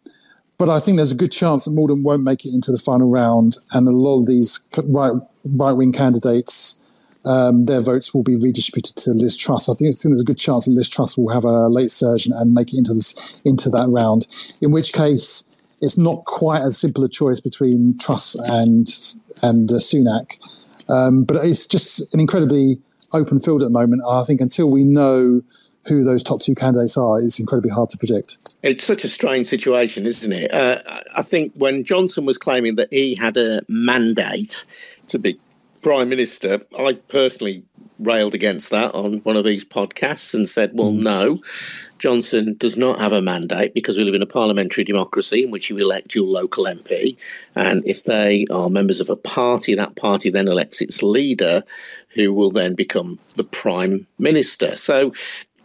but 0.58 0.70
I 0.70 0.80
think 0.80 0.96
there's 0.98 1.12
a 1.12 1.16
good 1.16 1.34
chance 1.34 1.66
that 1.66 1.72
Mordaunt 1.72 2.04
won't 2.04 2.24
make 2.24 2.46
it 2.46 2.54
into 2.54 2.72
the 2.72 2.80
final 2.80 3.10
round, 3.10 3.58
and 3.74 3.88
a 3.88 3.92
lot 3.92 4.22
of 4.22 4.28
these 4.28 4.60
right 4.86 5.12
right 5.48 5.74
wing 5.74 5.92
candidates, 5.92 6.80
um, 7.26 7.66
their 7.66 7.82
votes 7.82 8.14
will 8.14 8.24
be 8.24 8.38
redistributed 8.38 8.96
to 8.98 9.12
Liz 9.12 9.36
Truss. 9.36 9.68
I 9.68 9.74
think, 9.74 9.94
I 9.94 9.98
think 9.98 10.12
there's 10.14 10.22
a 10.22 10.26
good 10.26 10.38
chance 10.38 10.66
that 10.66 10.72
Liz 10.72 10.88
Truss 10.88 11.18
will 11.18 11.34
have 11.34 11.44
a 11.44 11.68
late 11.68 11.92
surge 11.92 12.26
and, 12.26 12.34
and 12.36 12.54
make 12.54 12.74
it 12.74 12.78
into 12.78 12.94
this 12.94 13.14
into 13.44 13.70
that 13.72 13.90
round. 13.90 14.28
In 14.62 14.72
which 14.72 14.94
case, 14.94 15.44
it's 15.82 15.98
not 15.98 16.26
quite 16.26 16.62
as 16.62 16.78
simple 16.78 17.04
a 17.04 17.10
choice 17.10 17.40
between 17.40 17.98
Truss 17.98 18.36
and 18.36 18.88
and 19.42 19.72
uh, 19.72 19.76
Sunak. 19.76 20.38
Um, 20.88 21.24
but 21.24 21.46
it's 21.46 21.66
just 21.66 22.14
an 22.14 22.20
incredibly 22.20 22.80
open 23.12 23.40
field 23.40 23.62
at 23.62 23.66
the 23.66 23.72
moment. 23.72 24.04
I 24.08 24.24
think 24.24 24.42
until 24.42 24.70
we 24.70 24.84
know 24.84 25.42
who 25.88 26.04
those 26.04 26.24
top 26.24 26.40
two 26.42 26.56
candidates 26.56 26.98
are, 26.98 27.20
it's 27.20 27.40
incredibly 27.40 27.72
hard 27.72 27.90
to 27.90 27.98
predict. 27.98 28.38
It's 28.64 28.84
such 28.84 29.04
a 29.04 29.08
strange 29.08 29.48
situation, 29.48 30.06
isn't 30.06 30.34
it? 30.34 30.52
Uh, 30.52 30.82
I 31.16 31.22
think 31.22 31.54
when 31.56 31.84
Johnson 31.84 32.26
was 32.26 32.38
claiming 32.38 32.76
that 32.76 32.92
he 32.92 33.14
had 33.14 33.38
a 33.38 33.62
mandate 33.68 34.66
to 35.08 35.20
be 35.20 35.40
prime 35.86 36.10
minister, 36.10 36.60
I 36.80 36.94
personally 36.94 37.64
railed 38.00 38.34
against 38.34 38.72
that 38.72 38.92
on 38.96 39.20
one 39.20 39.38
of 39.38 39.46
these 39.46 39.64
podcasts 39.64 40.34
and 40.34 40.50
said, 40.50 40.72
well, 40.74 40.92
mm. 40.92 41.04
no, 41.04 41.44
Johnson 42.00 42.56
does 42.58 42.76
not 42.76 42.98
have 42.98 43.14
a 43.14 43.22
mandate 43.22 43.76
because 43.76 43.96
we 43.96 44.04
live 44.04 44.16
in 44.16 44.22
a 44.24 44.26
parliamentary 44.26 44.84
democracy 44.84 45.44
in 45.44 45.52
which 45.52 45.70
you 45.70 45.78
elect 45.78 46.16
your 46.16 46.26
local 46.26 46.64
MP. 46.64 47.16
And 47.54 47.88
if 47.88 48.06
they 48.06 48.48
are 48.50 48.68
members 48.68 49.00
of 49.00 49.12
a 49.12 49.16
party, 49.16 49.76
that 49.76 49.96
party 49.96 50.32
then 50.32 50.48
elects 50.48 50.82
its 50.82 51.04
leader, 51.04 51.64
who 52.16 52.34
will 52.34 52.50
then 52.50 52.74
become 52.74 53.20
the 53.36 53.44
prime 53.44 54.08
minister. 54.18 54.76
So 54.78 55.14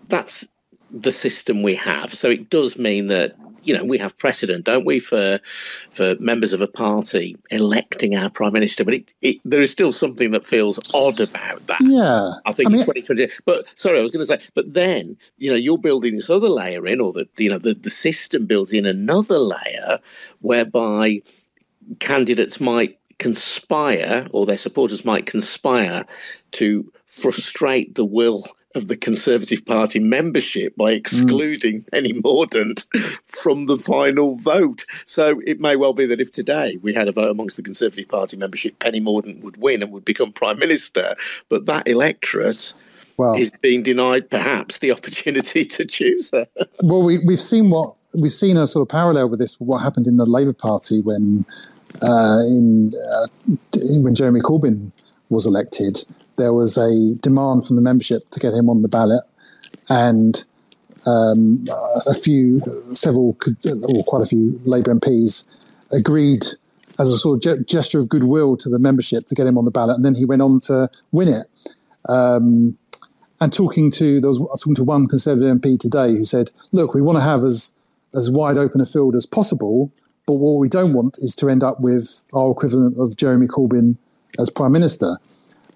that's 0.09 0.47
the 0.91 1.13
system 1.13 1.63
we 1.63 1.77
have. 1.77 2.13
So 2.13 2.29
it 2.29 2.51
does 2.51 2.77
mean 2.77 3.07
that 3.07 3.37
you 3.63 3.75
know 3.75 3.85
we 3.85 3.99
have 3.99 4.17
precedent, 4.17 4.65
don't 4.65 4.85
we, 4.85 5.01
for 5.01 5.41
for 5.93 6.17
members 6.19 6.53
of 6.53 6.61
a 6.61 6.67
party 6.67 7.37
electing 7.51 8.17
our 8.17 8.31
prime 8.31 8.53
minister? 8.53 8.85
But 8.85 8.95
it, 8.95 9.15
it 9.23 9.37
there 9.45 9.63
is 9.63 9.71
still 9.71 9.93
something 9.93 10.31
that 10.31 10.47
feels 10.47 10.79
odd 10.95 11.21
about 11.21 11.67
that. 11.67 11.81
Yeah, 11.83 12.33
I 12.47 12.53
think 12.53 12.69
I 12.69 12.73
mean, 12.73 12.81
in 12.81 12.87
2020. 12.87 13.31
But 13.45 13.65
sorry, 13.77 13.99
I 13.99 14.03
was 14.03 14.11
going 14.11 14.25
to 14.25 14.27
say. 14.27 14.41
But 14.55 14.73
then 14.73 15.17
you 15.39 15.51
know 15.51 15.57
you're 15.57 15.79
building 15.79 16.17
this 16.17 16.31
other 16.31 16.49
layer 16.49 16.87
in, 16.87 17.01
or 17.01 17.13
the 17.13 17.29
you 17.37 17.51
know 17.51 17.59
the 17.59 17.75
the 17.75 17.91
system 17.91 18.47
builds 18.47 18.73
in 18.73 18.87
another 18.87 19.39
layer 19.39 19.99
whereby 20.43 21.23
candidates 21.99 22.61
might 22.61 22.99
conspire, 23.19 24.27
or 24.33 24.47
their 24.47 24.57
supporters 24.57 25.05
might 25.05 25.27
conspire 25.27 26.07
to 26.53 26.91
frustrate 27.07 27.95
the 27.95 28.05
will 28.05 28.45
of 28.75 28.89
the 28.89 28.97
Conservative 28.97 29.65
Party 29.65 29.99
membership 29.99 30.77
by 30.77 30.93
excluding 30.93 31.83
mm. 31.83 31.91
Penny 31.91 32.13
Mordaunt 32.13 32.87
from 33.27 33.65
the 33.65 33.79
final 33.79 34.37
vote. 34.37 34.85
So 35.07 35.41
it 35.47 35.61
may 35.61 35.77
well 35.77 35.93
be 35.93 36.07
that 36.07 36.21
if 36.21 36.31
today 36.31 36.79
we 36.83 36.95
had 36.95 37.09
a 37.09 37.13
vote 37.13 37.31
amongst 37.31 37.57
the 37.57 37.63
Conservative 37.63 38.09
Party 38.09 38.37
membership, 38.37 38.79
Penny 38.79 39.01
Mordaunt 39.01 39.43
would 39.43 39.57
win 39.57 39.83
and 39.83 39.91
would 39.93 40.05
become 40.05 40.33
Prime 40.33 40.59
Minister. 40.59 41.17
But 41.49 41.67
that 41.67 41.89
electorate 41.89 42.75
well, 43.17 43.35
is 43.35 43.51
being 43.61 43.83
denied 43.83 44.31
perhaps 44.31 44.79
the 44.79 44.93
opportunity 44.93 45.65
to 45.65 45.85
choose 45.85 46.31
her. 46.31 46.47
well, 46.83 47.03
we, 47.03 47.19
we've 47.19 47.41
seen 47.41 47.71
what 47.71 47.95
we've 48.19 48.33
seen 48.33 48.57
a 48.57 48.67
sort 48.67 48.83
of 48.83 48.89
parallel 48.89 49.29
with 49.29 49.41
this. 49.41 49.59
What 49.61 49.79
happened 49.79 50.07
in 50.07 50.17
the 50.17 50.27
Labour 50.27 50.53
Party 50.53 51.01
when 51.01 51.45
uh, 52.03 52.41
in 52.47 52.93
uh, 53.13 53.27
when 54.01 54.15
Jeremy 54.15 54.41
Corbyn 54.41 54.93
was 55.29 55.47
elected, 55.47 56.05
there 56.41 56.55
was 56.55 56.79
a 56.79 57.15
demand 57.21 57.67
from 57.67 57.77
the 57.77 57.83
membership 57.83 58.29
to 58.31 58.41
get 58.41 58.55
him 58.55 58.71
on 58.71 58.81
the 58.83 58.89
ballot, 58.89 59.23
and 59.89 60.43
um, 61.07 61.65
a 62.07 62.15
few, 62.15 62.59
several, 62.91 63.37
or 63.89 64.05
quite 64.05 64.23
a 64.23 64.25
few 64.25 64.59
Labour 64.65 64.95
MPs 64.95 65.45
agreed 65.93 66.47
as 66.99 67.09
a 67.11 67.19
sort 67.19 67.45
of 67.45 67.67
gesture 67.67 67.99
of 67.99 68.09
goodwill 68.09 68.57
to 68.57 68.69
the 68.69 68.79
membership 68.79 69.27
to 69.27 69.35
get 69.35 69.47
him 69.47 69.59
on 69.59 69.65
the 69.65 69.71
ballot, 69.71 69.97
and 69.97 70.05
then 70.05 70.15
he 70.15 70.25
went 70.25 70.43
on 70.43 70.61
to 70.61 70.89
win 71.13 71.29
it. 71.29 71.47
Um, 72.09 72.77
and 73.41 73.53
talking 73.53 73.91
to 73.93 74.21
there 74.21 74.29
was 74.29 74.39
talking 74.39 74.75
to 74.77 74.85
one 74.85 75.07
Conservative 75.07 75.55
MP 75.57 75.79
today 75.79 76.13
who 76.13 76.25
said, 76.25 76.51
"Look, 76.73 76.95
we 76.95 77.03
want 77.03 77.17
to 77.17 77.23
have 77.23 77.45
as 77.45 77.73
as 78.15 78.31
wide 78.31 78.59
open 78.59 78.81
a 78.81 78.87
field 78.87 79.15
as 79.15 79.27
possible, 79.27 79.91
but 80.27 80.35
what 80.35 80.59
we 80.59 80.69
don't 80.69 80.95
want 80.95 81.19
is 81.19 81.35
to 81.37 81.49
end 81.49 81.63
up 81.63 81.81
with 81.81 82.23
our 82.33 82.51
equivalent 82.51 82.99
of 82.99 83.17
Jeremy 83.17 83.47
Corbyn 83.47 83.97
as 84.39 84.49
Prime 84.49 84.73
Minister." 84.73 85.19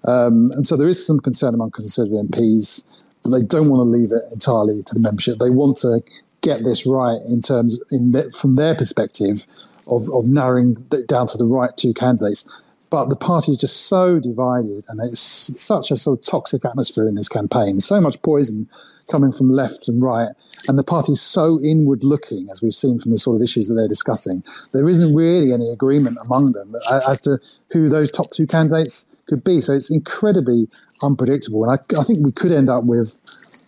Um, 0.07 0.51
and 0.51 0.65
so 0.65 0.75
there 0.77 0.87
is 0.87 1.05
some 1.05 1.19
concern 1.19 1.53
among 1.53 1.71
Conservative 1.71 2.25
MPs, 2.27 2.83
that 3.23 3.29
they 3.29 3.45
don't 3.45 3.69
want 3.69 3.79
to 3.79 3.83
leave 3.83 4.11
it 4.11 4.23
entirely 4.31 4.83
to 4.83 4.93
the 4.93 4.99
membership. 4.99 5.39
They 5.39 5.49
want 5.49 5.77
to 5.77 6.01
get 6.41 6.63
this 6.63 6.85
right 6.85 7.19
in 7.27 7.41
terms, 7.41 7.81
in 7.91 8.11
the, 8.11 8.31
from 8.31 8.55
their 8.55 8.75
perspective, 8.75 9.45
of, 9.87 10.09
of 10.11 10.27
narrowing 10.27 10.75
down 11.07 11.27
to 11.27 11.37
the 11.37 11.45
right 11.45 11.75
two 11.75 11.93
candidates. 11.93 12.45
But 12.91 13.09
the 13.09 13.15
party 13.15 13.51
is 13.51 13.57
just 13.57 13.87
so 13.87 14.19
divided, 14.19 14.85
and 14.87 15.01
it's 15.01 15.19
such 15.19 15.89
a 15.89 15.97
sort 15.97 16.19
of 16.19 16.25
toxic 16.25 16.63
atmosphere 16.63 17.07
in 17.07 17.15
this 17.15 17.27
campaign. 17.27 17.79
So 17.79 17.99
much 17.99 18.21
poison 18.21 18.69
coming 19.09 19.31
from 19.31 19.51
left 19.51 19.87
and 19.87 20.01
right, 20.01 20.29
and 20.67 20.77
the 20.77 20.83
party 20.83 21.13
is 21.13 21.21
so 21.21 21.59
inward 21.61 22.03
looking, 22.03 22.47
as 22.51 22.61
we've 22.61 22.75
seen 22.75 22.99
from 22.99 23.11
the 23.11 23.17
sort 23.17 23.35
of 23.35 23.41
issues 23.41 23.67
that 23.67 23.73
they're 23.73 23.87
discussing. 23.87 24.43
There 24.71 24.87
isn't 24.87 25.15
really 25.15 25.51
any 25.51 25.69
agreement 25.71 26.19
among 26.23 26.53
them 26.53 26.75
as 27.07 27.19
to 27.21 27.39
who 27.71 27.89
those 27.89 28.11
top 28.11 28.29
two 28.31 28.45
candidates 28.45 29.07
could 29.27 29.43
be. 29.43 29.61
So 29.61 29.73
it's 29.73 29.91
incredibly 29.91 30.67
unpredictable, 31.01 31.63
and 31.63 31.79
I, 31.79 31.99
I 31.99 32.03
think 32.03 32.19
we 32.19 32.31
could 32.31 32.51
end 32.51 32.69
up 32.69 32.83
with 32.83 33.19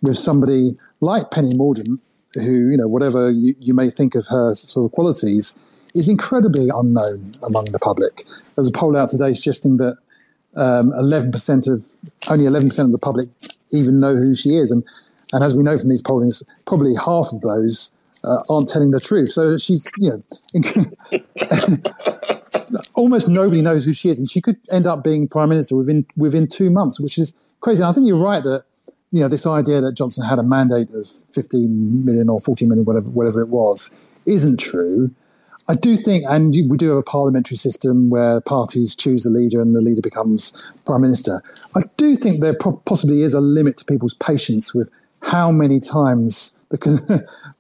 with 0.02 0.18
somebody 0.18 0.78
like 1.02 1.32
Penny 1.32 1.54
Mordaunt, 1.54 2.00
who 2.36 2.70
you 2.70 2.78
know 2.78 2.88
whatever 2.88 3.30
you, 3.30 3.56
you 3.60 3.74
may 3.74 3.90
think 3.90 4.16
of 4.16 4.28
her 4.28 4.54
sort 4.54 4.86
of 4.86 4.92
qualities 4.94 5.56
is 5.96 6.08
incredibly 6.08 6.70
unknown 6.74 7.36
among 7.44 7.66
the 7.66 7.80
public. 7.80 8.24
There's 8.56 8.68
a 8.68 8.72
poll 8.72 8.96
out 8.96 9.10
today 9.10 9.34
suggesting 9.34 9.78
that 9.78 9.98
um, 10.56 10.92
11% 10.92 11.72
of 11.72 11.88
only 12.30 12.46
11% 12.46 12.80
of 12.80 12.92
the 12.92 12.98
public 12.98 13.30
even 13.72 14.00
know 14.00 14.16
who 14.16 14.36
she 14.36 14.56
is, 14.56 14.72
and 14.72 14.84
and 15.34 15.44
as 15.44 15.56
we 15.56 15.64
know 15.64 15.78
from 15.78 15.90
these 15.90 16.02
pollings, 16.02 16.42
probably 16.66 16.96
half 16.96 17.34
of 17.34 17.42
those 17.42 17.92
uh, 18.24 18.42
aren't 18.50 18.70
telling 18.70 18.92
the 18.92 19.00
truth. 19.00 19.32
So 19.32 19.58
she's 19.58 19.92
you 19.98 20.22
know. 20.54 22.04
almost 22.94 23.28
nobody 23.28 23.62
knows 23.62 23.86
who 23.86 23.94
she 23.94 24.10
is, 24.10 24.20
and 24.20 24.30
she 24.30 24.42
could 24.42 24.58
end 24.72 24.88
up 24.88 25.04
being 25.04 25.28
prime 25.28 25.50
minister 25.50 25.76
within 25.76 26.06
within 26.16 26.48
two 26.48 26.70
months, 26.70 27.00
which 27.00 27.18
is 27.18 27.34
crazy. 27.62 27.82
And 27.82 27.90
I 27.90 27.94
think 27.94 28.08
you're 28.08 28.22
right 28.22 28.44
that 28.44 28.64
you 29.12 29.20
know 29.22 29.28
this 29.28 29.46
idea 29.46 29.82
that 29.82 29.94
Johnson 29.94 30.26
had 30.26 30.40
a 30.40 30.44
mandate 30.44 30.90
of 30.94 31.08
15 31.34 32.06
million 32.06 32.30
or 32.30 32.40
14 32.40 32.68
million, 32.68 32.86
whatever 32.86 33.10
whatever 33.10 33.42
it 33.42 33.50
was, 33.50 33.94
isn't 34.26 34.60
true. 34.60 35.12
I 35.70 35.76
do 35.76 35.98
think, 35.98 36.24
and 36.30 36.54
we 36.70 36.78
do 36.78 36.90
have 36.90 36.98
a 36.98 37.04
parliamentary 37.04 37.58
system 37.58 38.10
where 38.10 38.40
parties 38.40 38.96
choose 38.96 39.26
a 39.26 39.30
leader 39.30 39.62
and 39.62 39.76
the 39.76 39.82
leader 39.82 40.02
becomes 40.02 40.54
prime 40.86 41.02
minister. 41.02 41.44
I 41.76 41.82
do 41.98 42.16
think 42.16 42.40
there 42.40 42.56
possibly 42.86 43.22
is 43.22 43.34
a 43.34 43.42
limit 43.42 43.76
to 43.78 43.86
people's 43.86 44.14
patience 44.14 44.74
with 44.74 44.90
how 45.24 45.52
many 45.52 45.82
times 45.82 46.58
because 46.70 47.02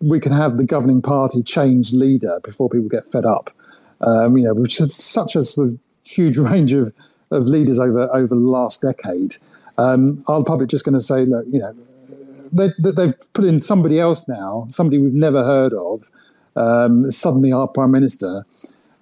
we 0.01 0.20
can 0.20 0.32
have 0.32 0.58
the 0.58 0.64
governing 0.64 1.01
party 1.01 1.41
change 1.41 1.93
leader 1.93 2.39
before 2.43 2.70
people 2.70 2.88
get 2.88 3.05
fed 3.05 3.26
up. 3.26 3.51
Um, 4.02 4.38
you 4.38 4.43
know, 4.43 4.54
which 4.54 4.80
is 4.80 4.95
such 4.95 5.36
a 5.36 5.43
sort 5.43 5.70
of 5.70 5.80
huge 6.04 6.38
range 6.50 6.74
of, 6.74 6.93
of 7.32 7.43
leaders 7.45 7.80
over 7.80 8.14
over 8.16 8.28
the 8.28 8.36
last 8.36 8.82
decade. 8.82 9.38
Um, 9.78 10.24
are 10.28 10.39
the 10.39 10.45
public 10.45 10.70
just 10.70 10.86
going 10.86 10.95
to 10.95 11.02
say, 11.02 11.26
look, 11.26 11.45
you 11.52 11.60
know, 11.60 11.76
they, 12.52 12.70
they've 12.80 13.14
put 13.34 13.45
in 13.45 13.62
somebody 13.62 14.00
else 14.00 14.28
now, 14.28 14.66
somebody 14.70 14.98
we've 14.98 15.14
never 15.14 15.43
heard 15.43 15.74
of, 15.74 16.10
um, 16.56 17.10
suddenly 17.12 17.52
our 17.52 17.68
prime 17.68 17.91
minister. 17.91 18.43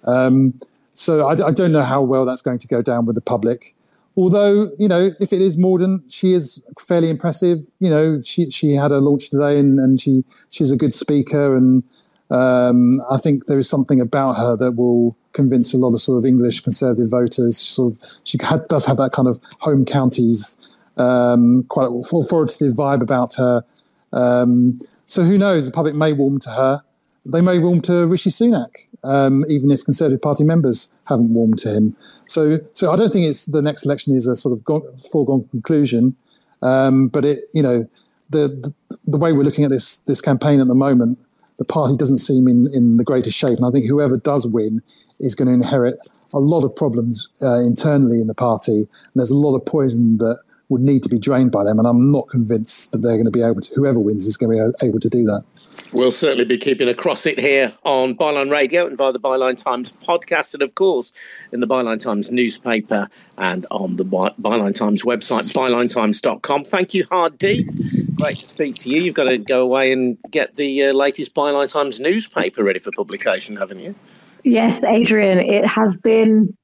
Um, 0.04 0.58
so 0.94 1.26
I, 1.26 1.32
I, 1.46 1.52
don't 1.52 1.72
know 1.72 1.82
how 1.82 2.02
well 2.02 2.24
that's 2.24 2.42
going 2.42 2.58
to 2.58 2.68
go 2.68 2.82
down 2.82 3.06
with 3.06 3.16
the 3.16 3.22
public. 3.22 3.74
Although 4.16 4.70
you 4.78 4.88
know, 4.88 5.10
if 5.20 5.32
it 5.32 5.42
is 5.42 5.56
Mordaunt, 5.56 6.02
she 6.08 6.32
is 6.32 6.62
fairly 6.80 7.10
impressive. 7.10 7.60
You 7.80 7.90
know, 7.90 8.22
she 8.22 8.50
she 8.50 8.72
had 8.72 8.92
a 8.92 8.98
launch 8.98 9.28
today, 9.30 9.58
and, 9.58 9.78
and 9.78 10.00
she 10.00 10.24
she's 10.50 10.70
a 10.70 10.76
good 10.76 10.94
speaker, 10.94 11.54
and 11.54 11.82
um, 12.30 13.02
I 13.10 13.18
think 13.18 13.46
there 13.46 13.58
is 13.58 13.68
something 13.68 14.00
about 14.00 14.34
her 14.34 14.56
that 14.56 14.72
will 14.72 15.16
convince 15.32 15.72
a 15.74 15.78
lot 15.78 15.92
of 15.92 16.00
sort 16.00 16.18
of 16.18 16.24
English 16.24 16.60
conservative 16.60 17.08
voters. 17.08 17.56
Sort 17.56 17.92
of, 17.92 18.00
she 18.24 18.38
had, 18.42 18.66
does 18.68 18.84
have 18.86 18.96
that 18.96 19.12
kind 19.12 19.28
of 19.28 19.40
home 19.60 19.84
counties, 19.84 20.56
um, 20.96 21.64
quite 21.68 21.88
authoritative 22.12 22.72
vibe 22.72 23.02
about 23.02 23.34
her. 23.34 23.64
Um, 24.12 24.80
so 25.06 25.22
who 25.22 25.38
knows? 25.38 25.66
The 25.66 25.72
public 25.72 25.94
may 25.94 26.12
warm 26.12 26.38
to 26.40 26.50
her 26.50 26.82
they 27.26 27.40
may 27.40 27.58
warm 27.58 27.80
to 27.82 28.06
Rishi 28.06 28.30
Sunak, 28.30 28.76
um, 29.02 29.44
even 29.48 29.70
if 29.70 29.84
Conservative 29.84 30.22
Party 30.22 30.44
members 30.44 30.92
haven't 31.04 31.34
warmed 31.34 31.58
to 31.58 31.72
him. 31.72 31.96
So, 32.26 32.58
so 32.72 32.92
I 32.92 32.96
don't 32.96 33.12
think 33.12 33.26
it's 33.26 33.46
the 33.46 33.62
next 33.62 33.84
election 33.84 34.16
is 34.16 34.26
a 34.26 34.36
sort 34.36 34.52
of 34.52 34.64
gone, 34.64 34.82
foregone 35.10 35.46
conclusion. 35.50 36.14
Um, 36.62 37.08
but 37.08 37.24
it, 37.24 37.40
you 37.52 37.62
know, 37.62 37.88
the, 38.30 38.48
the, 38.48 38.98
the 39.06 39.18
way 39.18 39.32
we're 39.32 39.44
looking 39.44 39.64
at 39.64 39.70
this 39.70 39.98
this 39.98 40.20
campaign 40.20 40.60
at 40.60 40.68
the 40.68 40.74
moment, 40.74 41.18
the 41.58 41.64
party 41.64 41.96
doesn't 41.96 42.18
seem 42.18 42.48
in 42.48 42.68
in 42.72 42.96
the 42.96 43.04
greatest 43.04 43.36
shape, 43.36 43.56
and 43.56 43.66
I 43.66 43.70
think 43.70 43.86
whoever 43.86 44.16
does 44.16 44.46
win 44.46 44.82
is 45.20 45.34
going 45.34 45.48
to 45.48 45.54
inherit 45.54 45.98
a 46.34 46.38
lot 46.38 46.64
of 46.64 46.74
problems 46.74 47.28
uh, 47.42 47.60
internally 47.60 48.20
in 48.20 48.26
the 48.26 48.34
party, 48.34 48.80
and 48.80 49.14
there's 49.14 49.30
a 49.30 49.36
lot 49.36 49.56
of 49.56 49.64
poison 49.64 50.18
that 50.18 50.38
would 50.68 50.80
need 50.80 51.02
to 51.02 51.08
be 51.08 51.18
drained 51.18 51.52
by 51.52 51.64
them. 51.64 51.78
And 51.78 51.86
I'm 51.86 52.10
not 52.10 52.28
convinced 52.28 52.92
that 52.92 52.98
they're 52.98 53.14
going 53.14 53.26
to 53.26 53.30
be 53.30 53.42
able 53.42 53.60
to, 53.60 53.74
whoever 53.74 54.00
wins 54.00 54.26
is 54.26 54.36
going 54.36 54.56
to 54.56 54.72
be 54.80 54.86
able 54.86 55.00
to 55.00 55.08
do 55.08 55.24
that. 55.24 55.44
We'll 55.92 56.12
certainly 56.12 56.44
be 56.44 56.58
keeping 56.58 56.88
across 56.88 57.26
it 57.26 57.38
here 57.38 57.72
on 57.84 58.16
Byline 58.16 58.50
Radio 58.50 58.86
and 58.86 58.96
via 58.96 59.12
the 59.12 59.20
Byline 59.20 59.62
Times 59.62 59.92
podcast, 60.04 60.54
and 60.54 60.62
of 60.62 60.74
course 60.74 61.12
in 61.52 61.60
the 61.60 61.66
Byline 61.66 62.00
Times 62.00 62.30
newspaper 62.30 63.08
and 63.38 63.66
on 63.70 63.96
the 63.96 64.04
Byline 64.04 64.74
Times 64.74 65.02
website, 65.02 65.52
bylinetimes.com. 65.52 66.64
Thank 66.64 66.94
you, 66.94 67.06
Hardeep. 67.06 68.16
Great 68.16 68.38
to 68.38 68.46
speak 68.46 68.76
to 68.76 68.88
you. 68.88 69.02
You've 69.02 69.14
got 69.14 69.24
to 69.24 69.38
go 69.38 69.62
away 69.62 69.92
and 69.92 70.18
get 70.30 70.56
the 70.56 70.86
uh, 70.86 70.92
latest 70.92 71.34
Byline 71.34 71.70
Times 71.70 72.00
newspaper 72.00 72.64
ready 72.64 72.80
for 72.80 72.90
publication, 72.92 73.56
haven't 73.56 73.80
you? 73.80 73.94
Yes, 74.42 74.82
Adrian, 74.84 75.38
it 75.38 75.66
has 75.66 75.96
been 75.96 76.56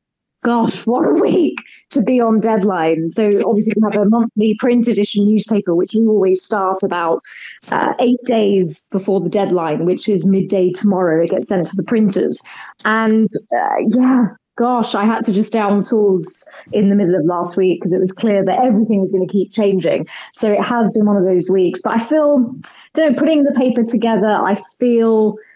gosh, 0.43 0.87
what 0.87 1.07
a 1.07 1.13
week 1.13 1.57
to 1.91 2.03
be 2.03 2.21
on 2.21 2.41
deadline. 2.41 3.11
So 3.13 3.43
obviously 3.47 3.75
we 3.77 3.83
have 3.91 4.01
a 4.01 4.09
monthly 4.09 4.57
print 4.59 4.89
edition 4.89 5.25
newspaper, 5.25 5.75
which 5.75 5.95
we 5.95 6.07
always 6.07 6.43
start 6.43 6.83
about 6.83 7.23
uh, 7.71 7.95
eight 8.01 8.23
days 8.25 8.83
before 8.91 9.21
the 9.21 9.29
deadline, 9.29 9.87
which 9.87 10.09
is 10.09 10.27
midday 10.27 10.71
tomorrow. 10.73 11.25
It 11.25 11.31
gets 11.31 11.49
sent 11.49 11.69
to 11.69 11.77
the 11.77 11.85
printers. 11.85 12.43
And 12.85 13.31
uh, 13.53 13.77
yeah, 13.89 14.27
gosh, 14.57 14.95
I 14.97 15.05
had 15.05 15.25
to 15.27 15.33
just 15.33 15.53
down 15.53 15.85
tools 15.85 16.45
in 16.73 16.91
the 16.91 16.97
middle 16.97 17.15
of 17.15 17.25
last 17.25 17.57
week 17.57 17.81
because 17.81 17.93
it 17.93 18.01
was 18.01 18.11
clear 18.11 18.45
that 18.45 18.59
everything 18.59 19.01
was 19.01 19.13
going 19.13 19.27
to 19.27 19.33
keep 19.33 19.53
changing. 19.53 20.07
So 20.35 20.51
it 20.51 20.63
has 20.63 20.91
been 20.91 21.07
one 21.07 21.17
of 21.17 21.25
those 21.25 21.49
weeks. 21.49 21.81
But 21.83 22.01
I 22.01 22.05
feel, 22.05 22.53
you 22.97 23.11
know, 23.11 23.15
putting 23.15 23.45
the 23.45 23.53
paper 23.53 23.85
together, 23.85 24.29
I 24.29 24.61
feel– 24.79 25.37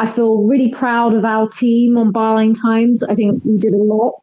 I 0.00 0.10
feel 0.10 0.44
really 0.44 0.70
proud 0.70 1.12
of 1.12 1.26
our 1.26 1.46
team 1.46 1.98
on 1.98 2.10
Byline 2.10 2.58
Times. 2.58 3.02
I 3.02 3.14
think 3.14 3.44
we 3.44 3.58
did 3.58 3.74
a 3.74 3.76
lot 3.76 4.14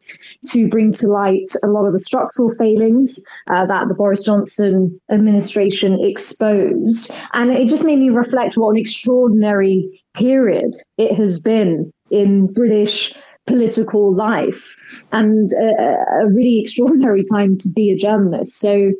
to 0.48 0.68
bring 0.68 0.90
to 0.94 1.06
light 1.06 1.52
a 1.62 1.68
lot 1.68 1.86
of 1.86 1.92
the 1.92 2.00
structural 2.00 2.52
failings 2.52 3.22
uh, 3.48 3.64
that 3.66 3.86
the 3.86 3.94
Boris 3.94 4.24
Johnson 4.24 5.00
administration 5.08 5.96
exposed. 6.02 7.12
And 7.32 7.52
it 7.52 7.68
just 7.68 7.84
made 7.84 8.00
me 8.00 8.10
reflect 8.10 8.56
what 8.56 8.70
an 8.70 8.76
extraordinary 8.76 10.02
period 10.14 10.74
it 10.96 11.14
has 11.14 11.38
been 11.38 11.92
in 12.10 12.52
British 12.52 13.14
political 13.46 14.12
life 14.12 14.76
and 15.12 15.52
a, 15.52 16.22
a 16.22 16.28
really 16.32 16.58
extraordinary 16.58 17.22
time 17.22 17.56
to 17.58 17.68
be 17.68 17.92
a 17.92 17.96
journalist. 17.96 18.58
So 18.58 18.90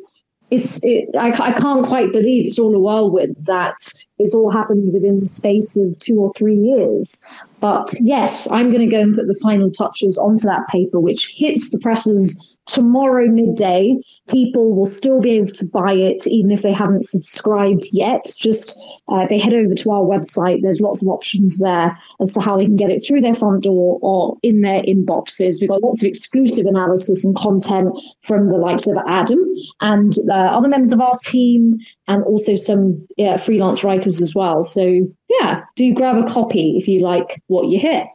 it's 0.49 0.79
it, 0.81 1.09
I, 1.17 1.31
I 1.31 1.51
can't 1.51 1.85
quite 1.85 2.13
believe 2.13 2.47
it's 2.47 2.57
all 2.57 2.73
a 2.73 2.79
whirlwind 2.79 3.35
that 3.41 3.91
it's 4.19 4.35
all 4.35 4.51
happened 4.51 4.93
within 4.93 5.19
the 5.19 5.27
space 5.27 5.75
of 5.75 5.97
two 5.99 6.19
or 6.19 6.31
three 6.33 6.55
years. 6.55 7.19
But 7.59 7.93
yes, 7.99 8.47
I'm 8.51 8.71
going 8.71 8.87
to 8.87 8.95
go 8.95 9.01
and 9.01 9.15
put 9.15 9.27
the 9.27 9.39
final 9.41 9.69
touches 9.69 10.17
onto 10.17 10.43
that 10.43 10.67
paper, 10.69 10.99
which 10.99 11.27
hits 11.35 11.71
the 11.71 11.79
presses 11.79 12.57
tomorrow 12.69 13.27
midday. 13.27 13.97
People 14.29 14.73
will 14.75 14.85
still 14.85 15.19
be 15.19 15.31
able 15.31 15.51
to 15.51 15.65
buy 15.65 15.93
it, 15.93 16.25
even 16.27 16.51
if 16.51 16.61
they 16.61 16.71
haven't 16.71 17.03
subscribed 17.03 17.87
yet. 17.91 18.31
Just 18.37 18.79
uh, 19.09 19.25
they 19.27 19.39
head 19.39 19.53
over 19.53 19.73
to 19.73 19.91
our 19.91 20.03
website. 20.03 20.61
There's 20.61 20.79
lots 20.79 21.01
of 21.01 21.09
options 21.09 21.57
there 21.57 21.97
as 22.21 22.33
to 22.33 22.41
how 22.41 22.57
they 22.57 22.65
can 22.65 22.77
get 22.77 22.91
it 22.91 22.99
through 23.05 23.21
their 23.21 23.35
front 23.35 23.63
door 23.63 23.99
or 24.01 24.37
in 24.43 24.61
their 24.61 24.81
inboxes. 24.83 25.59
We've 25.59 25.69
got 25.69 25.83
lots 25.83 26.01
of 26.01 26.07
exclusive 26.07 26.65
analysis 26.65 27.25
and 27.25 27.35
content 27.35 27.89
from 28.21 28.49
the 28.49 28.57
likes 28.57 28.87
of 28.87 28.97
Adam 29.07 29.39
and 29.81 30.13
uh, 30.29 30.33
other 30.33 30.67
members 30.67 30.93
of 30.93 31.01
our 31.01 31.17
team, 31.23 31.77
and 32.09 32.23
also 32.25 32.55
some 32.55 33.07
yeah, 33.15 33.37
freelance 33.37 33.83
writers 33.83 34.21
as 34.21 34.35
well. 34.35 34.63
So 34.63 35.07
yeah, 35.29 35.61
do 35.75 35.93
grab 35.93 36.17
a 36.17 36.23
copy 36.23 36.75
if 36.77 36.87
you 36.87 37.01
like 37.01 37.41
what 37.47 37.67
you 37.67 37.79
hear. 37.79 38.07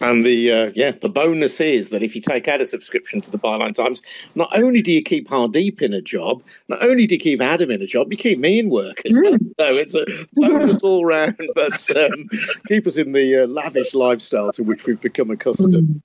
And 0.00 0.24
the 0.24 0.52
uh, 0.52 0.72
yeah, 0.76 0.92
the 0.92 1.08
bonus 1.08 1.60
is 1.60 1.88
that 1.88 2.04
if 2.04 2.14
you 2.14 2.20
take 2.20 2.46
out 2.46 2.60
a 2.60 2.66
subscription 2.66 3.20
to 3.22 3.30
the 3.30 3.38
Byline 3.38 3.74
Times, 3.74 4.00
not 4.36 4.48
only 4.56 4.80
do 4.80 4.92
you 4.92 5.02
keep 5.02 5.28
Hardeep 5.28 5.82
in 5.82 5.92
a 5.92 6.00
job, 6.00 6.42
not 6.68 6.80
only 6.84 7.06
do 7.06 7.16
you 7.16 7.20
keep 7.20 7.40
Adam 7.40 7.70
in 7.70 7.82
a 7.82 7.86
job, 7.86 8.12
you 8.12 8.16
keep 8.16 8.38
me 8.38 8.60
in 8.60 8.70
work 8.70 9.02
as 9.04 9.16
well. 9.16 9.34
Mm. 9.34 9.52
So 9.58 9.76
it's 9.76 9.94
a 9.94 10.04
bonus 10.34 10.78
all 10.84 11.04
round, 11.04 11.36
but 11.56 11.96
um, 11.96 12.28
keep 12.68 12.86
us 12.86 12.96
in 12.96 13.10
the 13.10 13.42
uh, 13.42 13.46
lavish 13.48 13.94
lifestyle 13.94 14.52
to 14.52 14.62
which 14.62 14.86
we've 14.86 15.00
become 15.00 15.30
accustomed. 15.30 16.00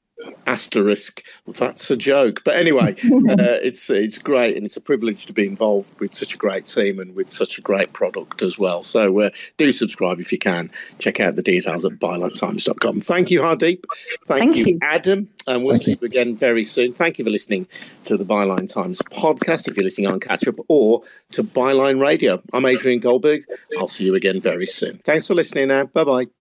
Asterisk. 0.47 1.23
That's 1.47 1.89
a 1.91 1.97
joke. 1.97 2.41
But 2.43 2.55
anyway 2.55 2.91
uh, 3.03 3.59
it's 3.61 3.89
it's 3.89 4.17
great 4.17 4.57
and 4.57 4.65
it's 4.65 4.77
a 4.77 4.81
privilege 4.81 5.25
to 5.25 5.33
be 5.33 5.47
involved 5.47 5.99
with 5.99 6.13
such 6.13 6.33
a 6.33 6.37
great 6.37 6.67
team 6.67 6.99
and 6.99 7.15
with 7.15 7.31
such 7.31 7.57
a 7.57 7.61
great 7.61 7.93
product 7.93 8.41
as 8.41 8.57
well. 8.57 8.83
So 8.83 9.21
uh, 9.21 9.29
do 9.57 9.71
subscribe 9.71 10.19
if 10.19 10.31
you 10.31 10.37
can. 10.37 10.71
Check 10.99 11.19
out 11.19 11.35
the 11.35 11.43
details 11.43 11.85
at 11.85 11.93
bylinetimes.com 11.93 13.01
thank 13.01 13.31
you 13.31 13.41
hardeep. 13.41 13.83
Thank, 14.25 14.39
thank 14.39 14.55
you, 14.55 14.65
you, 14.65 14.79
adam. 14.81 15.29
And 15.47 15.63
we'll 15.63 15.73
thank 15.73 15.83
see 15.83 15.91
you. 15.91 15.97
you 16.01 16.05
again 16.07 16.35
very 16.35 16.63
soon. 16.63 16.93
Thank 16.93 17.17
you 17.17 17.25
for 17.25 17.31
listening 17.31 17.67
to 18.05 18.17
the 18.17 18.25
byline 18.25 18.69
times 18.69 19.01
podcast. 19.11 19.67
If 19.67 19.75
you're 19.75 19.83
listening 19.83 20.07
on 20.07 20.19
catch 20.19 20.47
up 20.47 20.55
or 20.67 21.03
to 21.31 21.41
byline 21.41 21.99
radio 22.01 22.41
i'm 22.53 22.65
adrian 22.65 22.99
goldberg. 22.99 23.43
I'll 23.79 23.87
see 23.87 24.05
you 24.05 24.15
again 24.15 24.41
very 24.41 24.65
soon. 24.65 24.97
Thanks 24.99 25.27
for 25.27 25.33
listening 25.33 25.69
now. 25.69 25.85
Bye 25.85 26.03
bye 26.03 26.42